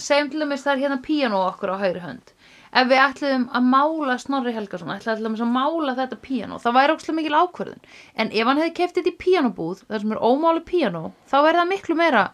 segjum 0.00 0.30
til 0.32 0.42
dæmis 0.44 0.64
það 0.64 0.72
er 0.72 0.82
hérna 0.84 1.00
píanó 1.04 1.40
okkur 1.48 1.74
á 1.74 1.82
hægri 1.82 2.02
hönd. 2.04 2.32
Ef 2.70 2.86
við 2.86 3.02
ætluðum 3.02 3.46
að 3.58 3.66
mála 3.72 4.16
Snorri 4.22 4.54
til 4.54 5.24
dæmis 5.24 5.42
að 5.42 5.52
mála 5.56 5.96
þetta 5.98 6.20
píanó 6.22 6.60
það 6.62 6.76
væri 6.78 6.94
ókslega 6.94 7.16
mikil 7.18 7.36
ákvörðun. 7.40 7.82
En 8.14 8.30
ef 8.30 8.46
hann 8.46 8.62
hefði 8.62 8.76
keft 8.78 8.96
þetta 8.98 9.10
í 9.10 9.20
píanóbúð 9.24 9.84
þar 9.88 10.04
sem 10.04 10.14
er 10.14 10.22
ómáli 10.22 10.64
píanó 10.70 11.04
þá 11.30 11.36
væri 11.44 11.60
það 11.60 11.70
miklu 11.74 11.98
meira 11.98 12.24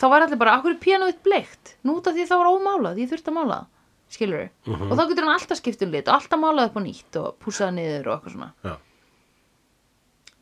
þá 0.00 0.06
væri 0.12 0.26
allir 0.26 0.40
bara, 0.40 0.56
akkur 0.56 0.74
er 0.74 0.82
píanóið 0.82 1.22
bleikt? 1.24 1.76
Nú 1.84 2.00
út 2.00 2.08
af 2.08 2.16
því 2.16 2.26
það 2.28 2.42
var 2.42 2.52
ómálað, 2.56 3.00
ég 3.00 3.12
þurfti 3.12 3.32
að 3.32 3.36
mála 3.36 3.60
það 3.60 3.75
skilur 4.10 4.48
Mhm. 4.66 4.90
og 4.90 4.98
þá 4.98 5.04
getur 5.10 5.24
hann 5.26 5.34
alltaf 5.38 5.58
skipt 5.58 5.82
um 5.82 5.90
lit 5.92 6.08
og 6.08 6.14
alltaf 6.20 6.38
málað 6.40 6.68
upp 6.70 6.76
á 6.78 6.82
nýtt 6.86 7.16
og 7.22 7.34
pússað 7.42 7.74
niður 7.74 8.06
og 8.06 8.16
eitthvað 8.20 8.32
svona 8.36 8.50
Já. 8.64 8.76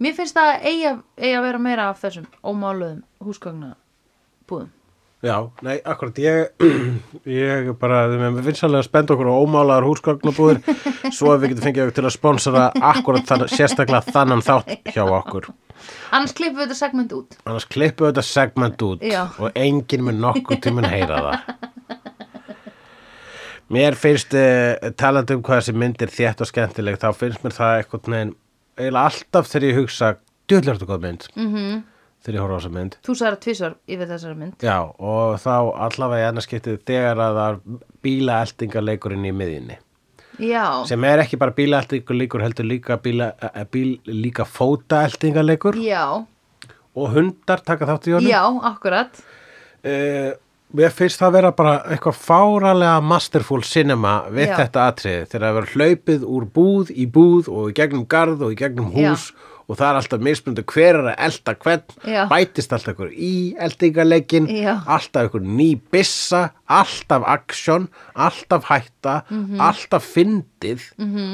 mér 0.05 0.15
finnst 0.19 0.37
það 0.37 0.53
eigi 0.69 0.87
að, 0.91 1.03
eigi 1.19 1.35
að 1.39 1.45
vera 1.49 1.59
meira 1.67 1.89
af 1.91 2.01
þessum 2.03 2.27
ómáluðum 2.45 3.03
húsgagna 3.25 3.75
búðum 4.49 4.73
Já, 5.25 5.39
nei, 5.65 5.79
akkurat, 5.89 6.19
ég, 6.21 6.51
ég 7.25 7.71
bara, 7.81 8.03
við 8.12 8.43
finnst 8.45 8.65
alveg 8.67 8.83
að 8.83 8.89
spenda 8.91 9.15
okkur 9.15 9.31
á 9.33 9.41
ómálaðar 9.41 9.87
húsgagnabúðir 9.89 10.59
svo 11.17 11.31
að 11.33 11.39
við 11.47 11.55
getum 11.55 11.65
fengið 11.65 11.85
okkur 11.87 11.95
til 11.97 12.05
að 12.05 12.12
sponsora 12.19 12.65
akkurat 12.93 13.25
þann, 13.31 13.47
sérstaklega 13.49 14.05
þannan 14.12 14.45
þátt 14.45 14.75
hjá 14.93 15.01
okkur. 15.09 15.49
annars 16.12 16.35
klippum 16.37 16.61
við 16.61 16.67
þetta 16.69 16.77
segment 16.83 17.15
út 17.17 17.39
Annars 17.49 17.65
klippum 17.73 18.05
við 18.05 18.12
þetta 18.12 18.27
segment 18.29 18.85
út 18.85 19.01
Já. 19.09 19.23
og 19.41 19.57
enginn 19.57 20.05
mun 20.05 20.21
nokkuð 20.27 20.61
tímun 20.69 20.91
heyra 20.93 21.23
það. 21.25 21.55
Mér 23.73 23.95
finnst, 23.97 24.35
uh, 24.37 24.91
talandi 25.01 25.35
um 25.39 25.43
hvað 25.43 25.62
þessi 25.62 25.75
mynd 25.81 26.03
er 26.05 26.12
þétt 26.12 26.43
og 26.45 26.51
skemmtileg, 26.51 26.99
þá 27.01 27.09
finnst 27.17 27.45
mér 27.45 27.55
það 27.57 27.79
eitthvað 27.79 28.09
neginn, 28.12 28.35
eiginlega 28.77 29.05
alltaf 29.09 29.49
þegar 29.49 29.67
ég 29.71 29.79
hugsa, 29.81 30.11
djúðlega 30.49 30.75
er 30.75 30.79
þetta 30.81 30.89
góð 30.91 31.05
mynd, 31.07 31.27
mm 31.37 31.49
-hmm. 31.55 31.81
þegar 32.25 32.37
ég 32.37 32.45
horfa 32.45 32.55
á 32.55 32.59
þessa 32.61 32.75
mynd. 32.75 32.99
þú 33.07 33.15
það 33.21 33.39
tvisvar 33.47 33.75
yfir 33.89 34.11
þessari 34.12 34.37
mynd 34.43 34.62
Já, 34.62 34.79
og 34.99 35.39
þá 35.41 35.57
allavega 35.87 36.25
í 36.25 36.29
annars 36.29 36.45
skiptið 36.49 36.79
þegar 36.87 37.17
að 37.25 37.41
það 37.41 37.49
er 37.49 37.59
bílaeltingarleikurinn 38.03 39.25
í 39.25 39.33
miðjunni. 39.33 39.79
já, 40.39 40.85
Sem 40.87 41.05
er 41.05 41.19
ekki 41.25 41.39
bara 41.39 41.53
bílaeltingarleikur, 41.57 42.43
heldur 42.43 42.65
líka, 42.67 42.97
bíla, 43.01 43.33
eh, 43.41 43.65
bíl, 43.65 44.01
líka 44.05 44.45
fótaeltingarleikur 44.45 45.75
já, 45.81 46.27
og 46.95 47.09
hundar 47.15 47.61
taka 47.65 47.87
þátt 47.87 48.09
í 48.09 48.12
honum. 48.12 48.29
já, 48.29 48.43
akkurat 48.62 49.23
Uh, 49.85 50.33
mér 50.75 50.91
finnst 50.95 51.21
það 51.21 51.33
vera 51.39 51.51
bara 51.55 51.75
eitthvað 51.93 52.17
fáralega 52.25 53.01
masterful 53.05 53.62
cinema 53.62 54.25
við 54.33 54.49
Já. 54.51 54.57
þetta 54.65 54.87
atriði 54.91 55.25
þegar 55.31 55.49
það 55.49 55.57
verður 55.61 55.75
hlaupið 55.79 56.29
úr 56.37 56.47
búð 56.57 56.95
í 56.95 57.07
búð 57.07 57.51
og 57.53 57.71
í 57.71 57.75
gegnum 57.81 58.07
garð 58.11 58.43
og 58.43 58.55
í 58.55 58.59
gegnum 58.59 58.89
hús 58.95 59.33
og 59.65 59.79
það 59.79 59.87
er 59.89 59.97
alltaf 59.97 60.21
mismunandi 60.21 60.62
hver 60.69 60.97
er 60.99 61.07
að 61.09 61.21
elda 61.25 61.55
hvern 61.62 61.95
Já. 62.05 62.25
bætist 62.29 62.73
alltaf 62.77 62.93
ykkur 62.93 63.12
í 63.17 63.31
eldingaleikin 63.65 64.49
Já. 64.53 64.75
alltaf 64.97 65.31
ykkur 65.31 65.47
ný 65.47 65.69
bissa 65.95 66.43
alltaf 66.69 67.25
aksjón, 67.33 67.87
alltaf 68.15 68.67
hætta 68.69 69.23
Mhm. 69.31 69.61
alltaf 69.61 70.05
fyndið 70.05 70.85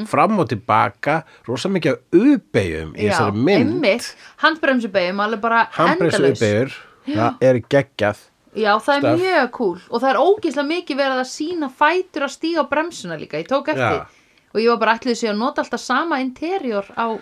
fram 0.07 0.39
og 0.39 0.49
tilbaka 0.53 1.24
rosa 1.49 1.68
mikið 1.68 1.93
af 1.97 1.99
ubegjum 2.12 2.95
í 2.95 3.09
já, 3.09 3.11
þessari 3.16 3.35
mynd 3.35 3.70
einmitt 3.74 4.14
handbremsubegjum, 4.45 5.20
alveg 5.26 5.41
bara 5.41 5.64
handbreysu 5.72 6.20
endalaus 6.22 6.39
ubegjur 6.39 6.76
það 7.09 7.35
er 7.41 7.61
geggjað 7.72 8.16
Já, 8.55 8.72
það 8.82 8.94
er 8.96 9.01
Stöff. 9.05 9.20
mjög 9.20 9.51
cool 9.59 9.78
og 9.90 10.01
það 10.03 10.11
er 10.11 10.22
ógeðslega 10.24 10.70
mikið 10.72 10.96
verið 11.05 11.20
að 11.22 11.28
sína 11.30 11.68
fætur 11.70 12.24
að 12.26 12.34
stíga 12.34 12.64
á 12.66 12.70
bremsuna 12.72 13.18
líka, 13.20 13.38
ég 13.38 13.46
tók 13.51 13.68
eftir 13.70 14.01
Já. 14.01 14.07
og 14.55 14.59
ég 14.61 14.68
var 14.72 14.80
bara 14.82 14.96
ætlið 14.98 15.20
sér 15.20 15.30
að 15.34 15.38
nota 15.44 15.62
alltaf 15.62 15.80
sama 15.80 16.18
interior 16.20 16.84
á, 16.98 17.20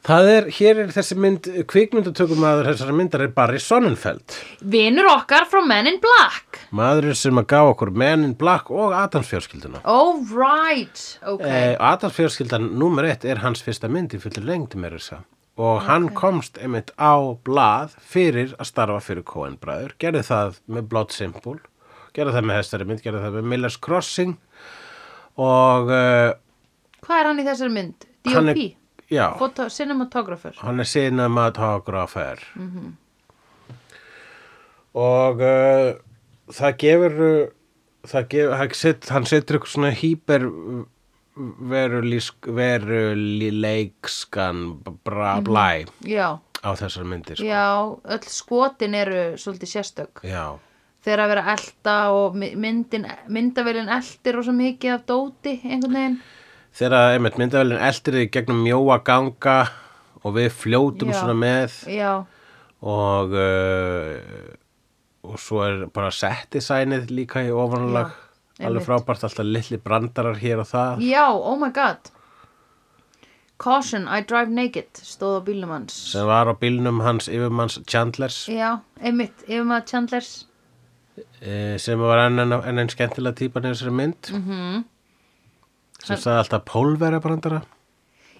Það 0.00 0.28
er, 0.32 0.46
hér 0.56 0.78
er 0.80 0.92
þessi 0.94 1.16
mynd, 1.20 1.44
kvikmyndatökum 1.68 2.40
aður 2.48 2.70
þessari 2.70 2.94
myndar 2.96 3.20
er 3.20 3.32
Barry 3.36 3.58
Sonnenfeld. 3.60 4.32
vinur 4.64 5.04
okkar 5.12 5.44
frá 5.44 5.60
Men 5.66 5.86
in 5.90 5.98
Black 6.00 6.62
Maðurinn 6.72 7.14
sem 7.20 7.36
að 7.36 7.46
gá 7.52 7.58
okkur 7.68 7.90
Men 7.92 8.24
in 8.24 8.32
Black 8.32 8.70
og 8.70 8.94
Adams 8.96 9.28
fjölskylduna. 9.28 9.82
Oh 9.84 10.24
right, 10.32 11.18
ok 11.20 11.44
Eh, 11.44 11.76
Adams 11.78 12.16
fjölskyldan 12.16 12.70
nummer 12.80 13.04
eitt 13.04 13.26
er 13.28 13.42
hans 13.44 13.60
fyrsta 13.60 13.90
mynd 13.92 14.14
í 14.16 14.18
fullir 14.22 14.40
lengdi 14.48 14.80
með 14.80 14.96
þessa. 14.96 15.20
Og 15.60 15.82
hann 15.84 16.08
komst 16.16 16.56
einmitt 16.62 16.94
á 16.96 17.20
blað 17.44 17.96
fyrir 18.00 18.54
að 18.56 18.70
starfa 18.70 19.00
fyrir 19.04 19.26
Coen 19.28 19.58
bræður. 19.60 19.92
Gerði 20.00 20.22
það 20.30 20.60
með 20.72 20.86
Blood 20.92 21.12
Simple, 21.12 21.58
gerði 22.16 22.36
það 22.38 22.46
með 22.48 22.60
þessari 22.62 22.88
mynd, 22.88 23.02
gerði 23.04 23.24
það 23.26 23.38
með 23.38 23.50
Miller's 23.52 23.80
Crossing 23.84 24.36
og 25.40 25.90
uh, 25.92 26.30
Hvað 27.04 27.16
er 27.18 27.28
hann 27.30 27.42
í 27.42 27.48
þessari 27.48 27.74
mynd? 27.76 28.06
DOP? 28.28 28.62
já, 29.10 29.34
Photo, 29.38 29.68
cinematographer 29.68 30.54
hann 30.62 30.80
er 30.80 30.88
cinematographer 30.88 32.42
og 34.94 35.42
uh, 35.42 35.90
það 36.54 36.76
gefur 36.84 37.16
uh, 37.26 37.50
það 38.10 38.28
gefur 38.34 38.56
hann, 38.60 38.74
set, 38.78 39.10
hann 39.10 39.28
setur 39.28 39.58
eitthvað 39.58 39.74
svona 39.74 39.92
hýper 39.98 40.46
veruleikskan 43.30 44.56
bra, 45.04 45.40
blæ 45.44 45.84
Já, 46.04 46.38
á 46.64 46.70
þessar 46.76 47.04
myndir 47.08 47.36
sko. 47.38 47.44
já, 47.46 47.64
öll 48.04 48.26
skotin 48.28 48.94
eru 48.94 49.36
svolítið 49.38 49.70
sérstök. 49.74 50.20
Já, 50.26 50.58
þegar 51.04 51.22
að 51.24 51.28
vera 51.32 51.42
að 51.44 51.52
elta 51.58 51.96
og 52.12 52.34
my- 52.36 52.54
myndin, 52.56 53.06
myndavélin 53.28 53.88
eltir 53.88 54.36
og 54.38 54.44
svo 54.44 54.52
mikið 54.52 54.94
af 54.94 55.06
dóti 55.06 55.60
einhvern 55.64 55.94
veginn. 55.94 56.18
Þegar 56.74 57.14
einmitt 57.16 57.38
myndavælinn 57.38 57.80
eldir 57.82 58.12
þig 58.20 58.30
gegnum 58.32 58.60
mjóa 58.64 59.00
ganga 59.04 59.68
og 60.22 60.34
við 60.36 60.50
fljótum 60.52 61.10
Já. 61.10 61.20
svona 61.20 61.34
með 61.34 61.70
Já, 61.90 62.24
og 62.82 63.32
uh, 63.32 64.18
og 65.24 65.38
svo 65.38 65.62
er 65.66 65.86
bara 65.92 66.10
settdesignið 66.10 67.10
líka 67.10 67.42
í 67.44 67.50
ofanlag 67.52 68.10
alveg 68.68 68.86
frábært, 68.86 69.24
alltaf 69.26 69.46
litli 69.46 69.78
brandarar 69.80 70.38
hér 70.40 70.62
og 70.62 70.68
það 70.70 71.04
Já, 71.06 71.26
oh 71.32 71.56
my 71.60 71.70
god. 71.74 72.10
Caution, 73.60 74.06
I 74.08 74.22
drive 74.24 74.48
naked 74.48 75.02
stóð 75.04 75.40
á 75.40 75.40
bílnum 75.44 75.72
hans. 75.74 75.96
Sem 76.12 76.24
var 76.26 76.48
á 76.48 76.54
bílnum 76.56 77.02
hans 77.04 77.28
yfirmanns 77.28 77.80
Chandlers. 77.86 78.46
Já, 78.48 78.80
einmitt, 79.02 79.44
yfir 79.44 79.66
maður 79.68 79.90
Chandlers. 79.90 80.30
E, 81.40 81.76
sem 81.82 82.00
var 82.00 82.22
enn 82.24 82.40
en, 82.40 82.54
en 82.56 82.80
einn 82.80 82.88
skemmtilega 82.92 83.36
típan 83.36 83.68
í 83.68 83.74
þessari 83.74 83.92
mynd. 83.92 84.32
-hmm. 84.32 84.46
Mhm. 84.46 84.84
sem 86.00 86.16
sagði 86.16 86.38
alltaf 86.40 86.64
pólvera 86.64 87.20
brandara 87.20 87.60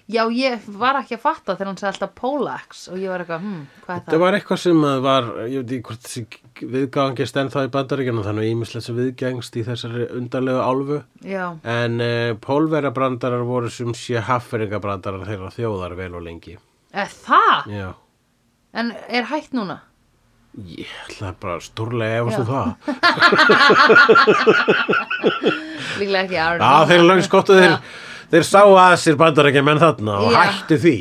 Já, 0.09 0.23
ég 0.33 0.63
var 0.81 0.97
ekki 0.99 1.15
að 1.17 1.21
fatta 1.23 1.53
þegar 1.55 1.67
hann 1.69 1.77
sagði 1.79 1.91
alltaf 1.91 2.13
Polax 2.17 2.79
og 2.91 2.97
ég 2.99 3.11
var 3.11 3.21
eitthvað, 3.23 3.43
hm, 3.45 3.59
hvað 3.85 3.95
er 3.95 4.01
það 4.01 4.13
það? 4.15 4.21
var 4.23 4.37
eitthvað 4.37 4.59
sem 4.63 4.79
að 4.89 4.97
var 5.05 5.23
ég 5.45 5.57
veit 5.61 5.71
ekki 5.75 5.85
hvort 5.89 6.03
þessi 6.07 6.23
viðgangist 6.75 7.39
ennþá 7.41 7.59
í 7.67 7.71
bandaríkjana 7.75 8.25
þannig 8.25 8.49
ímislegt 8.51 8.85
sem 8.87 8.97
viðgengst 8.97 9.53
í 9.61 9.65
þessari 9.69 10.03
undarlegu 10.17 10.61
álfu 10.65 10.97
Já, 11.25 11.45
en 11.77 11.93
e, 12.01 12.03
pólvera 12.41 12.91
brandarar 12.95 13.43
voru 13.47 13.69
sem 13.71 13.91
sé 13.97 14.15
hafferinga 14.25 14.79
þeirra 14.81 15.53
þjóðar 15.55 15.93
vel 15.99 16.13
og 16.17 16.23
lengi 16.27 16.55
er 16.91 17.09
það? 17.21 17.59
já 17.71 17.89
En 18.71 18.93
er 19.11 19.25
hægt 19.27 19.51
núna? 19.51 19.81
Ég 20.51 20.87
ætla 21.05 21.31
bara 21.39 21.61
stórlega 21.63 22.17
efast 22.21 22.39
um 22.39 22.45
það. 22.47 22.67
Líklega 25.99 26.23
ekki 26.25 26.37
Aron 26.39 26.63
Já, 26.63 26.85
þeir 26.87 26.97
eru 26.97 27.07
langt 27.07 27.25
skott 27.27 27.49
og 27.51 27.55
þeir, 28.31 28.45
sá 28.47 28.61
að 28.65 28.95
sér 29.03 29.17
bandarækja 29.19 29.63
menn 29.67 29.81
þarna 29.81 30.19
og 30.25 30.31
Já. 30.35 30.39
hættu 30.47 30.77
því. 30.85 30.95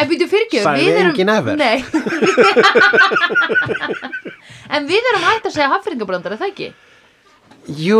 En 0.00 0.08
býtu 0.08 0.24
fyrirgjöf, 0.30 0.62
Sagði 0.64 0.84
við 0.88 0.98
erum 1.02 1.10
enginn 1.12 1.32
ever. 1.34 1.56
Nei 1.60 1.78
En 4.72 4.86
við 4.88 5.04
erum 5.12 5.26
hægt 5.26 5.48
að 5.50 5.54
segja 5.56 5.68
haffringabrandar, 5.74 6.32
er 6.36 6.40
það 6.40 6.52
ekki? 6.52 6.68
Jú, 7.78 7.98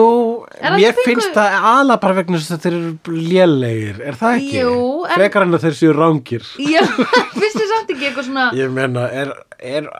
Er 0.58 0.72
það 0.72 0.78
mér 0.80 0.88
ekki 0.90 1.04
finnst 1.06 1.34
það 1.36 1.66
ala 1.70 1.96
bara 2.02 2.16
vegna 2.16 2.38
þess 2.40 2.54
að 2.56 2.64
þeir 2.64 2.76
eru 2.78 3.16
lélegir, 3.28 3.98
er 4.10 4.16
það 4.18 4.38
ekki? 4.40 4.56
Jú, 4.56 4.72
en- 5.06 5.14
Frekar 5.20 5.44
en 5.46 5.54
að 5.58 5.66
þeir 5.68 5.76
séu 5.78 5.92
rángir. 5.94 6.48
Já, 6.64 6.80
finnst 7.38 7.58
þið 7.60 7.68
samt 7.74 7.92
ekki 7.94 8.08
eitthvað 8.08 8.26
svona 8.30 8.46
Ég 8.58 8.72
meina, 8.74 9.04
er, 9.22 9.30
er, 9.62 9.90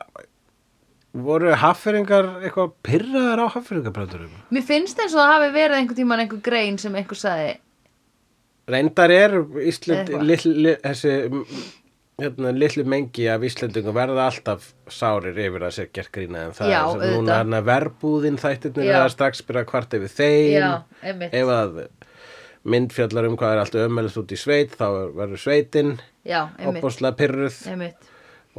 voru 1.29 1.53
hafferingar 1.63 2.33
eitthvað 2.41 2.73
pyrraðar 2.89 3.45
á 3.45 3.47
hafferingabröndurum? 3.55 4.33
Mér 4.57 4.67
finnst 4.73 4.99
eins 5.05 5.13
og 5.15 5.21
það 5.23 5.35
hafi 5.37 5.53
verið 5.61 5.79
einhver 5.79 6.01
tíman 6.01 6.25
einhver 6.25 6.43
grein 6.49 6.81
sem 6.83 6.97
einhver 6.99 7.21
sagði 7.21 7.53
Reyndar 8.71 9.11
er 9.11 9.39
Ísland, 9.67 10.13
þessi 10.85 11.15
hérna, 12.23 12.53
litlu 12.55 12.85
mengi 12.87 13.27
af 13.33 13.43
Íslendingum 13.47 13.97
verða 13.97 14.29
alltaf 14.29 14.69
sárir 14.93 15.39
yfir 15.41 15.65
að 15.67 15.75
sér 15.79 15.91
gert 15.97 16.13
grína 16.15 16.47
en 16.47 16.55
það 16.57 16.71
Já, 16.71 16.81
er 16.95 17.17
núna 17.17 17.41
hérna 17.41 17.63
verbúðin 17.67 18.39
þættirnir 18.41 18.87
Já. 18.87 18.95
eða 19.01 19.11
strax 19.17 19.43
byrja 19.49 19.65
kvart 19.73 19.97
yfir 19.99 20.15
þeim. 20.15 21.27
Ef 21.33 21.53
að 21.57 21.83
myndfjallar 22.63 23.27
um 23.27 23.37
hvað 23.39 23.57
er 23.57 23.63
allt 23.65 23.79
ömmelist 23.83 24.21
út 24.21 24.35
í 24.35 24.39
sveit 24.39 24.77
þá 24.79 24.87
verður 25.17 25.41
sveitin 25.43 25.97
opbúslega 26.23 27.17
pyrruð 27.19 27.57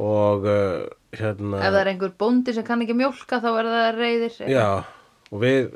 og 0.04 0.44
uh, 0.50 0.82
hérna 1.14 1.62
Ef 1.62 1.70
það 1.70 1.80
er 1.80 1.90
einhver 1.94 2.12
bóndi 2.20 2.52
sem 2.52 2.66
kann 2.66 2.82
ekki 2.84 2.96
mjólka 2.98 3.38
þá 3.40 3.48
er 3.54 3.70
það 3.70 3.88
reyðir 4.02 4.36
já, 4.50 4.66
og 5.30 5.40
við 5.40 5.70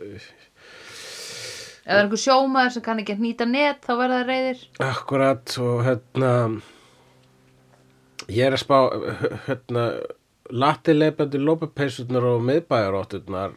það 1.88 1.96
er 1.96 2.02
einhver 2.04 2.20
sjómaður 2.22 2.74
sem 2.76 2.84
kann 2.84 3.00
ekki 3.02 3.14
að 3.16 3.22
hnýta 3.24 3.46
net 3.48 3.80
þá 3.86 3.92
verða 4.02 4.18
það 4.20 4.28
reyðir 4.32 4.60
Akkurat 4.88 5.54
og 5.64 5.80
hérna 5.86 6.32
ég 8.28 8.44
er 8.50 8.56
að 8.58 8.62
spá 8.64 8.76
hérna 9.48 9.86
latileipandi 10.48 11.40
lópapeysurnar 11.42 12.28
og 12.34 12.44
miðbæjarótturnar 12.48 13.56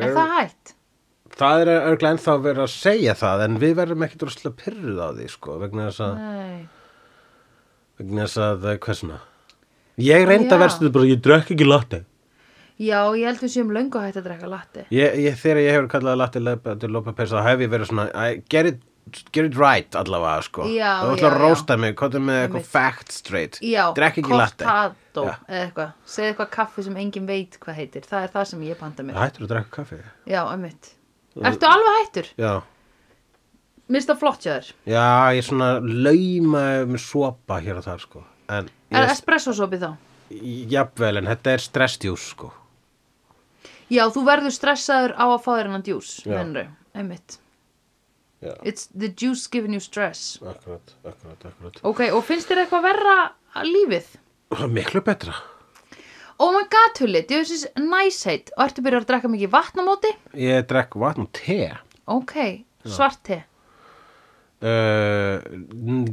Er 0.00 0.14
það 0.14 0.34
hægt? 0.36 0.74
það 1.40 1.60
er 1.62 1.68
örglega 1.76 2.12
ennþá 2.16 2.34
verið 2.42 2.62
að 2.64 2.72
segja 2.74 3.14
það 3.18 3.42
en 3.46 3.58
við 3.62 3.74
verðum 3.78 4.04
ekkit 4.06 4.22
rúslega 4.26 4.56
pyrruð 4.64 4.98
á 4.98 5.08
því 5.14 5.26
sko 5.30 5.56
vegna 5.62 5.86
þess 5.88 6.02
að, 6.06 6.14
Nei. 6.18 6.60
vegna 8.00 8.24
þess 8.26 8.40
að 8.46 8.66
eh, 8.72 8.78
hvað 8.82 8.98
svona? 9.00 9.18
Ég 10.00 10.24
reynda 10.26 10.58
verðstu 10.60 10.90
bara 10.94 11.10
ég 11.10 11.20
drekk 11.22 11.52
ekki 11.54 11.68
latte 11.68 12.00
Já, 12.80 13.00
ég 13.12 13.26
held 13.28 13.42
við 13.44 13.50
séum 13.52 13.72
löngu 13.76 14.00
hægt 14.00 14.16
að 14.16 14.24
drekka 14.30 14.48
latte. 14.48 14.86
Ég, 14.94 15.16
ég, 15.20 15.34
Þegar 15.36 15.58
ég 15.60 15.74
hefur 15.76 15.88
kallað 15.92 16.14
latte 16.22 16.40
lopapeysu 16.88 17.36
þá 17.36 17.42
hef 17.50 17.64
ég 17.66 17.72
verið 17.74 17.90
svona 17.90 18.06
I, 18.16 18.38
get, 18.48 18.70
it, 18.70 19.18
get 19.36 19.50
it 19.50 19.58
right 19.60 19.98
allavega 20.00 20.46
sko. 20.46 20.64
Já, 20.72 20.94
Það 21.02 21.10
já, 21.10 21.16
ætla 21.18 21.30
að 21.30 21.36
rósta 21.42 21.76
mig, 21.82 21.92
hvað 22.00 22.16
með 22.24 22.38
eitthvað 22.46 22.70
fact 22.72 23.12
straight. 23.12 23.58
Já, 23.60 23.82
Drekk 23.98 24.22
ekki 24.22 24.32
latte. 24.32 24.64
cortado 24.64 25.26
eða 25.28 25.60
eitthvað, 25.66 25.90
segð 26.08 26.30
eitthvað 26.30 26.48
kaffi 26.56 26.84
sem 26.86 26.96
enginn 27.04 27.28
veit 27.28 27.58
hvað 27.60 27.80
heitir, 27.82 28.06
það 28.08 28.24
er 28.24 28.32
það 28.38 28.46
sem 28.54 28.62
ég 28.70 28.78
panta 28.80 29.04
mér. 29.04 29.18
Hættur 29.20 29.44
að 29.44 29.52
drekka 29.52 29.76
kaffi? 29.76 29.98
Já, 30.32 30.40
einmitt. 30.54 30.92
Ertu 31.36 31.68
alveg 31.68 31.98
hættur? 32.00 32.30
Já, 32.40 32.52
Minnst 33.90 34.06
það 34.06 34.20
flott 34.22 34.44
hjá 34.46 34.52
þér. 34.54 34.66
Já 34.86 35.06
ég 35.34 35.42
svona 35.48 35.68
lauma 35.82 36.60
með 36.86 37.00
sopa 37.02 37.56
hér 37.60 37.80
og 37.80 37.84
þar 37.88 38.02
sko. 38.04 38.20
En 38.46 38.68
Er 38.94 39.02
ég, 39.04 39.10
espresso 39.16 39.52
sopið 39.52 39.82
þá? 39.82 39.90
jafnvel, 40.70 41.16
en 41.18 41.26
þetta 41.26 41.56
er 41.56 41.64
stressdjús 41.64 42.28
sko 42.36 42.52
Já, 43.90 44.04
þú 44.14 44.24
verður 44.28 44.54
stressaður 44.54 45.14
á 45.18 45.24
að 45.26 45.40
fá 45.44 45.50
þér 45.50 45.68
hennan 45.68 45.84
djús 45.86 46.10
Já. 46.22 46.34
mennru, 46.36 46.66
einmitt. 46.94 47.38
Já, 48.40 48.54
It's 48.64 48.86
the 48.96 49.10
juice 49.10 49.50
giving 49.50 49.74
you 49.76 49.82
stress. 49.84 50.38
Akkurat, 50.40 50.94
akkurat, 51.04 51.44
akkurat. 51.50 51.80
Ok, 51.84 52.06
og 52.14 52.24
finnst 52.24 52.48
þér 52.48 52.62
eitthvað 52.64 52.86
verra 52.86 53.16
að 53.58 53.72
lífið? 53.74 54.14
Miklu 54.78 55.02
betra. 55.04 55.34
Oh 56.40 56.54
my 56.54 56.64
god, 56.72 56.96
Hulli, 57.02 57.20
this 57.28 57.50
is 57.52 57.66
nice 57.76 58.24
Og 58.56 58.64
ertu 58.64 58.80
byrjað 58.80 59.02
að 59.04 59.10
drekka 59.10 59.28
mikið 59.28 59.52
vatn 59.52 59.82
á 59.82 59.84
móti? 59.84 60.14
Ég 60.32 60.64
drekk 60.70 60.96
vatn 60.96 61.26
og 61.26 61.32
te. 61.36 61.60
Ok, 62.08 62.64
svart 62.88 63.20
te 63.28 63.42
uh, 64.62 65.40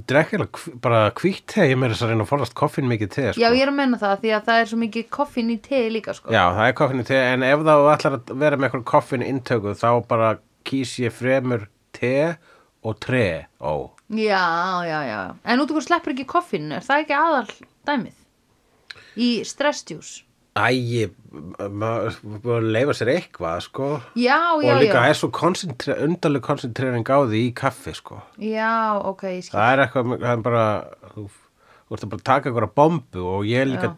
Drekk 0.07 0.59
bara 0.83 1.01
hvítt 1.17 1.45
te 1.51 1.67
Ég 1.69 1.79
meira 1.79 1.95
þess 1.95 2.05
að 2.07 2.13
reyna 2.13 2.25
að 2.25 2.31
forðast 2.31 2.55
koffin 2.57 2.87
mikið 2.89 3.11
te 3.13 3.25
sko. 3.31 3.41
Já, 3.43 3.49
ég 3.51 3.63
er 3.65 3.71
að 3.71 3.77
menna 3.79 3.99
það 4.01 4.15
því 4.23 4.33
að 4.37 4.45
það 4.49 4.61
er 4.61 4.69
svo 4.71 4.79
mikið 4.83 5.07
koffin 5.17 5.51
í 5.53 5.57
te 5.63 5.81
líka 5.93 6.15
sko 6.17 6.33
Já, 6.35 6.43
það 6.57 6.63
er 6.67 6.77
koffin 6.81 7.03
í 7.03 7.07
te 7.07 7.21
En 7.33 7.47
ef 7.47 7.65
þá 7.67 7.73
ætlar 7.93 8.19
að 8.19 8.35
vera 8.43 8.59
með 8.59 8.69
eitthvað 8.69 8.85
koffin 8.93 9.25
intöku 9.27 9.75
Þá 9.77 9.89
bara 10.11 10.31
kýs 10.67 10.95
ég 11.03 11.15
fremur 11.15 11.67
te 11.95 12.15
og 12.83 12.99
tre 13.03 13.27
Ó 13.59 13.73
Já, 14.07 14.43
já, 14.87 14.99
já 15.03 15.19
En 15.43 15.59
út 15.59 15.73
okkur 15.73 15.83
sleppur 15.83 16.15
ekki 16.15 16.27
koffin, 16.31 16.71
er 16.71 16.85
það 16.85 17.03
ekki 17.03 17.17
aðal 17.17 17.49
dæmið? 17.89 18.15
Í 19.17 19.29
stressdjús 19.49 20.13
Æ, 20.57 21.09
maður 21.69 22.65
leifa 22.65 22.95
sér 22.97 23.11
eitthvað 23.13 23.59
sko. 23.67 23.89
Já, 24.17 24.39
já, 24.63 24.71
Og 24.73 24.81
líka 24.81 25.03
já. 25.03 25.09
er 25.11 25.19
svo 25.19 25.29
koncentre, 25.33 25.97
undarleg 26.07 26.45
koncentrering 26.45 27.05
á 27.05 27.17
því 27.29 27.43
í 27.45 27.51
kaffi 27.57 27.93
sko. 27.97 28.21
Já, 28.41 28.97
ok, 28.97 29.27
ég 29.35 29.45
skil. 29.45 29.53
Það 29.57 29.73
er 29.73 29.83
eitthvað, 29.85 30.15
það 30.23 30.33
er 30.33 30.47
bara 30.49 30.65
Þú 31.87 31.95
ert 31.95 32.03
að 32.03 32.09
bara 32.11 32.25
taka 32.27 32.49
eitthvað 32.49 32.73
bombu 32.75 33.21
Og 33.31 33.45
ég 33.47 33.63
líka 33.69 33.93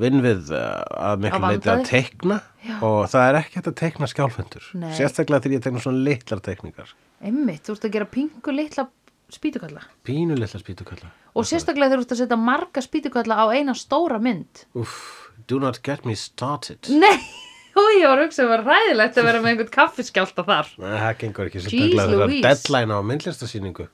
vinn 0.00 0.20
við 0.24 0.50
uh, 0.52 0.82
að 1.12 1.22
miklu 1.24 1.50
leiti 1.54 1.70
að 1.70 2.42
Já. 2.64 2.78
Og 2.80 3.02
það 3.12 3.26
er 3.28 3.38
ekki 3.42 3.58
hægt 3.58 3.66
að 3.68 3.76
teikna 3.76 4.06
skjálfendur. 4.08 4.68
Sérstaklega 4.96 5.44
þegar 5.44 5.56
ég 5.58 5.64
teikna 5.66 5.82
svona 5.84 6.04
litlar 6.06 6.40
teikningar. 6.44 6.94
Einmitt, 7.20 7.66
þú 7.66 7.74
ert 7.76 7.84
að 7.84 7.96
gera 7.98 8.08
pingu 8.08 8.54
litla 8.56 8.86
spýtukalla. 9.34 9.82
Pínu 10.06 10.38
litlar 10.38 10.62
spýtukalla. 10.62 11.10
Og 11.36 11.44
sérstaklega 11.48 11.92
þegar 11.92 12.00
þú 12.00 12.06
ert 12.06 12.14
að 12.16 12.22
setja 12.22 12.38
marga 12.40 12.84
spýtukalla 12.84 13.36
á 13.36 13.44
eina 13.52 13.74
stóra 13.76 14.20
mynd. 14.22 14.64
Úff, 14.80 15.23
do 15.50 15.60
not 15.62 15.80
get 15.86 16.04
me 16.08 16.14
started. 16.18 16.88
Nei, 16.90 17.16
og 17.80 17.90
ég 17.98 18.06
var 18.08 18.20
að 18.22 18.28
hugsa 18.28 18.44
að 18.44 18.46
það 18.46 18.54
var 18.54 18.64
ræðilegt 18.70 19.18
að 19.20 19.28
vera 19.30 19.42
með 19.42 19.52
einhvern 19.54 19.74
kaffiskjálta 19.78 20.46
þar. 20.46 20.72
Nei, 20.82 20.94
það 20.94 21.18
gengur 21.24 21.50
ekki 21.50 21.64
þegar 21.68 22.14
Louise. 22.24 22.44
deadline 22.46 22.96
á 22.96 22.98
myndlistasýningu 23.10 23.88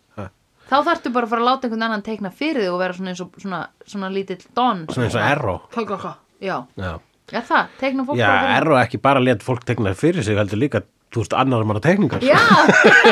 Þá 0.71 0.77
þarftu 0.87 1.11
bara 1.11 1.27
að 1.27 1.33
fara 1.33 1.43
að 1.43 1.49
láta 1.49 1.67
einhvern 1.67 1.83
annan 1.83 2.03
teikna 2.07 2.31
fyrir 2.31 2.63
þig 2.63 2.71
og 2.71 2.77
vera 2.79 2.95
svona 2.95 3.11
eins 3.11 3.23
og 3.25 3.41
svona, 3.43 3.59
svona 3.91 4.11
lítill 4.15 4.39
don. 4.55 4.85
Svona 4.87 5.09
eins 5.09 5.17
og 5.19 6.05
ha. 6.05 6.13
Já, 6.41 6.55
Já, 6.79 6.93
er 7.35 7.45
það, 7.49 7.73
teikna 7.81 8.05
fólk 8.07 8.21
Já 8.21 8.29
Erro 8.55 8.79
ekki 8.79 9.01
bara 9.03 9.21
let 9.21 9.43
fólk 9.43 9.67
teikna 9.67 9.97
fyrir 9.99 10.23
sig 10.25 10.39
heldur 10.39 10.61
líka, 10.63 10.85
þú 11.11 11.25
veist, 11.25 11.35
annar 11.35 11.67
manna 11.67 11.83
teikningar. 11.83 12.23
Já, 12.23 12.39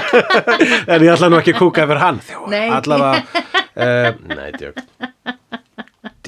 En 0.94 1.02
ég 1.02 1.10
ætla 1.16 1.32
nú 1.32 1.42
ekki 1.42 1.56
að 1.56 1.60
kúka 1.64 1.88
yfir 1.88 2.00
hann. 2.04 2.22
Þjó, 2.30 2.46
Nei. 2.54 2.68
Allavega 2.78 3.44
uh, 3.74 4.22
Nei, 4.30 4.48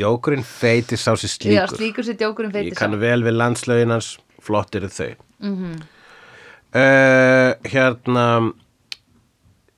Djókurinn 0.00 0.44
feiti 0.46 0.96
sá 0.96 1.12
sér 1.18 1.52
já, 1.52 1.64
slíkur 1.66 1.76
slíkur 1.76 2.06
sér 2.06 2.18
djókurinn 2.20 2.54
feiti 2.54 2.72
Ég 2.72 2.78
kann 2.78 2.96
vel 3.00 3.20
við 3.26 3.36
landslögin 3.36 3.92
hans 3.92 4.14
Flott 4.40 4.76
eru 4.78 4.88
þau 4.92 5.12
mm 5.44 5.80
Hérna 6.70 8.26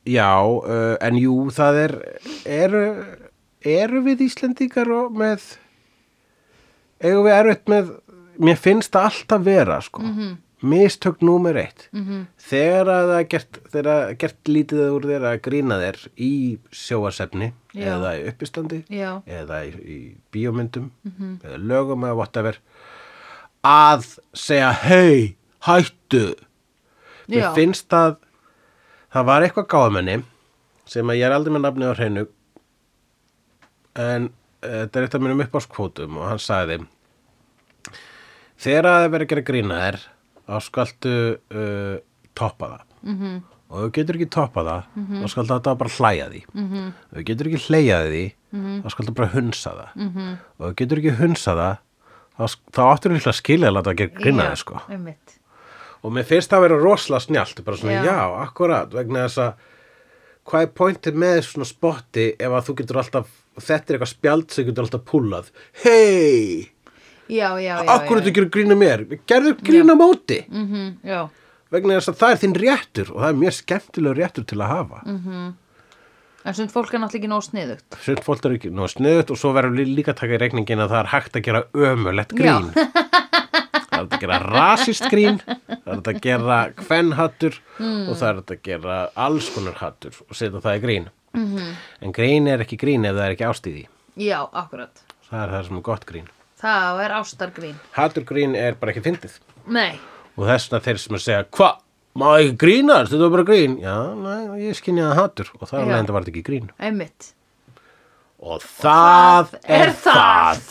Já 0.05 0.31
uh, 0.45 0.97
En 1.01 1.19
jú, 1.19 1.49
það 1.55 1.81
er 1.87 1.97
Eru, 2.45 2.85
eru 3.65 4.03
við 4.07 4.27
Íslendingar 4.29 4.91
og 4.93 5.17
með 5.17 5.47
Eigum 7.03 7.27
við 7.27 7.37
erfitt 7.39 7.73
með 7.73 7.93
Mér 8.43 8.59
finnst 8.59 8.95
það 8.95 9.09
alltaf 9.11 9.43
vera 9.45 9.77
sko. 9.85 10.03
-hmm. 10.03 10.37
Mistök 10.63 11.21
númer 11.21 11.57
eitt 11.57 11.89
-hmm. 11.93 12.27
Þegar 12.37 12.87
að 12.89 13.09
það 13.09 13.19
er 13.19 13.29
gert 13.35 13.59
er 13.75 14.15
gert 14.15 14.49
lítið 14.49 14.85
úr 14.91 15.09
þér 15.11 15.27
að 15.33 15.43
grína 15.43 15.81
þér 15.81 15.99
Í 16.17 16.59
sjóasefni 16.71 17.53
Já. 17.73 17.87
Eða 17.95 18.11
í 18.19 18.25
uppistandi 18.29 18.83
Já. 18.93 19.23
eða 19.25 19.63
í, 19.65 19.71
í 19.81 19.99
bíómyndum 20.35 20.91
eða 21.41 21.57
lögum 21.57 22.05
eða 22.05 22.19
whatever 22.19 22.59
að 23.65 24.19
segja 24.37 24.73
hei, 24.83 25.37
hættu 25.65 26.35
mér 27.31 27.47
Já. 27.47 27.53
finnst 27.57 27.95
að 27.97 28.19
það 29.13 29.29
var 29.31 29.47
eitthvað 29.47 29.71
gáðmenni 29.73 30.19
sem 30.85 31.09
að 31.09 31.21
ég 31.21 31.29
er 31.29 31.37
aldrei 31.37 31.55
með 31.55 31.65
nafni 31.65 31.89
á 31.89 31.97
hreinu 31.97 32.27
en 33.97 34.29
uh, 34.29 34.83
þetta 34.83 34.99
er 34.99 35.07
eitt 35.07 35.17
af 35.17 35.25
mínum 35.25 35.45
uppáskvótum 35.47 36.19
og 36.21 36.29
hann 36.29 36.43
sagði 36.43 36.81
þegar 38.61 38.89
að 38.91 38.99
það 38.99 39.13
verið 39.15 39.27
að 39.27 39.33
gera 39.33 39.47
grína 39.49 39.81
þér 39.87 40.01
þá 40.43 40.55
skaltu 40.69 41.15
uh, 41.33 41.97
toppa 42.35 42.73
það 42.75 42.85
-hmm. 43.03 43.41
Og 43.73 43.79
ef 43.81 43.87
þú 43.89 43.93
getur 43.97 44.19
ekki 44.19 44.29
toppa 44.37 44.65
það 44.67 44.83
þá 45.23 45.27
skaltu 45.33 45.55
þetta 45.55 45.75
bara 45.81 45.95
hlæja 45.97 46.27
því. 46.29 46.41
-hmm. 46.53 46.89
ef 46.93 47.17
þú 47.19 47.25
getur 47.31 47.49
ekki 47.49 47.63
hlæja 47.67 47.99
því 48.07 48.25
þá 48.85 48.89
skaltu 48.93 49.15
bara 49.17 49.29
hunsa 49.33 49.71
það. 49.71 49.91
-hmm. 49.97 50.33
og 50.59 50.67
ef 50.67 50.73
þú 50.73 50.77
getur 50.83 50.99
ekki 50.99 51.15
hunsa 51.23 51.55
það 51.57 51.77
þá, 52.37 52.45
þá 52.73 52.83
áttur 52.93 53.11
þú 53.11 53.15
líklega 53.17 53.35
að 53.35 53.41
skilja 53.43 53.69
að 53.73 53.97
gera 53.97 54.17
grína 54.21 54.49
þér 54.51 54.61
sko. 54.61 54.81
og 56.03 56.13
mér 56.13 56.25
finnst 56.25 56.51
það 56.51 56.59
að 56.59 56.63
vera 56.67 56.83
rosalega 56.83 57.21
snjált 57.27 57.65
bara 57.65 57.77
svona, 57.77 57.93
Já. 57.93 58.05
já, 58.05 58.21
akkurat 58.43 58.93
vegna 58.93 59.27
þess 59.29 59.39
að 59.39 59.53
hvað 60.45 60.63
er 60.63 60.71
pointið 60.75 61.15
með 61.15 61.41
svona 61.47 61.65
spotti 61.65 62.35
ef 62.39 62.51
að 62.51 62.65
þú 62.67 62.75
getur 62.75 62.99
alltaf 62.99 63.27
þetta 63.61 63.93
er 63.93 63.99
eitthvað 63.99 64.15
spjald 64.17 64.51
sem 64.51 64.67
getur 64.67 64.85
alltaf 64.85 65.05
púlað 65.05 65.51
hei, 65.85 66.69
Já, 67.33 67.57
já, 67.57 67.85
já 67.85 67.89
akkur 67.89 68.19
já, 68.19 68.21
þetta 68.21 68.35
gerir 68.37 68.51
grína 68.53 68.77
mér? 68.77 69.05
Gerður 69.31 69.55
grína 69.65 69.95
móti. 69.97 70.43
Mhm, 70.51 70.99
já. 71.07 71.29
Vegna 71.73 71.99
þess 71.99 72.13
að 72.13 72.21
það 72.23 72.35
er 72.35 72.41
þinn 72.43 72.57
réttur 72.63 73.11
og 73.15 73.21
það 73.23 73.29
er 73.33 73.41
mjög 73.43 73.57
skemmtilegur 73.59 74.21
réttur 74.23 74.47
til 74.53 74.59
að 74.61 74.73
hafa. 74.73 75.03
Mm. 75.09 75.51
En 76.43 76.57
svona 76.59 76.73
fólk 76.75 76.91
er 76.91 76.99
náttúrulega 76.99 77.21
ekki 77.23 77.31
nóg 77.31 77.45
sniðugt. 77.47 77.99
Svöld 78.03 78.23
fólk 78.27 78.47
er 78.49 78.57
ekki 78.57 78.71
nú 78.75 78.87
sniðut 78.91 79.31
og 79.31 79.39
svo 79.39 79.53
verður 79.55 79.77
lí- 79.79 79.93
líka 79.95 80.11
að 80.15 80.21
taka 80.23 80.35
í 80.35 80.41
reikningin 80.43 80.83
að 80.83 80.91
það 80.95 81.01
er 81.05 81.11
hægt 81.13 81.37
að 81.39 81.45
gera 81.47 81.63
ömulegt 81.73 82.35
grín. 82.35 82.71
Það 82.75 83.99
er 83.99 84.03
að 84.03 84.17
gera 84.25 84.39
rasist 84.43 85.07
grín 85.13 85.39
það 85.47 85.93
er 85.93 86.01
að 86.11 86.21
gera 86.25 86.59
kvenhattur 86.81 87.59
og 87.79 88.15
það 88.19 88.29
er 88.33 88.41
að 88.43 88.63
gera 88.67 88.97
alls 89.15 89.51
konar 89.55 89.79
hattur 89.79 90.19
og 90.27 90.35
setja 90.35 90.59
það 90.65 90.79
í 90.81 90.83
grín. 90.83 91.07
-hmm. 91.33 91.75
en 92.03 92.13
grín 92.13 92.49
er 92.49 92.61
ekki 92.61 92.77
grín 92.77 93.07
ef 93.07 93.15
það 93.15 93.27
er 93.27 93.35
ekki 93.37 93.49
ástíði 93.49 93.87
Já, 94.17 94.45
akkurat. 94.53 94.93
Það 95.31 95.43
er 95.43 95.53
það 95.55 95.67
sem 95.67 95.77
er 95.77 95.83
gott 95.83 96.05
grín. 96.05 96.27
Það 96.61 96.99
er 97.05 97.11
ástargrín. 97.17 97.77
Hattur 97.97 98.25
grín 98.29 98.55
er 98.55 98.75
bara 98.75 98.93
ekki 98.93 99.03
fyndið. 99.07 99.39
Nei, 99.67 99.99
og 100.37 100.47
þess 100.49 100.71
vegna 100.71 100.85
þeir 100.87 101.03
sem 101.03 101.19
að 101.19 101.25
segja 101.27 101.43
hva, 101.59 101.71
má 102.19 102.27
ekki 102.39 102.57
grínast, 102.63 103.13
þetta 103.13 103.27
var 103.27 103.35
bara 103.37 103.49
grín? 103.49 103.79
Já, 103.83 103.97
næ, 104.19 104.37
ég 104.63 104.81
það 104.85 105.19
hattur 105.21 105.53
og 105.59 105.67
það 105.67 105.79
er 105.79 105.85
alveg 105.87 106.03
enda 106.03 106.17
var 106.17 106.27
þetta 106.27 106.35
ekki 106.35 106.47
grín. 106.49 106.71
Einmitt. 106.81 107.33
Og 108.43 108.65
það, 108.65 109.53
það 109.53 109.77
er 109.81 109.93
er 109.93 109.95
það. 110.03 110.71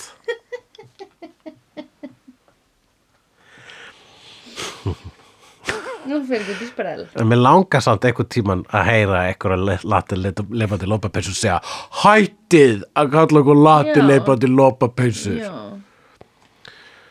Nú 6.11 6.17
fyrir 6.25 6.47
til 6.49 6.67
sprell. 6.67 7.03
En 7.21 7.29
mér 7.29 7.39
langar 7.39 7.83
samt 7.85 8.05
einhvern 8.09 8.29
tíman 8.33 8.63
að 8.73 8.87
heyra 8.89 9.19
einhverja 9.29 9.77
lati 9.87 10.17
leifandi 10.17 10.89
lópapeysu 10.89 11.33
segja 11.37 11.59
hættið 12.01 12.81
að 12.97 13.11
kalla 13.13 13.43
okkur 13.43 13.59
lati 13.61 13.99
Já. 13.99 14.05
leifandi 14.09 14.49
lópapeysu 14.49 15.35
Já. 15.37 15.53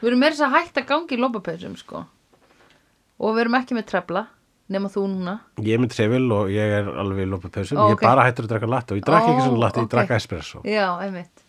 Við 0.01 0.11
erum 0.11 0.23
meira 0.25 0.35
þess 0.35 0.47
að 0.49 0.57
hætta 0.59 0.85
gangi 0.89 1.17
í 1.17 1.21
lópapeysum 1.23 1.77
sko 1.79 2.03
Og 3.21 3.35
við 3.37 3.45
erum 3.45 3.59
ekki 3.61 3.77
með 3.79 3.89
trefla 3.93 4.25
Nema 4.71 4.91
þú 4.93 5.05
núna 5.11 5.37
Ég 5.59 5.75
er 5.77 5.83
með 5.83 5.93
trefil 5.97 6.27
og 6.35 6.51
ég 6.55 6.75
er 6.81 6.91
alveg 7.03 7.27
í 7.27 7.31
lópapeysu 7.31 7.75
Ó, 7.77 7.91
Ég 7.91 7.97
ok. 7.99 8.03
er 8.03 8.07
bara 8.07 8.27
hættur 8.29 8.47
að 8.47 8.53
drakka 8.55 8.71
lati 8.71 8.95
og 8.95 9.01
ég 9.01 9.07
drakk 9.09 9.29
ekki 9.29 9.43
Ó, 9.43 9.47
svona 9.49 9.63
lati, 9.65 9.83
ég 9.83 9.89
ok. 9.89 9.95
drakk 9.97 10.17
espresso 10.17 10.63
Já, 10.69 10.87
einmitt 11.05 11.47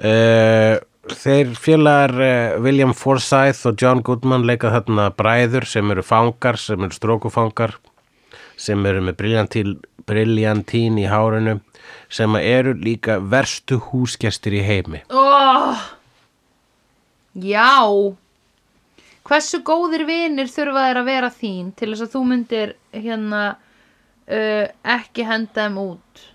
uh, 0.00 0.76
Þeir 1.16 1.52
félagar 1.62 2.16
uh, 2.16 2.56
William 2.64 2.94
Forsyth 2.96 3.68
og 3.70 3.76
John 3.82 4.00
Goodman 4.06 4.46
leika 4.48 4.72
þarna 4.74 5.10
bræður 5.14 5.68
sem 5.68 5.92
eru 5.94 6.02
fangar, 6.06 6.58
sem 6.58 6.82
eru 6.82 6.96
strókufangar 6.96 7.76
sem 8.56 8.80
eru 8.88 9.02
með 9.04 9.18
briljantín, 10.08 10.96
í 10.96 11.04
hárinu 11.10 11.58
sem 12.08 12.36
eru 12.40 12.72
líka 12.78 13.18
verstu 13.20 13.78
húsgestir 13.90 14.56
í 14.56 14.62
heimi 14.64 15.02
oh! 15.12 15.76
Já 17.36 18.16
Hversu 19.26 19.60
góðir 19.66 20.04
vinir 20.06 20.50
þurfa 20.52 20.84
þeir 20.86 21.00
að 21.00 21.08
vera 21.10 21.30
þín 21.34 21.70
til 21.78 21.90
þess 21.92 22.04
að 22.06 22.12
þú 22.14 22.24
myndir 22.30 22.74
hérna 22.94 23.44
uh, 23.56 24.66
ekki 24.96 25.26
henda 25.26 25.64
þeim 25.66 25.80
út? 25.82 26.26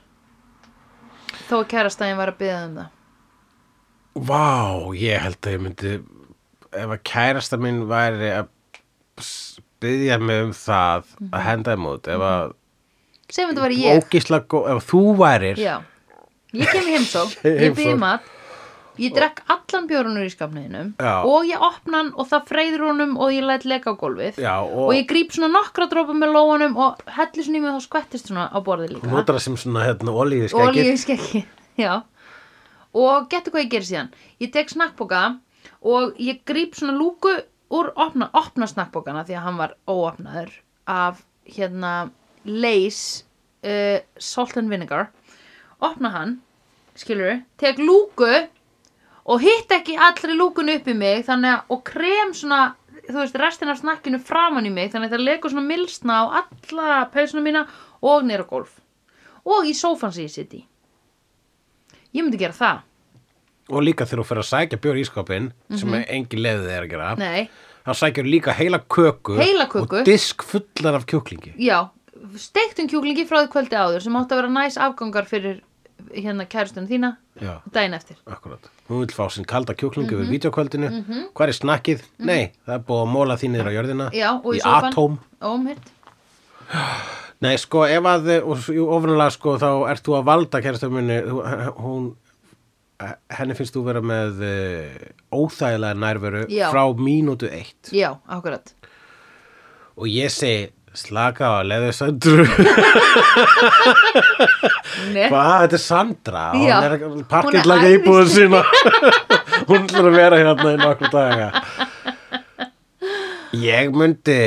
Þó 1.47 1.53
að 1.61 1.69
kærastæðin 1.71 2.19
var 2.19 2.31
að 2.33 2.41
byggja 2.41 2.57
um 2.65 2.73
það. 2.81 2.89
Vá, 4.27 4.47
ég 4.99 5.23
held 5.23 5.39
að 5.47 5.55
ég 5.55 5.63
myndi 5.63 5.93
ef 6.71 6.95
að 6.95 7.03
kærasta 7.07 7.59
mín 7.59 7.85
væri 7.87 8.31
að 8.35 8.49
byggja 9.81 10.17
mig 10.21 10.43
um 10.45 10.51
það 10.55 11.13
að 11.31 11.45
henda 11.47 11.75
þeim 11.75 11.87
út 11.93 12.09
ef 12.11 12.25
að 12.27 12.51
Segjum 13.31 13.53
þetta 13.53 13.63
var 13.63 13.73
ég. 13.79 14.05
ef 14.75 14.87
þú 14.91 15.01
værir 15.19 15.59
Já, 15.61 15.75
ég 16.51 16.71
kem 16.75 16.89
í 16.89 16.95
heimsók 16.97 17.35
Ég 17.47 17.75
byrði 17.77 17.95
mat 18.01 18.27
Ég 18.99 19.13
drekk 19.15 19.39
allan 19.51 19.85
bjórunur 19.87 20.25
í 20.27 20.31
skapniðinum 20.33 20.89
og 20.99 21.45
ég 21.47 21.63
opna 21.63 22.01
hann 22.01 22.09
og 22.19 22.27
það 22.27 22.47
freyður 22.49 22.83
honum 22.89 23.13
og 23.21 23.31
ég 23.31 23.45
læt 23.47 23.65
leka 23.69 23.93
á 23.93 23.95
gólfið. 23.99 24.41
Já, 24.41 24.55
og, 24.65 24.81
og, 24.89 24.91
ég 24.97 25.07
gríp 25.09 25.31
svona 25.35 25.51
nokkra 25.53 25.87
drópa 25.91 26.15
með 26.17 26.35
lóanum 26.35 26.75
og 26.81 26.99
helli 27.15 27.45
svona 27.45 27.59
í 27.59 27.63
mig 27.63 27.71
og 27.71 27.77
þá 27.79 27.87
skvettist 27.87 28.31
svona 28.31 28.49
á 28.51 28.57
borðið 28.65 28.97
líka. 28.97 29.11
Notar 29.13 29.37
það 29.39 29.45
sem 29.47 29.57
svona 29.63 29.85
hérna 29.87 30.15
olíu 30.23 30.51
skækir 30.51 30.67
olíu 30.67 30.91
í 30.91 30.99
skeggi 30.99 31.43
já. 31.79 31.93
Og 32.91 33.31
getur 33.31 33.55
hvað 33.55 33.65
ég 33.65 33.71
gerir 33.71 33.87
síðan? 33.87 34.13
Ég 34.43 34.51
tek 34.51 34.73
snakkboka 34.73 35.23
og 35.87 36.19
ég 36.19 36.43
gríp 36.47 36.75
svona 36.75 36.97
lúku 36.97 37.31
úr 37.71 37.93
opna, 37.95 38.27
opna 38.35 38.67
snakkbokana 38.67 39.23
því 39.23 39.39
að 39.39 39.45
hann 39.47 39.59
var 39.61 39.75
óopnaður 39.87 40.55
af 40.91 41.23
hérna 41.47 42.11
Lays 42.43 43.23
uh, 43.63 44.01
Salt 44.19 44.57
and 44.59 44.71
Vinegar. 44.71 45.13
Opna 45.79 46.11
hann 46.11 46.41
skilur 46.99 47.39
tek 47.61 47.79
lúku 47.79 48.27
og 49.26 49.41
hitt 49.41 49.72
ekki 49.72 49.97
allri 49.97 50.34
lúkunu 50.38 50.76
upp 50.80 50.88
í 50.88 50.95
mig 50.97 51.26
þannig 51.28 51.51
að 51.57 51.74
og 51.76 51.84
krem 51.84 52.34
svona 52.34 52.61
þú 53.07 53.17
veist 53.19 53.36
restin 53.41 53.69
af 53.69 53.80
snakkinu 53.82 54.19
framan 54.24 54.65
í 54.65 54.72
mig 54.74 54.91
þannig 54.93 55.09
að 55.11 55.15
það 55.17 55.26
legur 55.28 55.51
svona 55.53 55.67
milsna 55.67 56.13
á 56.22 56.24
alla 56.41 57.05
peysuna 57.13 57.41
mína 57.43 57.65
og 58.01 58.24
nýra 58.24 58.45
gólf. 58.47 58.78
Og 59.45 59.65
í 59.65 59.74
sófan 59.74 60.11
sem 60.13 60.26
ég 60.26 60.32
sitt 60.34 60.53
í. 60.53 60.61
Ég 62.13 62.24
myndi 62.26 62.38
gera 62.41 62.53
það. 62.53 62.82
Og 63.72 63.84
líka 63.86 64.05
þegar 64.05 64.22
þú 64.24 64.28
fyrir 64.28 64.43
að 64.43 64.49
sækja 64.51 64.80
bjór 64.84 64.97
í 64.99 65.03
ískapin 65.05 65.51
sem 65.80 65.93
er 65.95 66.05
engin 66.09 66.41
leiðið 66.43 66.72
er 66.76 66.84
að 66.86 66.89
gera 66.91 67.09
Mhm. 67.15 67.19
nei, 67.19 67.49
þá 67.86 67.91
sækjur 68.01 68.28
líka 68.30 68.53
heila 68.53 68.80
köku, 68.80 69.38
Heila 69.38 69.65
köku. 69.67 69.99
og 69.99 70.05
disk 70.05 70.43
fullar 70.43 70.95
af 70.95 71.05
kjúklingi. 71.05 71.53
Já 71.57 71.89
steiktum 72.38 72.88
kjúklingi 72.88 73.26
frá 73.28 73.41
því 73.45 73.49
kvöldi 73.53 73.76
áður 73.78 74.01
sem 74.01 74.13
átti 74.13 74.32
að 74.36 74.41
vera 74.41 74.49
næs 74.49 74.78
afgangar 74.78 75.26
fyrir 75.26 75.61
hérna 76.16 76.45
kærustunum 76.49 76.88
þína 76.89 77.09
Já, 77.41 77.62
daginn 77.72 77.93
eftir. 77.97 78.18
Akkurat. 78.28 78.70
Hún 78.89 78.99
vil 79.05 79.14
fá 79.16 79.30
sinn 79.32 79.45
kalda 79.45 79.74
kjúklingi 79.74 80.12
Mhm. 80.12 80.22
við 80.22 80.30
vídeokvöldinu 80.36 80.89
Hvað 81.34 81.47
er 81.47 81.57
snakkið? 81.57 82.01
Nei, 82.20 82.51
það 82.68 82.74
er 82.76 82.84
búið 82.88 83.03
að 83.05 83.12
móla 83.14 83.38
því 83.38 83.49
niður 83.51 83.70
á 83.70 83.74
jörðina. 83.78 84.09
Já, 84.14 84.30
í, 84.43 84.57
Í 84.57 84.62
atóm. 84.66 85.20
Nei, 87.41 87.55
sko, 87.57 87.84
ef 87.89 88.05
að, 88.05 88.28
ofanlega, 88.45 89.32
sko, 89.34 89.55
þá 89.57 89.70
ert 89.89 90.03
þú 90.05 90.14
að 90.20 90.28
valda 90.30 90.59
kæristömmunni, 90.62 91.16
hún, 91.82 92.12
henni 93.34 93.55
finnst 93.57 93.74
þú 93.74 93.82
vera 93.88 94.03
með 94.05 94.43
uh, 94.45 95.07
óþægilega 95.34 95.97
nærveru 95.97 96.43
Já. 96.53 96.68
frá 96.70 96.84
mínútu 96.93 97.49
eitt. 97.49 97.89
já, 97.91 98.12
akkurat. 98.30 98.74
Og 99.97 100.05
ég 100.07 100.30
segi, 100.32 100.70
slaka 100.97 101.47
á 101.47 101.51
að 101.61 101.67
leiðu 101.71 101.91
Sandru. 101.95 102.45
Nei. 105.11 105.27
Hvað, 105.31 105.53
þetta 105.63 105.77
er 105.77 105.83
Sandra, 105.83 106.43
hún 106.55 106.67
er 106.67 106.95
æðisleg. 106.97 107.85
íbúðin 107.95 108.31
sína. 108.31 108.61
hún 109.69 109.85
ætlar 109.87 110.09
að 110.09 110.17
vera 110.17 110.41
hérna 110.41 110.73
í 110.75 110.81
nokkur 110.81 111.13
daga. 111.13 111.47
Ég 113.61 113.91
myndi, 113.95 114.37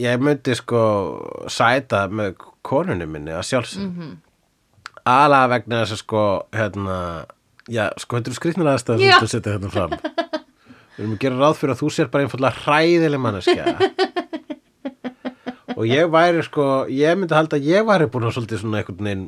ég 0.00 0.22
myndi 0.24 0.56
sko 0.56 0.82
sæta 1.52 2.06
með 2.08 2.36
konunni 2.66 3.08
minni 3.08 3.34
að 3.36 3.44
sjálfsög. 3.50 3.88
Mhm. 3.90 4.14
Aðalega 5.06 5.50
vegna 5.52 5.80
þess 5.84 5.94
að 5.94 6.00
sko, 6.02 6.22
hérna, 6.56 6.94
já, 7.70 7.84
sko, 8.02 8.16
þetta 8.18 8.30
eru 8.32 8.38
skrýtnir 8.40 8.70
aðstæður 8.72 9.04
Já. 9.04 9.12
sem 9.12 9.22
þú 9.22 9.28
setja 9.36 9.52
hérna 9.54 9.70
fram. 9.70 9.92
Við 10.96 11.04
erum 11.04 11.12
að 11.14 11.20
gera 11.22 11.38
ráð 11.38 11.58
fyrir 11.60 11.74
að 11.76 11.82
þú 11.82 11.90
sér 11.94 12.08
bara 12.10 12.24
einfallega 12.26 12.64
hræðileg 12.64 13.22
manneskja. 13.22 13.64
og 15.76 15.86
ég 15.90 16.08
væri 16.12 16.42
sko, 16.46 16.66
ég 16.90 17.18
myndi 17.20 17.36
halda 17.36 17.58
að 17.60 17.68
ég 17.68 17.86
væri 17.88 18.08
búin 18.12 18.26
að 18.28 18.36
svolítið 18.38 18.62
svona 18.64 18.80
einhvern 18.82 19.04
veginn 19.06 19.26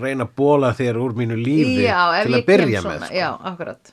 reyna 0.00 0.24
að 0.28 0.34
bóla 0.40 0.70
þér 0.76 0.96
úr 1.04 1.12
mínu 1.18 1.36
lífi 1.40 1.82
já, 1.84 1.98
til 2.24 2.34
að 2.38 2.46
byrja 2.48 2.66
kem 2.66 2.72
með. 2.72 2.80
svona 2.86 3.10
Sko. 3.10 3.18
já, 3.18 3.28
akkurat 3.52 3.92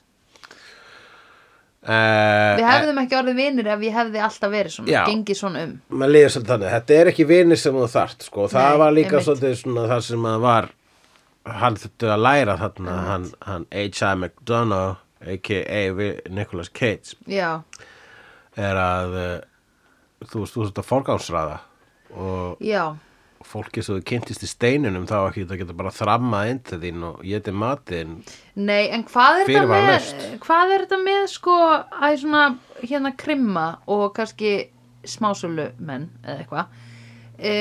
Uh, 1.82 2.52
við 2.54 2.62
hefðum 2.68 2.98
ekki 3.02 3.16
orðið 3.18 3.38
vinir 3.40 3.68
ef 3.72 3.80
ég 3.82 3.94
hefði 3.96 4.20
alltaf 4.22 4.50
verið 4.52 4.70
svona 4.76 4.92
Já. 4.92 5.00
gengið 5.08 5.34
svona 5.40 5.62
um 5.66 5.70
maður 5.98 6.12
líður 6.14 6.28
svolítið 6.30 6.52
þannig, 6.52 6.68
þetta 6.76 6.94
er 7.00 7.08
ekki 7.10 7.24
vinir 7.26 7.58
sem 7.58 7.74
þú 7.74 7.86
þart 7.90 8.22
sko, 8.28 8.44
það 8.52 8.68
Nei, 8.68 8.78
var 8.84 8.92
líka 8.94 9.22
svolítið 9.26 9.56
svona 9.58 9.86
það 9.90 10.02
sem 10.06 10.28
að 10.30 10.44
var 10.44 10.68
hann 11.58 11.78
þurfti 11.82 12.12
að 12.14 12.22
læra 12.22 12.54
þarna 12.60 12.94
hann, 13.08 13.24
hann 13.48 13.64
H.I. 13.74 14.12
McDonough 14.14 15.26
a.k.a. 15.34 15.80
við 15.98 16.20
Nicolas 16.38 16.70
Cage 16.70 17.18
já, 17.34 17.50
er 18.62 18.78
að 18.84 19.18
uh, 19.18 19.26
þú 20.30 20.44
veist, 20.44 20.54
þú 20.54 20.64
veist 20.64 20.82
að 20.82 20.88
forgánsraða 20.88 21.58
og 22.12 22.62
já, 22.62 22.84
fólki 23.46 23.82
sem 23.82 23.98
þú 23.98 24.04
kynntist 24.08 24.44
í 24.44 24.50
steininum 24.50 25.06
þá 25.10 25.16
ekki 25.22 25.46
það 25.48 25.62
geta 25.62 25.76
bara 25.78 25.94
þrammað 25.94 26.50
inn 26.50 26.60
til 26.68 26.78
þín 26.82 27.06
og 27.08 27.22
geti 27.26 27.54
matinn. 27.62 28.14
Nei 28.54 28.90
en 28.94 29.06
hvað 29.08 29.42
er 29.42 29.50
þetta 29.52 29.80
með 29.88 30.38
hvað 30.44 30.74
er 30.74 30.86
þetta 30.86 31.00
með 31.02 31.24
sko 31.32 31.58
að 31.72 32.20
svona 32.22 32.44
hérna 32.82 33.14
krimma 33.24 33.66
og 33.90 34.06
kannski 34.16 34.54
smásölu 35.08 35.72
menn 35.82 36.08
eða 36.22 36.44
eitthvað? 36.44 36.80
E, 37.42 37.52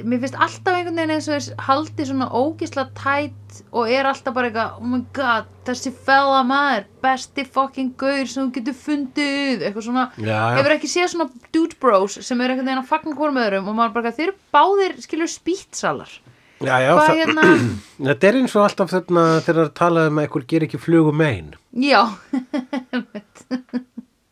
mér 0.00 0.22
finnst 0.22 0.38
alltaf 0.40 0.76
einhvern 0.78 0.96
veginn 0.98 1.12
eins 1.16 1.26
og 1.28 1.34
þess 1.36 1.50
haldi 1.66 2.06
svona 2.08 2.28
ógisla 2.38 2.86
tætt 2.96 3.58
og 3.76 3.90
er 3.92 4.08
alltaf 4.08 4.32
bara 4.36 4.48
eitthvað 4.48 4.78
oh 4.80 4.88
my 4.88 5.00
god, 5.16 5.50
þessi 5.68 5.92
fella 6.06 6.40
maður 6.48 6.86
besti 7.04 7.44
fucking 7.44 7.92
gaur 8.00 8.24
sem 8.30 8.46
þú 8.46 8.54
getur 8.56 8.78
fundið. 8.80 9.66
Eitthvað 9.68 9.86
svona, 9.88 10.06
Já, 10.16 10.32
já. 10.32 10.58
hefur 10.58 10.76
ekki 10.78 10.92
séð 10.94 11.10
svona 11.12 11.28
dude 11.52 11.76
bros 11.82 12.16
sem 12.24 12.40
eru 12.40 12.54
einhvern 12.56 12.70
veginn 12.72 12.84
að 12.84 12.92
fagna 12.94 13.16
hvorum 13.18 13.42
öðrum 13.44 13.68
og 13.72 13.76
maður 13.82 13.96
bara, 14.00 14.14
þeir 14.16 14.30
eru 14.30 14.38
báðir 14.56 14.96
skilur 15.04 15.30
spýtsalar 15.32 16.20
Já, 16.62 16.76
já, 16.78 16.92
hvað 16.94 17.08
það, 17.08 17.16
hérna, 17.18 17.44
þetta 18.08 18.28
er 18.28 18.36
eins 18.38 18.52
og 18.54 18.66
alltaf 18.68 18.92
þarna 18.92 19.22
þegar 19.42 19.64
að 19.66 19.72
tala 19.80 20.04
um 20.08 20.20
að 20.20 20.24
einhver 20.28 20.44
ger 20.52 20.62
ekki 20.68 20.78
flugum 20.78 21.22
ein. 21.26 21.48
Já. 21.74 22.02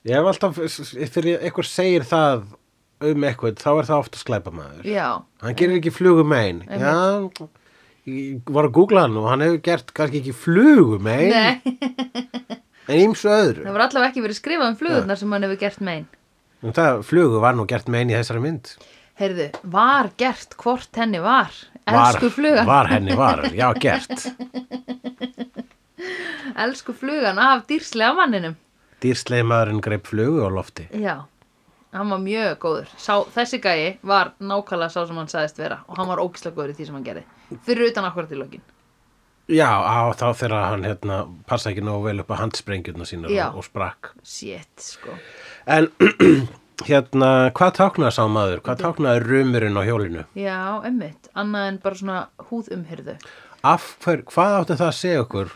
Ég 0.08 0.16
hef 0.16 0.24
alltaf, 0.30 0.56
þegar 0.56 1.26
einhver 1.44 1.66
segir 1.68 2.06
það 2.08 2.46
um 3.00 3.24
eitthvað, 3.24 3.56
þá 3.62 3.70
er 3.80 3.88
það 3.88 4.02
ofta 4.04 4.20
sklæpa 4.20 4.52
maður. 4.54 4.84
já, 4.88 5.08
Hann 5.42 5.56
gerir 5.56 5.78
ekki 5.80 5.92
flugum 5.94 6.32
einn. 6.36 6.62
Já, 6.68 7.30
ég 8.10 8.40
var 8.50 8.68
að 8.68 8.74
googla 8.76 9.04
hann 9.06 9.16
og 9.20 9.28
hann 9.30 9.44
hefur 9.44 9.60
gert 9.64 9.92
kannski 9.96 10.20
ekki 10.22 10.34
flugum 10.36 11.06
einn, 11.10 11.60
en 12.90 13.02
ímsu 13.06 13.28
öðru. 13.30 13.64
það 13.66 13.72
var 13.76 13.84
allavega 13.86 14.10
ekki 14.10 14.24
verið 14.24 14.38
skrifað 14.40 14.70
um 14.72 14.78
flugurnar 14.80 15.20
sem 15.20 15.32
hann 15.36 15.46
hefur 15.46 15.60
gert 15.60 15.80
megin 15.84 16.08
En 16.60 16.74
það 16.76 16.98
flugu 17.08 17.38
var 17.40 17.54
nú 17.56 17.64
gert 17.70 17.86
með 17.88 18.02
einn 18.02 18.10
í 18.12 18.16
þessari 18.18 18.40
mynd. 18.44 18.72
heyrðu, 19.20 19.46
var 19.72 20.10
gert 20.20 20.56
hvort 20.60 20.96
henni 21.00 21.20
var 21.24 21.52
Var, 21.86 21.96
elsku 21.96 22.28
flugan 22.34 22.66
Var 22.68 22.90
henni 22.92 23.16
var, 23.16 23.44
já 23.56 23.68
gert. 23.80 24.26
elsku 26.64 26.92
flugan 26.96 27.38
af 27.40 27.64
dýrslega 27.70 28.12
manninum 28.18 28.56
Dýrslegi 29.00 29.46
maðurinn 29.48 29.80
greip 29.80 30.04
flugu 30.10 30.42
á 30.44 30.48
lofti. 30.52 30.84
já, 30.92 31.22
hann 31.96 32.10
var 32.12 32.20
mjög 32.22 32.58
góður 32.62 32.90
sá, 32.96 33.14
þessi 33.34 33.58
gæi 33.62 33.98
var 34.06 34.32
nákvæmlega 34.40 34.92
sá 34.94 35.00
sem 35.08 35.16
hann 35.18 35.30
sagðist 35.32 35.58
vera 35.58 35.80
og 35.88 35.96
hann 35.98 36.08
var 36.10 36.22
ógislega 36.22 36.54
góður 36.56 36.74
í 36.74 36.76
því 36.78 36.86
sem 36.90 36.98
hann 36.98 37.06
gerði 37.08 37.24
fyrir 37.66 37.90
utan 37.90 38.06
akkurat 38.10 38.30
í 38.36 38.38
lokin 38.40 38.62
Já, 39.50 39.66
á, 39.66 40.14
þá 40.14 40.28
þegar 40.38 40.68
hann 40.68 40.84
hérna, 40.86 41.16
passa 41.50 41.72
ekki 41.72 41.82
nógu 41.82 42.04
vel 42.06 42.20
upp 42.22 42.28
á 42.30 42.38
handsprengjurna 42.38 43.02
sínar 43.08 43.32
Já. 43.34 43.48
og, 43.50 43.64
sprakk. 43.66 44.12
shit, 44.22 44.70
sko 44.78 45.16
En 45.66 45.88
hérna, 46.88 47.50
hvað 47.58 47.72
táknaði 47.80 48.14
sá 48.14 48.22
maður? 48.30 48.62
Hvað 48.62 48.84
táknaði 48.84 49.24
rumurinn 49.26 49.74
á 49.74 49.82
hjólinu? 49.88 50.22
já, 50.38 50.60
emmitt, 50.86 51.26
annað 51.34 51.66
en 51.72 51.80
bara 51.82 51.98
svona 51.98 52.20
húðumhyrðu 52.50 53.16
Af 53.66 53.88
hver, 54.04 54.22
hvað 54.30 54.54
átti 54.60 54.78
það 54.78 54.86
að 54.92 54.98
segja 55.00 55.24
okkur 55.26 55.50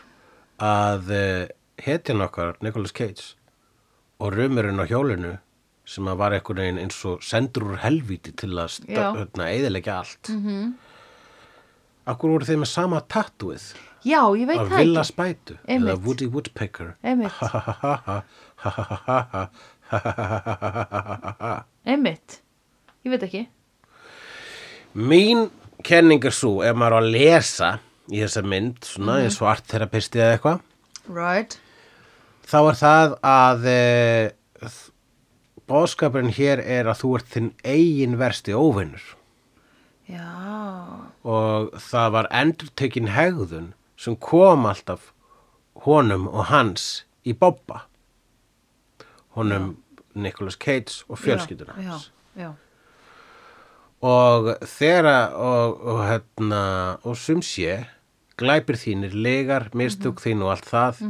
að 0.61 1.15
uh, 1.15 1.47
hetjan 1.87 2.21
okkar, 2.27 2.53
Nicolas 2.61 2.93
Cage 2.93 3.31
og 4.19 4.35
rumurinn 4.35 4.83
á 4.83 4.85
hjólinu 4.91 5.37
sem 5.85 6.07
að 6.09 6.17
var 6.17 6.31
einhvern 6.33 6.57
veginn 6.63 6.79
eins 6.81 6.97
og 7.05 7.21
sendur 7.23 7.63
úr 7.71 7.77
helvíti 7.83 8.31
til 8.35 8.49
að 8.57 8.79
hérna, 8.89 9.49
eðilegja 9.53 9.99
allt 10.01 10.29
mm 10.29 10.41
-hmm. 10.45 10.73
Akkur 12.07 12.29
voru 12.29 12.45
þeir 12.45 12.57
með 12.61 12.65
sama 12.69 12.99
tattúið 13.01 13.73
já, 14.05 14.21
ég 14.37 14.47
veit 14.47 14.59
það 14.59 14.77
Villa 14.77 15.01
ekki 15.01 15.07
Spætu 15.13 15.57
Einmitt. 15.67 15.89
eða 15.89 16.05
Woody 16.05 16.25
Woodpecker 16.27 16.93
emmitt, 21.85 22.39
ég 23.05 23.11
veit 23.13 23.23
ekki 23.27 23.43
Mín 24.95 25.49
kenning 25.83 26.23
er 26.25 26.31
svo 26.31 26.61
ef 26.63 26.75
maður 26.77 26.95
á 26.95 26.99
að 27.01 27.11
lesa 27.11 27.69
í 28.09 28.21
þessa 28.21 28.43
mynd 28.45 28.79
svona 28.85 29.17
Mhm. 29.17 29.23
eins 29.25 29.41
og 29.41 29.47
artterapisti 29.51 30.19
eða 30.19 30.37
eitthvað 30.37 30.59
right, 31.09 31.59
þá 32.47 32.55
er 32.69 32.75
það 32.79 33.19
að 33.23 33.65
e, 33.65 34.31
bóðskapurinn 35.69 36.33
hér 36.35 36.61
er 36.61 36.89
að 36.89 37.01
þú 37.01 37.13
ert 37.19 37.31
þinn 37.33 37.53
eigin 37.63 38.17
versti 38.21 38.53
óvinnur 38.53 39.15
Já, 40.05 40.29
og 41.25 41.71
það 41.81 42.11
var 42.13 42.27
endurtekin 42.29 43.09
hegðun 43.15 43.71
sem 43.97 44.17
kom 44.21 44.67
alltaf 44.69 45.09
honum 45.85 46.27
og 46.29 46.45
hans 46.51 47.05
í 47.25 47.33
bobba. 47.33 47.87
Honum 49.33 49.73
Nicolas 50.13 50.55
Cage 50.61 51.03
og 51.09 51.19
fjölskylduna 51.19 51.73
já, 51.75 51.89
hans. 51.89 52.11
já, 52.37 52.51
og 54.05 54.51
þeirra 54.63 55.17
og, 55.33 55.81
og 55.81 56.03
hérna 56.05 56.61
og 57.03 57.17
sum 57.19 57.41
sé 57.43 57.81
glæpir 58.39 58.77
þínir, 58.79 59.15
legar, 59.15 59.69
mistök 59.73 60.21
þín 60.23 60.43
og 60.45 60.53
allt 60.53 60.69
það 60.69 61.01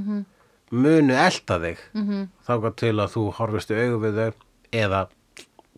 munu 0.72 1.14
elta 1.14 1.60
þig 1.62 1.78
-hmm. 1.94 2.28
þá 2.48 2.74
til 2.76 2.96
að 3.00 3.14
þú 3.14 3.24
horfist 3.38 3.72
í 3.72 3.78
augu 3.84 4.00
við 4.08 4.20
þau 4.22 4.45
eða 4.72 5.08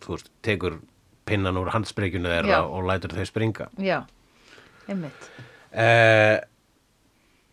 þú 0.02 0.14
veist, 0.14 0.30
tekur 0.42 0.78
pinnan 1.28 1.56
úr 1.60 1.68
handspreikjunu 1.74 2.28
þeirra 2.30 2.62
og 2.64 2.86
lætur 2.88 3.12
þau 3.12 3.26
springa. 3.28 3.66
Já, 3.78 4.02
einmitt. 4.88 5.26
eh, 5.72 6.40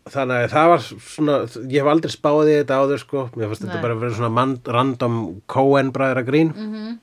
þannig 0.08 0.44
að 0.46 0.52
það 0.54 0.68
var 0.70 0.84
svona, 0.86 1.34
ég 1.66 1.82
hef 1.82 1.90
aldrei 1.92 2.12
spáði 2.14 2.54
þetta 2.62 2.78
áður 2.80 3.02
sko, 3.02 3.24
mér 3.36 3.50
fannst 3.50 3.64
þetta 3.66 3.82
bara 3.82 3.94
að 3.96 4.00
vera 4.04 4.14
svona 4.20 4.32
man, 4.32 4.54
random 4.64 5.18
Coen 5.50 5.90
bræðra 5.92 6.24
grín 6.24 6.54
Mhm. 6.54 6.98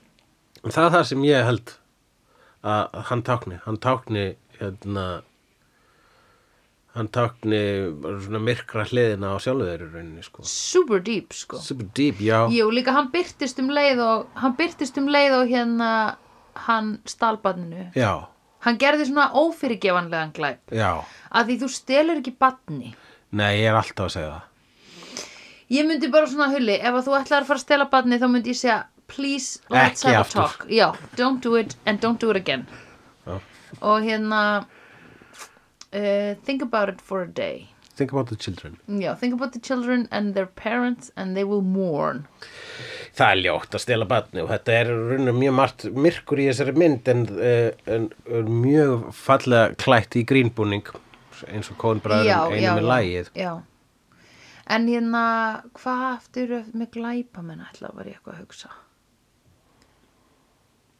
en 0.63 0.71
það 0.71 0.85
er 0.85 0.95
það 0.97 1.05
sem 1.11 1.21
ég 1.27 1.43
held 1.45 1.73
að 2.63 3.03
hann 3.09 3.21
tákni. 3.23 3.59
Hann 3.65 3.77
tákni 3.77 4.35
hérna 4.59 5.21
hann 6.93 7.07
bara 7.09 8.19
svona 8.21 8.39
myrkra 8.39 8.83
hliðina 8.85 9.31
á 9.33 9.37
sjálfu 9.41 9.65
þeirri 9.65 9.87
rauninni 9.93 10.23
sko 10.23 10.43
Super 10.45 10.99
deep, 11.01 11.33
sko. 11.33 11.57
super 11.57 11.87
deep, 11.97 12.19
já 12.21 12.45
Jú, 12.53 12.67
líka 12.71 12.93
hann 12.93 13.09
byrtist 13.11 13.59
um 13.59 13.69
leið 13.73 13.99
og 14.05 14.27
hann 14.35 14.53
byrtist 14.59 14.97
um 15.01 15.07
leið 15.09 15.33
og 15.41 15.47
hérna 15.49 15.89
hann 16.67 16.99
stalbarninu. 17.05 17.91
já, 17.95 18.27
Hann 18.63 18.77
gerði 18.77 19.05
svona 19.09 19.31
ófyrirgefanlegan 19.33 20.31
glæp. 20.33 20.59
já, 20.71 21.03
Að 21.33 21.45
því 21.49 21.59
þú 21.63 21.69
stelur 21.69 22.21
ekki 22.21 22.35
badni. 22.39 22.93
nei 23.31 23.57
ég 23.63 23.69
er 23.71 23.75
alltaf 23.75 24.05
að 24.05 24.13
segja 24.17 24.29
það 24.37 24.49
Ég 25.73 25.87
myndi 25.87 26.07
bara 26.11 26.27
svona 26.29 26.51
hulli, 26.53 26.75
ef 26.77 26.93
að 26.93 27.05
þú 27.07 27.13
ætlar 27.17 27.41
að 27.41 27.47
fara 27.49 27.57
að 27.57 27.63
stela 27.65 27.85
badni 27.89 28.19
þá 28.21 28.27
myndi 28.29 28.51
ég 28.53 28.59
segja, 28.59 28.83
please 29.07 29.59
let's 29.71 30.03
Ekki 30.05 30.13
have 30.13 30.17
a 30.17 30.21
aftur. 30.21 30.41
talk. 30.41 30.67
Já, 30.69 30.93
don't 31.17 31.41
do 31.41 31.55
it 31.55 31.75
and 31.87 31.99
don't 31.99 32.19
do 32.19 32.29
it 32.29 32.37
again. 32.37 32.67
Já. 33.25 33.39
Og 33.81 34.03
hérna, 34.05 34.65
uh, 35.93 36.35
think 36.45 36.61
about 36.61 36.89
it 36.89 37.01
for 37.01 37.21
a 37.23 37.27
day. 37.27 37.69
think 37.95 38.11
about 38.11 38.27
the 38.29 38.35
children 38.35 38.77
Já, 38.87 39.13
think 39.19 39.33
about 39.35 39.51
the 39.53 39.59
children 39.59 40.07
and 40.11 40.33
their 40.33 40.47
parents 40.47 41.11
and 41.15 41.35
they 41.37 41.43
will 41.43 41.61
mourn. 41.61 42.23
það 43.13 43.31
er 43.35 43.41
ljótt 43.43 43.75
að 43.77 43.81
stela 43.83 44.05
batni 44.09 44.41
og 44.41 44.47
þetta 44.49 44.73
er 44.79 44.87
raunum 45.11 45.37
mjög 45.37 45.53
margt 45.59 45.83
myrkur 45.93 46.39
í 46.41 46.47
þessari 46.49 46.73
mynd 46.81 47.11
en, 47.13 47.21
uh, 47.37 47.69
en 47.85 48.07
mjög 48.63 49.11
fallega 49.13 49.75
klætt 49.83 50.17
í 50.17 50.23
grínbúning 50.25 50.89
eins 51.51 51.69
og 51.69 51.77
kónbræðurinn 51.83 52.57
einu 52.63 52.73
með 52.79 52.87
lægið 52.89 53.29
Já, 53.37 53.51
en 54.73 54.87
hérna, 54.89 55.23
hvað 55.77 56.03
aftur 56.15 56.55
með 56.73 56.89
glæpamenn 56.97 57.61
ætla 57.67 57.91
var 57.93 58.09
ég 58.09 58.17
eitthvað 58.17 58.39
að 58.39 58.41
hugsa? 58.47 58.71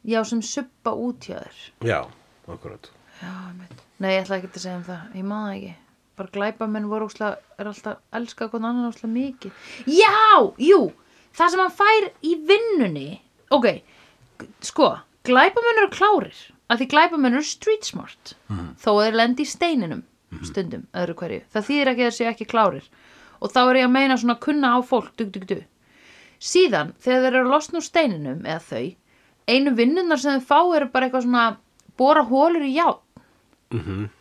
Já, 0.04 0.20
sem 0.28 0.42
suppa 0.44 0.92
út 0.94 1.26
hjá 1.26 1.40
þér. 1.42 1.58
já, 1.90 2.00
akkurat 2.46 2.90
Já, 3.18 3.32
einmitt. 3.48 3.83
Nei, 4.02 4.10
ég 4.14 4.24
ætla 4.24 4.38
ekki 4.40 4.50
að 4.50 4.62
segja 4.64 4.76
um 4.78 4.86
það, 4.86 5.02
ég 5.18 5.26
maður 5.28 5.50
það 5.50 5.58
ekki. 5.58 5.74
Bara 6.14 6.32
glæpamenn 6.36 6.88
voru 6.90 7.08
úslega, 7.10 7.38
er 7.58 7.70
alltaf 7.70 8.00
elska 8.14 8.48
hvern 8.50 8.68
annan 8.70 8.90
úslega 8.90 9.12
mikið. 9.14 9.68
Já, 9.90 10.14
jú, 10.62 10.80
það 11.34 11.52
sem 11.54 11.62
hann 11.64 11.76
fær 11.80 12.08
í 12.22 12.34
vinnunni, 12.50 13.08
ok, 13.54 13.68
sko, 14.62 14.90
glæpamenn 15.26 15.82
eru 15.82 15.92
klárir, 15.94 16.42
að 16.70 16.82
því 16.82 16.90
glæpamenn 16.94 17.38
eru 17.38 17.46
street 17.48 17.86
smart, 17.90 18.34
þó 18.78 18.90
að 18.94 19.04
þeir 19.08 19.18
lendi 19.22 19.46
í 19.46 19.50
steininum 19.50 20.04
stundum, 20.42 20.86
öðru 20.96 21.14
hverju. 21.18 21.42
Það 21.52 21.66
þýðir 21.68 21.90
ekki 21.90 22.02
að 22.02 22.08
þeir 22.08 22.16
séu 22.18 22.28
ekki 22.30 22.48
klárir. 22.50 22.88
Og 23.40 23.52
þá 23.52 23.60
er 23.62 23.78
ég 23.78 23.88
að 23.88 23.94
meina 23.94 24.18
svona 24.18 24.38
kunna 24.40 24.72
á 24.74 24.78
fólk, 24.86 25.12
dug, 25.18 25.30
dug, 25.34 25.46
dug. 25.50 25.64
Síðan, 26.44 26.92
þegar 27.02 27.24
þeir 27.24 27.30
eru 27.30 27.44
að 27.44 27.52
losna 27.52 27.80
úr 27.80 27.86
steininum, 27.86 28.40
eða 28.46 28.62
þau, 28.68 28.84
einu 29.54 29.74
vinnunar 29.78 30.20
sem 30.20 30.40
þau 30.40 30.48
fá 30.50 30.76
eru 30.78 30.90
bara 30.92 31.08
eitthvað 31.08 31.26
svona 31.26 31.44
bóra 32.00 32.24
hólur 32.28 32.64
í 32.64 32.72
játn 33.78 34.12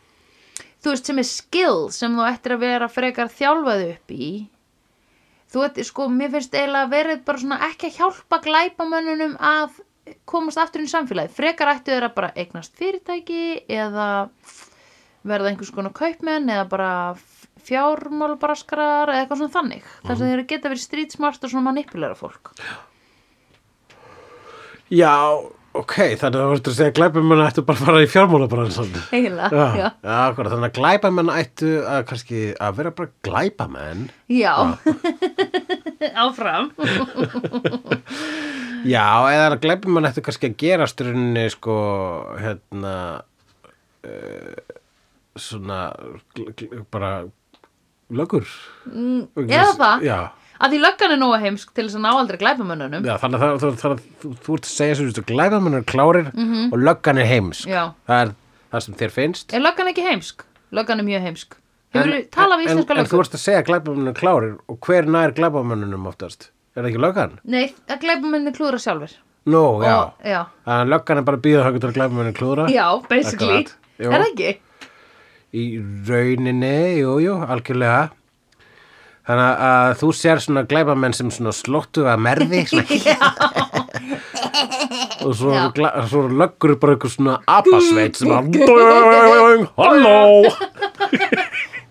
þú 0.84 0.92
veist 0.92 1.08
sem 1.08 1.22
er 1.22 1.28
skill 1.28 1.80
sem 1.96 2.18
þú 2.18 2.26
ættir 2.28 2.56
að 2.58 2.66
vera 2.66 2.90
frekar 2.92 3.32
þjálfað 3.32 3.86
upp 3.94 4.14
í. 4.14 4.30
Þú 5.54 5.64
veit, 5.64 5.80
sko, 5.88 6.08
mér 6.10 6.34
finnst 6.34 6.56
eiginlega 6.58 6.90
verið 6.92 7.24
bara 7.28 7.42
svona 7.44 7.60
ekki 7.70 7.92
að 7.92 7.98
hjálpa 8.00 8.40
glæpamönnunum 8.44 9.36
að 9.38 9.80
komast 10.28 10.60
aftur 10.60 10.84
í 10.84 10.90
samfélagi 10.92 11.32
frekar 11.32 11.72
ættu 11.78 11.94
þeirra 11.94 12.10
bara 12.16 12.34
eignast 12.36 12.74
fyrirtæki 12.76 13.64
eða 13.72 14.08
verða 15.24 15.54
einhvers 15.54 15.72
konar 15.72 15.94
kaupmenn 15.96 16.52
eða 16.52 16.66
bara 16.74 16.90
fjármálabraskarar 17.64 19.14
eða 19.14 19.22
eitthvað 19.22 19.44
svona 19.44 19.56
þannig. 19.56 19.86
Þar 20.04 20.20
sem 20.20 20.34
þeir 20.34 20.48
geta 20.50 20.74
verið 20.74 20.84
street 20.84 21.16
smart 21.16 21.46
og 21.46 21.54
svona 21.54 21.70
manipulæra 21.70 22.18
fólk. 22.20 22.52
Já, 24.92 25.14
ok, 25.82 25.96
þannig 26.22 26.40
að 26.40 26.44
þú 26.44 26.54
veist 26.54 26.70
að 26.70 26.78
segja 26.78 26.96
glæpamenn 27.00 27.44
ættu 27.46 27.64
bara 27.66 27.80
að 27.80 27.88
fara 27.88 28.04
í 28.04 28.10
fjármálabransan. 28.12 28.92
Eiginlega, 29.14 29.50
já, 29.52 29.80
já, 29.80 29.88
já 30.06 30.16
akkurat, 30.28 30.54
þannig 30.54 30.70
að 30.70 30.78
glæpamenn 30.80 31.34
ættu 31.34 31.72
að 31.90 32.06
kannski 32.12 32.44
að 32.58 32.80
vera 32.80 32.94
bara 32.98 33.14
glæpamenn. 33.28 34.08
Já. 34.32 34.54
áfram. 36.24 36.72
Já, 38.84 39.32
eða 39.32 39.56
að 39.56 39.86
mann 39.88 40.08
ættu 40.10 40.22
kannski 40.26 40.50
að 40.50 40.58
gera 40.60 40.88
styrunni 40.92 41.46
sko, 41.54 41.76
hérna 42.36 42.96
uh, 44.04 44.58
svona 45.40 45.78
bara 46.92 47.14
lögur 48.14 48.44
mm, 48.90 49.46
eða 49.48 49.70
það. 49.80 50.04
Já, 50.10 50.18
að 50.60 50.74
því 50.74 50.80
löggan 50.84 51.14
er 51.16 51.20
nógu 51.22 51.40
heimsk 51.42 51.74
til 51.74 51.88
þess 51.88 51.98
að 51.98 52.06
ná 52.06 52.12
aldrei 52.12 52.38
glæpamönnunum 52.42 53.08
já 53.08 53.16
þannig 53.22 53.42
að 53.42 53.44
það, 53.44 53.60
það, 53.64 53.76
það, 53.82 54.38
þú, 54.46 54.56
ert 54.58 54.70
að 54.70 54.72
segja 54.74 54.96
svo 55.00 55.10
að 55.10 55.28
glæpamenn 55.32 55.80
er 55.80 55.86
klárir 55.90 56.32
og 56.70 56.78
löggan 56.80 57.22
er 57.22 57.30
heimsk 57.30 57.68
Já. 57.70 57.84
Það 58.10 58.24
er 58.24 58.34
það 58.74 58.86
sem 58.86 58.98
þér 59.02 59.14
finnst 59.18 59.54
Er 59.54 59.64
löggan 59.64 59.92
ekki 59.92 60.08
heimsk? 60.08 60.48
Löggan 60.74 61.04
er 61.04 61.06
mjög 61.06 61.28
heimsk. 61.28 61.60
Hefur 61.94 62.10
þú 62.10 62.22
talað 62.34 62.58
við 62.58 62.66
en, 62.66 62.72
íslenska 62.74 62.98
en 62.98 63.10
þú 63.12 63.20
ert 63.22 63.36
að 63.38 63.44
segja 63.44 63.62
að 63.62 63.68
glæpamenn 63.70 64.10
er 64.10 64.18
klárir 64.18 64.56
og 64.66 64.80
hver 64.88 65.10
nær 65.14 65.36
glæpamennunum 65.38 66.08
oftast? 66.10 66.50
Er 66.74 66.82
það 66.82 66.90
ekki 66.90 67.04
löggan? 67.04 67.36
Nei, 67.46 67.68
að 67.86 68.02
glæpamenni 68.02 68.54
klúðra 68.56 68.80
sjálfur. 68.82 69.14
Nú, 69.46 69.62
já 69.84 69.94
Og, 70.00 70.24
já. 70.26 70.40
Að 70.66 70.90
löggan 70.90 71.20
er 71.22 71.28
bara 71.28 71.38
að 71.38 71.44
býða 71.46 71.66
að 71.70 72.38
klúra 72.40 72.66
ekki? 74.32 74.56
í 75.54 75.64
rauninni, 76.08 76.98
jú, 76.98 77.18
jú, 77.22 77.38
algjörlega 77.46 78.10
þannig 79.28 79.62
að 79.68 79.94
þú 80.02 80.10
sér 80.20 80.42
svona 80.44 80.64
glæpamenn 80.68 81.16
sem 81.16 81.30
svona 81.32 81.54
slóttu 81.56 82.04
að 82.10 82.20
merði 82.26 82.64
og 85.24 85.32
svo, 85.38 85.54
svo 86.12 86.22
löggur 86.32 86.76
bara 86.82 86.96
eitthvað 86.98 87.14
svona 87.16 87.38
apasveit 87.48 88.20
sem 88.20 88.34
að 88.34 88.44
halló 89.78 90.52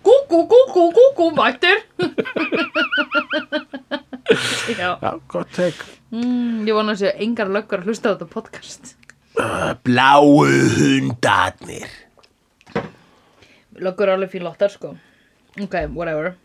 Gúgú, 0.03 0.39
gúgú, 0.51 0.81
gúgú, 0.91 1.25
mættir. 1.37 1.77
já. 4.75 4.89
gott 5.31 5.51
tek 5.55 5.77
Mm, 6.13 6.67
ég 6.69 6.75
vona 6.77 6.93
að 6.93 6.99
séu 7.01 7.11
engar 7.25 7.49
löggur 7.49 7.81
að 7.81 7.87
hlusta 7.89 8.11
á 8.11 8.13
þetta 8.13 8.27
podcast. 8.29 8.91
bláu 9.81 10.43
hundarnir 10.45 11.89
Löggur 13.81 14.05
er 14.05 14.13
alveg 14.13 14.29
fílóttar, 14.29 14.69
sko. 14.69 14.91
Ok, 15.57 15.73
whatever. 15.97 16.35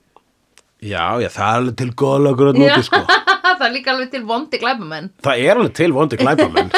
Já, 0.83 1.05
já, 1.23 1.29
það 1.35 1.49
er 1.49 1.57
alveg 1.59 1.77
til 1.81 1.91
góða 2.03 2.19
löggur 2.29 2.51
að 2.53 2.61
noti 2.63 2.83
sko 2.87 3.01
það 3.59 3.67
er 3.69 3.73
líka 3.75 3.95
alveg 3.95 4.11
til 4.15 4.25
vondi 4.29 4.61
glæpamenn. 4.63 5.09
það 5.25 5.35
er 5.45 5.55
alveg 5.63 5.75
til 5.81 5.93
vondi 5.97 6.17
glæpamenn 6.21 6.71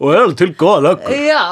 og 0.00 0.08
er 0.14 0.20
alveg 0.22 0.38
til 0.40 0.52
góða 0.64 0.80
löggur 0.88 1.12
Já. 1.14 1.44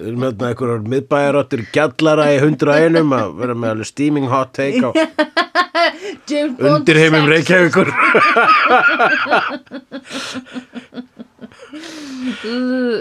Við 0.00 0.06
erum 0.08 0.22
hérna 0.24 0.46
einhverjar 0.48 0.86
miðbæjarottir 0.88 1.60
gjallara 1.74 2.24
í 2.32 2.38
hundra 2.40 2.78
einum 2.80 3.10
að 3.12 3.34
vera 3.36 3.54
með 3.58 3.70
alveg 3.74 3.88
steaming 3.90 4.28
hot 4.32 4.54
take 4.56 4.80
á 4.80 4.90
undir 6.70 6.96
heimum. 7.00 7.26
Reykjavíkur. 7.28 7.88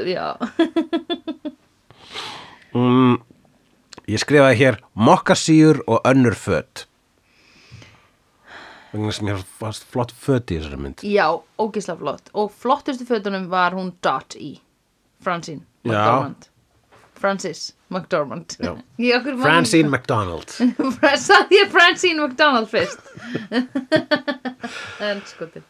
Já. 0.09 0.35
Mm, 2.73 3.17
ég 4.09 4.21
skrifaði 4.21 4.59
hér 4.59 4.79
mokkasíur 4.97 5.81
og 5.87 6.05
önnur 6.09 6.37
föt. 6.37 6.85
Vegna 8.91 9.11
sem 9.13 9.29
ég 9.29 9.41
fannst 9.59 9.85
flott 9.93 10.11
föt 10.17 10.49
í 10.49 10.57
þessari 10.57 10.79
mynd. 10.81 11.03
Já, 11.05 11.27
ógislega 11.61 11.99
flott. 12.01 12.31
Og 12.33 12.49
flottustu 12.51 13.05
fötunum 13.05 13.49
var 13.51 13.77
hún 13.77 13.93
Dot 14.01 14.33
í. 14.39 14.55
Francine. 15.21 15.61
McDormand. 15.83 16.49
Francis 17.19 17.73
McDormand 17.89 18.55
Francine 19.43 19.89
McDonald 19.89 20.47
Saði 21.27 21.59
ég 21.59 21.71
Francine 21.73 22.21
McDonald 22.23 22.69
fyrst 22.71 23.01
En 25.09 25.19
skotin 25.27 25.65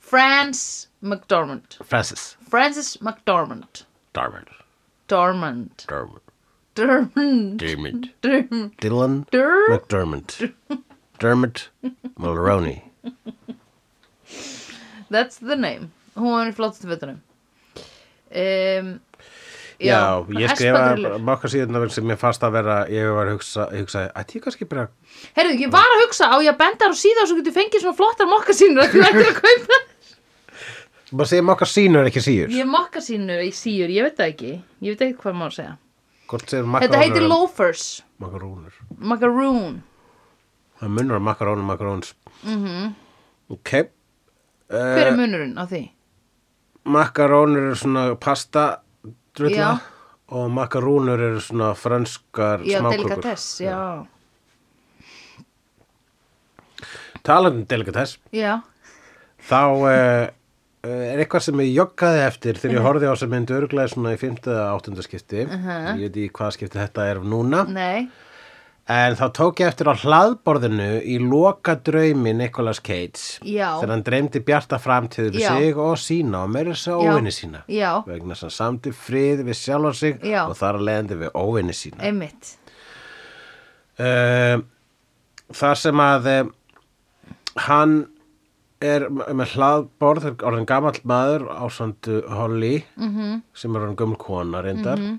Franz 0.00 0.62
McDormand 1.04 1.76
Francis 1.84 2.36
Francis 2.48 2.94
McDormand 3.02 3.84
Darmond 4.16 4.48
Dormand 5.12 5.84
Dermot. 6.78 7.58
Dermond 7.60 7.60
Dermot. 7.60 8.08
Dermond 8.22 8.72
Dylan 8.82 9.20
Der 9.34 9.68
McDermott. 9.74 10.38
Dermot 11.18 11.68
Mulroney. 12.16 12.82
That's 15.10 15.38
the 15.38 15.56
name. 15.56 15.90
Hún 16.18 16.34
var 16.34 16.48
í 16.50 16.54
flottustu 16.54 16.88
fötunum 16.90 17.20
um, 18.34 18.94
Já, 19.78 19.98
ég 20.34 20.50
skrifa 20.50 21.18
makka 21.22 21.50
síðan 21.50 21.90
sem 21.94 22.10
ég 22.10 22.18
fannst 22.18 22.42
að 22.42 22.56
vera 22.56 22.78
ég 22.90 23.12
var 23.14 23.30
að 23.30 23.36
hugsa, 23.36 23.68
ég 23.70 23.84
hugsaði, 23.86 24.08
ætti 24.18 24.38
ég 24.38 24.46
kannski 24.46 24.66
bara 24.70 24.88
Herðu, 25.36 25.54
ég 25.62 25.70
var 25.70 25.86
að 25.94 26.02
hugsa 26.06 26.30
á 26.34 26.36
ég 26.42 26.50
að 26.50 26.58
benda 26.64 26.82
þar 26.82 26.96
og 26.96 26.98
síða 26.98 27.22
og 27.22 27.30
svo 27.30 27.38
getur 27.38 27.56
fengið 27.60 27.84
svona 27.84 27.98
flottar 28.00 28.30
mokkasínur 28.32 28.90
Þú 28.90 29.04
ættir 29.06 29.30
að 29.30 29.38
kaupa 29.38 29.80
bara 31.08 31.30
segja 31.30 31.44
makka 31.46 31.68
sínur 31.70 32.10
ekki 32.10 32.24
síður 32.24 32.56
Ég 32.58 32.68
mokkasínur 32.68 33.44
í 33.46 33.52
síur, 33.54 33.92
ég 33.94 34.08
veit 34.08 34.18
það 34.18 34.32
ekki. 34.34 34.50
Ég 34.84 34.96
veit 34.96 35.06
ekki 35.06 35.22
hvað 35.22 35.38
má 35.38 35.46
segja 35.54 35.76
Þetta 36.28 37.00
heitir 37.00 37.24
loafers. 37.24 38.02
Makarónur 38.20 38.74
Macaroon. 38.98 39.78
Það 40.78 40.90
munur 40.94 41.22
makarónum 41.24 41.66
makaróns 41.66 42.14
mm 42.42 42.64
-hmm. 42.64 42.92
Ok 43.48 43.70
Hver 44.68 45.06
uh, 45.06 45.06
er 45.06 45.16
munurinn 45.16 45.56
á 45.58 45.64
því? 45.66 45.88
Makarónur 46.84 47.62
eru 47.62 47.74
svona 47.74 48.14
pasta 48.14 48.82
drulla 49.34 49.56
Já. 49.56 49.80
og 50.28 50.50
makarónur 50.50 51.20
eru 51.20 51.40
svona 51.40 51.74
franskar 51.74 52.60
Já, 52.60 52.78
smákökur. 52.78 53.08
delikatess, 53.08 53.60
já. 53.60 54.06
Talandi 57.22 57.60
um 57.60 57.66
delikatess. 57.66 58.18
Já, 58.32 58.60
þá 59.48 59.62
uh, 59.72 60.28
er 60.86 61.18
eitthvað 61.18 61.44
sem 61.48 61.60
ég 61.64 61.74
joggaði 61.74 62.22
eftir 62.22 62.58
þegar 62.60 62.76
ég 62.76 62.86
horfði 62.86 63.10
á 63.10 63.12
þessa 63.12 63.28
mynd 63.32 63.52
örglega 63.56 63.90
svona 63.90 64.14
í 64.14 64.20
5. 64.20 64.38
eða 64.46 64.70
8. 64.76 65.02
skipti 65.08 65.42
ég 65.42 66.00
veit 66.04 66.18
í 66.22 66.30
hvað 66.30 66.54
skipti 66.54 66.78
þetta 66.78 67.06
er 67.10 67.22
núna 67.26 67.64
nei 67.66 68.08
en 68.88 69.16
þá 69.18 69.24
tók 69.36 69.60
ég 69.60 69.68
eftir 69.68 69.90
á 69.92 69.94
hlaðborðinu 70.00 70.88
í 71.04 71.18
loka 71.20 71.74
draumi 71.84 72.32
Nicolas 72.36 72.80
Cage 72.80 73.42
þegar 73.42 73.90
hann 73.92 74.04
dreymdi 74.06 74.40
bjarta 74.44 74.78
framtíð 74.80 75.32
við 75.34 75.44
Já. 75.44 75.50
sig 75.50 75.80
og 75.84 75.98
sína 76.00 76.44
og 76.46 76.54
meira 76.54 76.72
þess 76.72 76.92
að 76.94 77.02
óvinni 77.04 77.34
sína 77.34 77.64
Já. 77.68 77.90
vegna 78.06 78.36
þess 78.38 78.48
að 78.48 78.54
samti 78.56 78.94
frið 78.96 79.44
við 79.50 79.58
sjálf 79.60 79.98
sig 79.98 80.24
Já. 80.24 80.40
og 80.46 80.56
þar 80.56 80.80
að 80.80 80.86
leiðandi 80.88 81.18
við 81.24 81.36
óvinni 81.36 81.76
sína 81.76 82.06
Einmitt 82.08 82.54
uh, 84.00 84.62
þar 85.58 85.82
sem 85.82 86.04
að 86.06 86.30
uh, 86.32 86.40
hann 87.66 87.98
er 88.80 89.08
með 89.10 89.54
hlaðborð 89.56 90.24
er 90.30 90.34
orðin 90.46 90.66
gamall 90.66 91.00
maður 91.04 91.48
ásandu 91.50 92.20
Holly 92.30 92.84
Mhm. 92.96 93.16
-hmm. 93.18 93.40
sem 93.54 93.74
er 93.76 93.80
orðin 93.80 93.96
gömul 93.96 94.16
kona 94.18 94.62
reyndar 94.62 94.98
-hmm. 94.98 95.18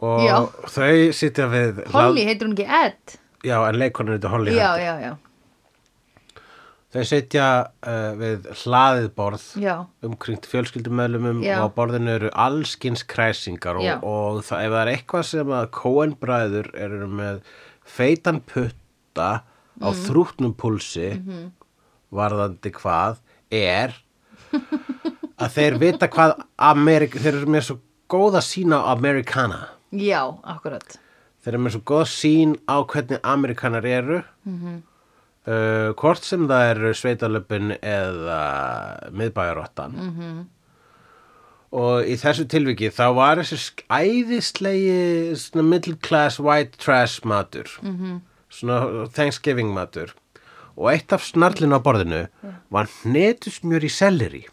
og 0.00 0.20
Já. 0.20 0.36
þau 0.68 1.12
sitja 1.12 1.46
við 1.48 1.86
Holly, 1.92 2.24
heitir 2.24 2.46
hún 2.48 2.52
ekki 2.58 2.68
Ed? 2.86 3.18
já 3.44 3.68
en 3.68 3.74
leikonin 3.78 4.18
þetta 4.18 4.28
Holly 4.30 4.52
Já, 4.52 4.76
já, 4.78 5.00
já 5.00 5.16
þau 6.92 7.04
sitja 7.04 7.46
uh, 7.86 8.12
við 8.16 8.46
hlaðið 8.64 9.08
borð 9.14 9.42
Já, 9.60 9.74
umkringt 10.02 10.46
fjölskyldumöðlumum 10.48 11.42
og 11.44 11.68
á 11.68 11.74
borðinu 11.76 12.08
eru 12.14 12.30
allskins 12.32 13.02
kræsingar 13.04 13.76
og, 13.76 14.04
og 14.04 14.42
það, 14.42 14.62
ef 14.64 14.72
það 14.72 14.80
er 14.86 14.92
eitthvað 14.96 15.22
sem 15.22 15.46
að 15.48 15.66
Coen 15.70 16.14
bræður 16.16 16.70
eru 16.74 17.06
með 17.06 17.40
feitan 17.84 18.40
putta 18.40 19.42
á 19.78 19.88
Mhm. 19.92 20.00
þrútnum 20.08 20.54
púlsi 20.56 21.10
varðandi 22.12 22.70
hvað 22.72 23.16
er 23.50 23.94
að 25.38 25.50
þeir 25.54 25.78
vita 25.78 26.08
hvað 26.08 26.38
Amerik, 26.58 27.14
þeir 27.20 27.34
eru 27.42 27.46
með 27.52 27.66
svo 27.68 27.78
góða 28.10 28.40
sína 28.42 28.80
á 28.80 28.92
Americana 28.96 29.68
já, 29.92 30.22
akkurat 30.44 30.96
þeir 31.44 31.54
eru 31.54 31.62
með 31.66 31.74
svo 31.76 31.82
góða 31.92 32.08
sín 32.12 32.54
á 32.68 32.76
hvernig 32.84 33.20
Amerikanar 33.22 33.84
eru 33.86 34.22
Mhm. 34.44 34.82
uh, 35.48 35.92
hvort 35.96 36.24
sem 36.24 36.48
það 36.48 36.70
eru 36.74 36.94
sveitalöpun 36.94 37.76
eða 37.80 39.10
miðbæjarottan 39.12 39.92
Mhm. 39.96 40.46
og 41.72 42.04
í 42.08 42.16
þessu 42.16 42.46
tilviki 42.48 42.88
þá 42.90 43.14
var 43.14 43.36
þessi 43.36 43.84
æðislegi 43.92 45.62
middle 45.62 45.96
class 45.96 46.38
white 46.40 46.78
trash 46.78 47.20
matur 47.24 47.68
Mhm. 47.82 48.20
svona 48.50 49.06
Thanksgiving 49.12 49.72
matur 49.74 50.14
og 50.78 50.92
eitt 50.92 51.12
af 51.12 51.24
snarlinu 51.26 51.74
á 51.74 51.80
borðinu 51.82 52.20
var 52.70 52.86
hnetusmjör 53.02 53.84
í 53.84 53.90
selleri 53.90 54.44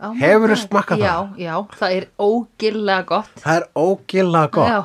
oh 0.00 0.12
my 0.12 0.20
Hefurðu 0.20 0.54
God. 0.54 0.64
smakkað 0.68 0.98
já, 1.02 1.12
það? 1.16 1.38
Já, 1.42 1.54
það 1.80 1.96
er 1.98 2.06
ógillega 2.28 3.06
gott 3.08 3.42
það 3.42 3.56
er 3.62 3.68
ógilla 3.74 4.44
gott 4.52 4.68
Já, 4.68 4.80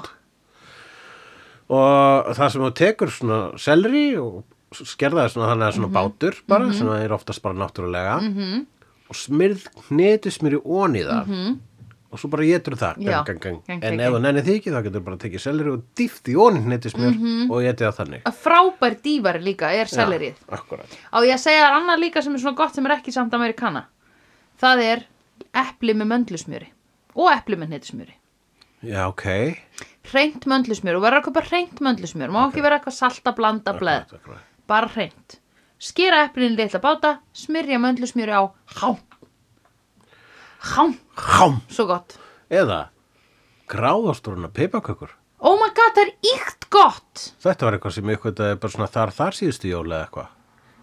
og 1.74 2.34
það 2.38 2.50
sem 2.54 2.64
þú 2.66 2.72
tekur 2.80 3.12
svona 3.14 3.40
selleri 3.62 4.06
og 4.22 4.42
skerða 4.74 5.24
það 5.26 5.34
svona 5.36 5.50
þannig 5.52 5.68
að 5.68 5.76
svona 5.78 5.90
Mhm. 5.92 5.98
bátur 5.98 6.40
bara, 6.50 6.74
sem 6.74 6.88
það 6.88 7.04
er 7.06 7.14
oftast 7.14 7.42
bara 7.42 7.54
náttúrulega 7.62 8.16
-hmm. 8.20 8.66
og 9.10 9.16
smyrð 9.16 9.68
hnetusmjör 9.90 10.54
í 10.98 11.04
það 11.06 11.58
og 12.14 12.20
svo 12.22 12.30
bara 12.30 12.46
getur 12.46 12.76
það 12.78 13.00
gang, 13.04 13.26
gang, 13.26 13.40
gang. 13.42 13.58
En 13.84 14.00
ef 14.00 14.10
þú 14.10 14.14
gang. 14.14 14.22
nennir 14.28 14.44
því 14.46 14.56
ekki 14.60 14.72
þá 14.76 14.80
getur 14.86 15.04
bara 15.08 15.18
tekið 15.24 15.42
selleri 15.44 15.72
og 15.74 15.84
dýft 15.98 16.30
í 16.30 16.36
onni 16.38 16.62
hnetusmjör 16.68 17.16
Mhm. 17.18 17.52
og 17.52 17.64
getið 17.66 17.88
það 17.90 17.98
þannig. 18.00 18.22
Að 18.30 18.38
frábær 18.46 18.96
dývar 19.02 19.40
líka 19.42 19.72
er 19.74 19.86
sellerið. 19.90 20.36
Á 20.50 21.18
ég 21.26 21.34
að 21.34 21.42
segja 21.42 21.64
þér 21.66 21.78
annað 21.82 22.00
líka 22.06 22.22
sem 22.24 22.36
er 22.36 22.40
svona 22.40 22.56
gott 22.56 22.76
sem 22.76 22.86
er 22.86 22.92
ekki 23.00 23.12
samt 23.12 23.34
amerikana 23.34 23.86
Það 24.62 24.80
er 24.86 25.04
epli 25.54 25.94
með 25.98 26.08
möndlusmjöri 26.14 26.68
og 27.16 27.32
epli 27.34 27.56
með 27.58 27.68
hnetusmjöri 27.74 28.14
Já, 28.84 29.08
ok. 29.08 29.24
Hreint 30.12 30.44
möndlusmjör 30.46 30.98
og 31.00 31.04
verður 31.06 31.22
að 31.22 31.24
kaupa 31.30 31.42
hreint 31.50 31.80
möndlusmjör 31.80 32.30
Má 32.30 32.42
ekki 32.52 32.62
vera 32.62 32.78
eitthvað 32.80 32.98
salta 32.98 33.32
blanda 33.34 33.74
bleð. 33.80 34.12
Bara 34.68 34.88
hreint. 34.92 35.40
Skera 35.80 36.26
eplin 36.28 36.54
í 36.54 36.58
litla 36.60 36.80
báta 36.80 37.18
Smyrja 37.34 37.80
möndlusmjöri 37.80 38.32
á 38.36 38.44
Hám 38.78 38.98
Hám, 40.64 40.94
Hám. 41.20 41.58
Svo 41.70 41.86
gott. 41.90 42.16
Eða 42.54 42.86
gráðastúruna 43.72 44.50
pipakökur 44.54 45.12
Oh 45.44 45.58
my 45.60 45.68
god, 45.76 45.92
það 45.98 46.06
er 46.06 46.12
íkt 46.34 46.70
gott. 46.72 47.24
Þetta 47.44 47.66
var 47.68 47.76
eitthvað 47.76 47.96
sem 47.98 48.12
ykkur 48.14 48.36
bara 48.40 48.72
svona 48.72 48.88
þar 48.94 49.12
þar 49.12 49.36
síðustu 49.36 49.68
jól 49.74 49.88
eða 49.92 50.06
eitthvað. 50.06 50.30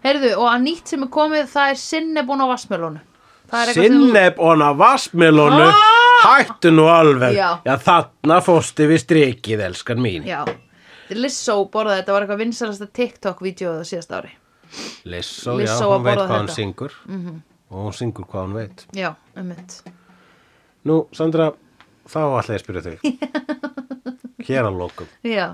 Heyrðu, 0.05 0.29
og 0.37 0.47
að 0.51 0.61
nýtt 0.67 0.91
sem 0.93 1.03
er 1.05 1.09
komið 1.13 1.47
Það 1.49 1.71
er 1.73 1.79
sinnebún 1.81 2.41
á 2.41 2.47
vassmelónu 2.49 3.01
Það 3.51 3.57
er 3.63 3.71
eitthvað 3.71 3.73
sem 3.73 3.95
þú- 3.97 4.05
Sinneb 4.05 4.39
og 4.39 4.51
hana 4.53 4.69
vassmelónu 4.77 5.67
Hættu 6.21 6.71
nú 6.71 6.85
alveg. 6.93 7.33
Já. 7.33 7.49
þarna 7.81 8.37
fósti 8.45 8.85
við 8.85 8.99
strikið, 9.01 9.63
elskan 9.65 9.97
mín. 9.97 10.25
Já, 10.29 10.45
Lissó 11.09 11.65
borðaði 11.73 12.03
þetta 12.03 12.13
var 12.13 12.21
eitthvað 12.27 12.43
vinsalasta 12.45 12.87
TikTok-vídeó 12.87 13.71
það 13.79 13.87
síðast 13.89 14.13
ári. 14.13 14.29
Lissó, 15.09 15.57
já, 15.59 15.73
hún 15.81 16.03
veit 16.05 16.19
hvað 16.21 16.45
þetta. 16.45 16.53
syngur 16.53 16.93
og 17.71 17.87
hún 17.87 17.95
syngur 17.95 18.27
hvað 18.27 18.47
hún 18.47 18.57
veit. 18.59 18.85
Já, 18.97 19.13
ummitt 19.39 19.79
Nú, 20.87 21.05
Sandra, 21.13 21.51
þá 22.09 22.19
ætla 22.39 22.55
ég 22.55 22.59
að 22.59 22.63
spyrja 22.63 22.81
þig. 22.87 23.25
Hér 24.47 24.65
að 24.65 24.79
lokum. 24.81 25.09
Já. 25.21 25.51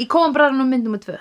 Í 0.00 0.06
kóanbræðanum 0.08 0.70
myndum 0.72 0.96
með 0.96 1.02
tvö. 1.06 1.16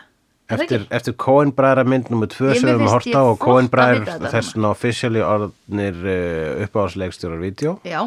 Eftir, 0.56 0.84
eftir 0.94 1.16
Coen 1.18 1.52
bræðra 1.58 1.84
mynd 1.90 2.12
nummer 2.14 2.30
tvö 2.30 2.52
sem 2.54 2.68
við 2.68 2.76
erum 2.76 2.86
að 2.86 2.94
horta 2.94 3.22
á 3.22 3.26
og 3.26 3.40
Coen 3.42 3.66
flott 3.66 3.66
að 3.66 3.74
bræður 3.74 4.00
vita 4.04 4.14
þetta 4.14 4.32
þess 4.36 4.54
vegna 4.54 4.72
officially 4.76 5.24
orðnir 5.26 5.98
uh, 6.06 6.66
uppáðsleikstjórar 6.68 7.42
vídeo 7.42 7.74
Já. 7.82 8.00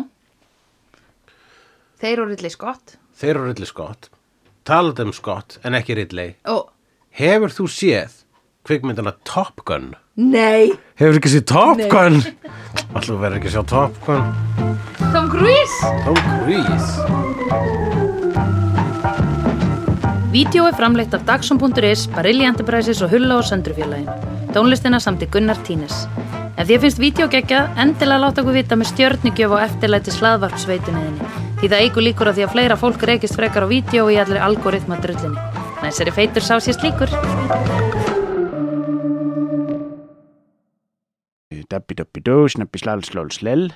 Þeir 1.99 2.13
eru 2.13 2.29
Ridley 2.31 2.55
Scott. 2.55 2.95
Þeir 3.19 3.33
eru 3.33 3.49
Ridley 3.49 3.67
Scott. 3.67 4.07
Talað 4.69 5.03
um 5.03 5.13
Scott 5.17 5.59
en 5.67 5.75
ekki 5.75 5.99
Ridley. 5.99 6.37
Og, 6.47 6.69
Hefur 7.19 7.51
þú 7.51 7.67
séð 7.75 8.21
kvikmyndina 8.69 9.17
Top 9.27 9.65
Gun? 9.67 9.97
Nei 10.19 10.75
Hefur 10.99 11.21
ekki 11.21 11.31
séð 11.31 11.47
Top. 11.49 11.79
Gun? 11.93 12.19
Alltaf 12.93 13.17
verður 13.23 13.39
ekki 13.39 13.51
að 13.53 13.55
sjá 13.57 13.65
Top 13.71 13.93
Gun 14.07 14.25
Tom 15.15 15.31
Cruise 15.33 15.93
Tom 16.05 16.19
Cruise 16.43 17.19
Vídeó 20.29 20.67
er 20.69 20.75
framleitt 20.77 21.15
af 21.17 21.23
Dagsum.is, 21.25 22.03
Barilli 22.13 22.45
Enterprises 22.45 23.01
og 23.01 23.09
Hulla 23.15 23.39
og 23.41 23.47
Söndrufjörlægin. 23.49 24.11
Tónlistina 24.53 25.01
samt 25.01 25.25
í 25.25 25.29
Gunnar 25.33 25.57
Tínes. 25.65 26.03
Ef 26.59 26.69
þér 26.69 26.83
finnst 26.83 27.01
vídeo 27.01 27.29
geggjað, 27.33 27.71
endilega 27.81 28.21
láta 28.27 28.45
okkur 28.45 28.59
vita 28.59 28.77
með 28.77 28.91
stjörnigjöf 28.93 29.55
og 29.57 29.63
eftirlæti 29.65 30.13
slaðvarpsveitunniðinni. 30.19 31.31
Því 31.63 31.73
það 31.73 31.87
eigur 31.87 32.07
líkur 32.07 32.29
á 32.29 32.37
því 32.37 32.45
að 32.45 32.53
fleira 32.59 32.77
fólk 32.77 33.09
reykist 33.09 33.41
frekar 33.41 33.65
á 33.65 33.73
vídeo 33.73 34.05
og 34.05 34.13
í 34.13 34.21
allir 34.21 34.43
algoritma 34.45 35.01
drullinni. 35.01 35.49
Næsari 35.81 36.13
feitur 36.13 36.45
sá 36.45 36.59
sér 36.61 36.77
slíkur. 36.77 38.08
Dabbi 41.69 41.95
dabbi 41.95 42.21
dó, 42.25 42.47
snabbi 42.49 42.81
slal 42.81 43.03
slól 43.05 43.29
slell 43.29 43.69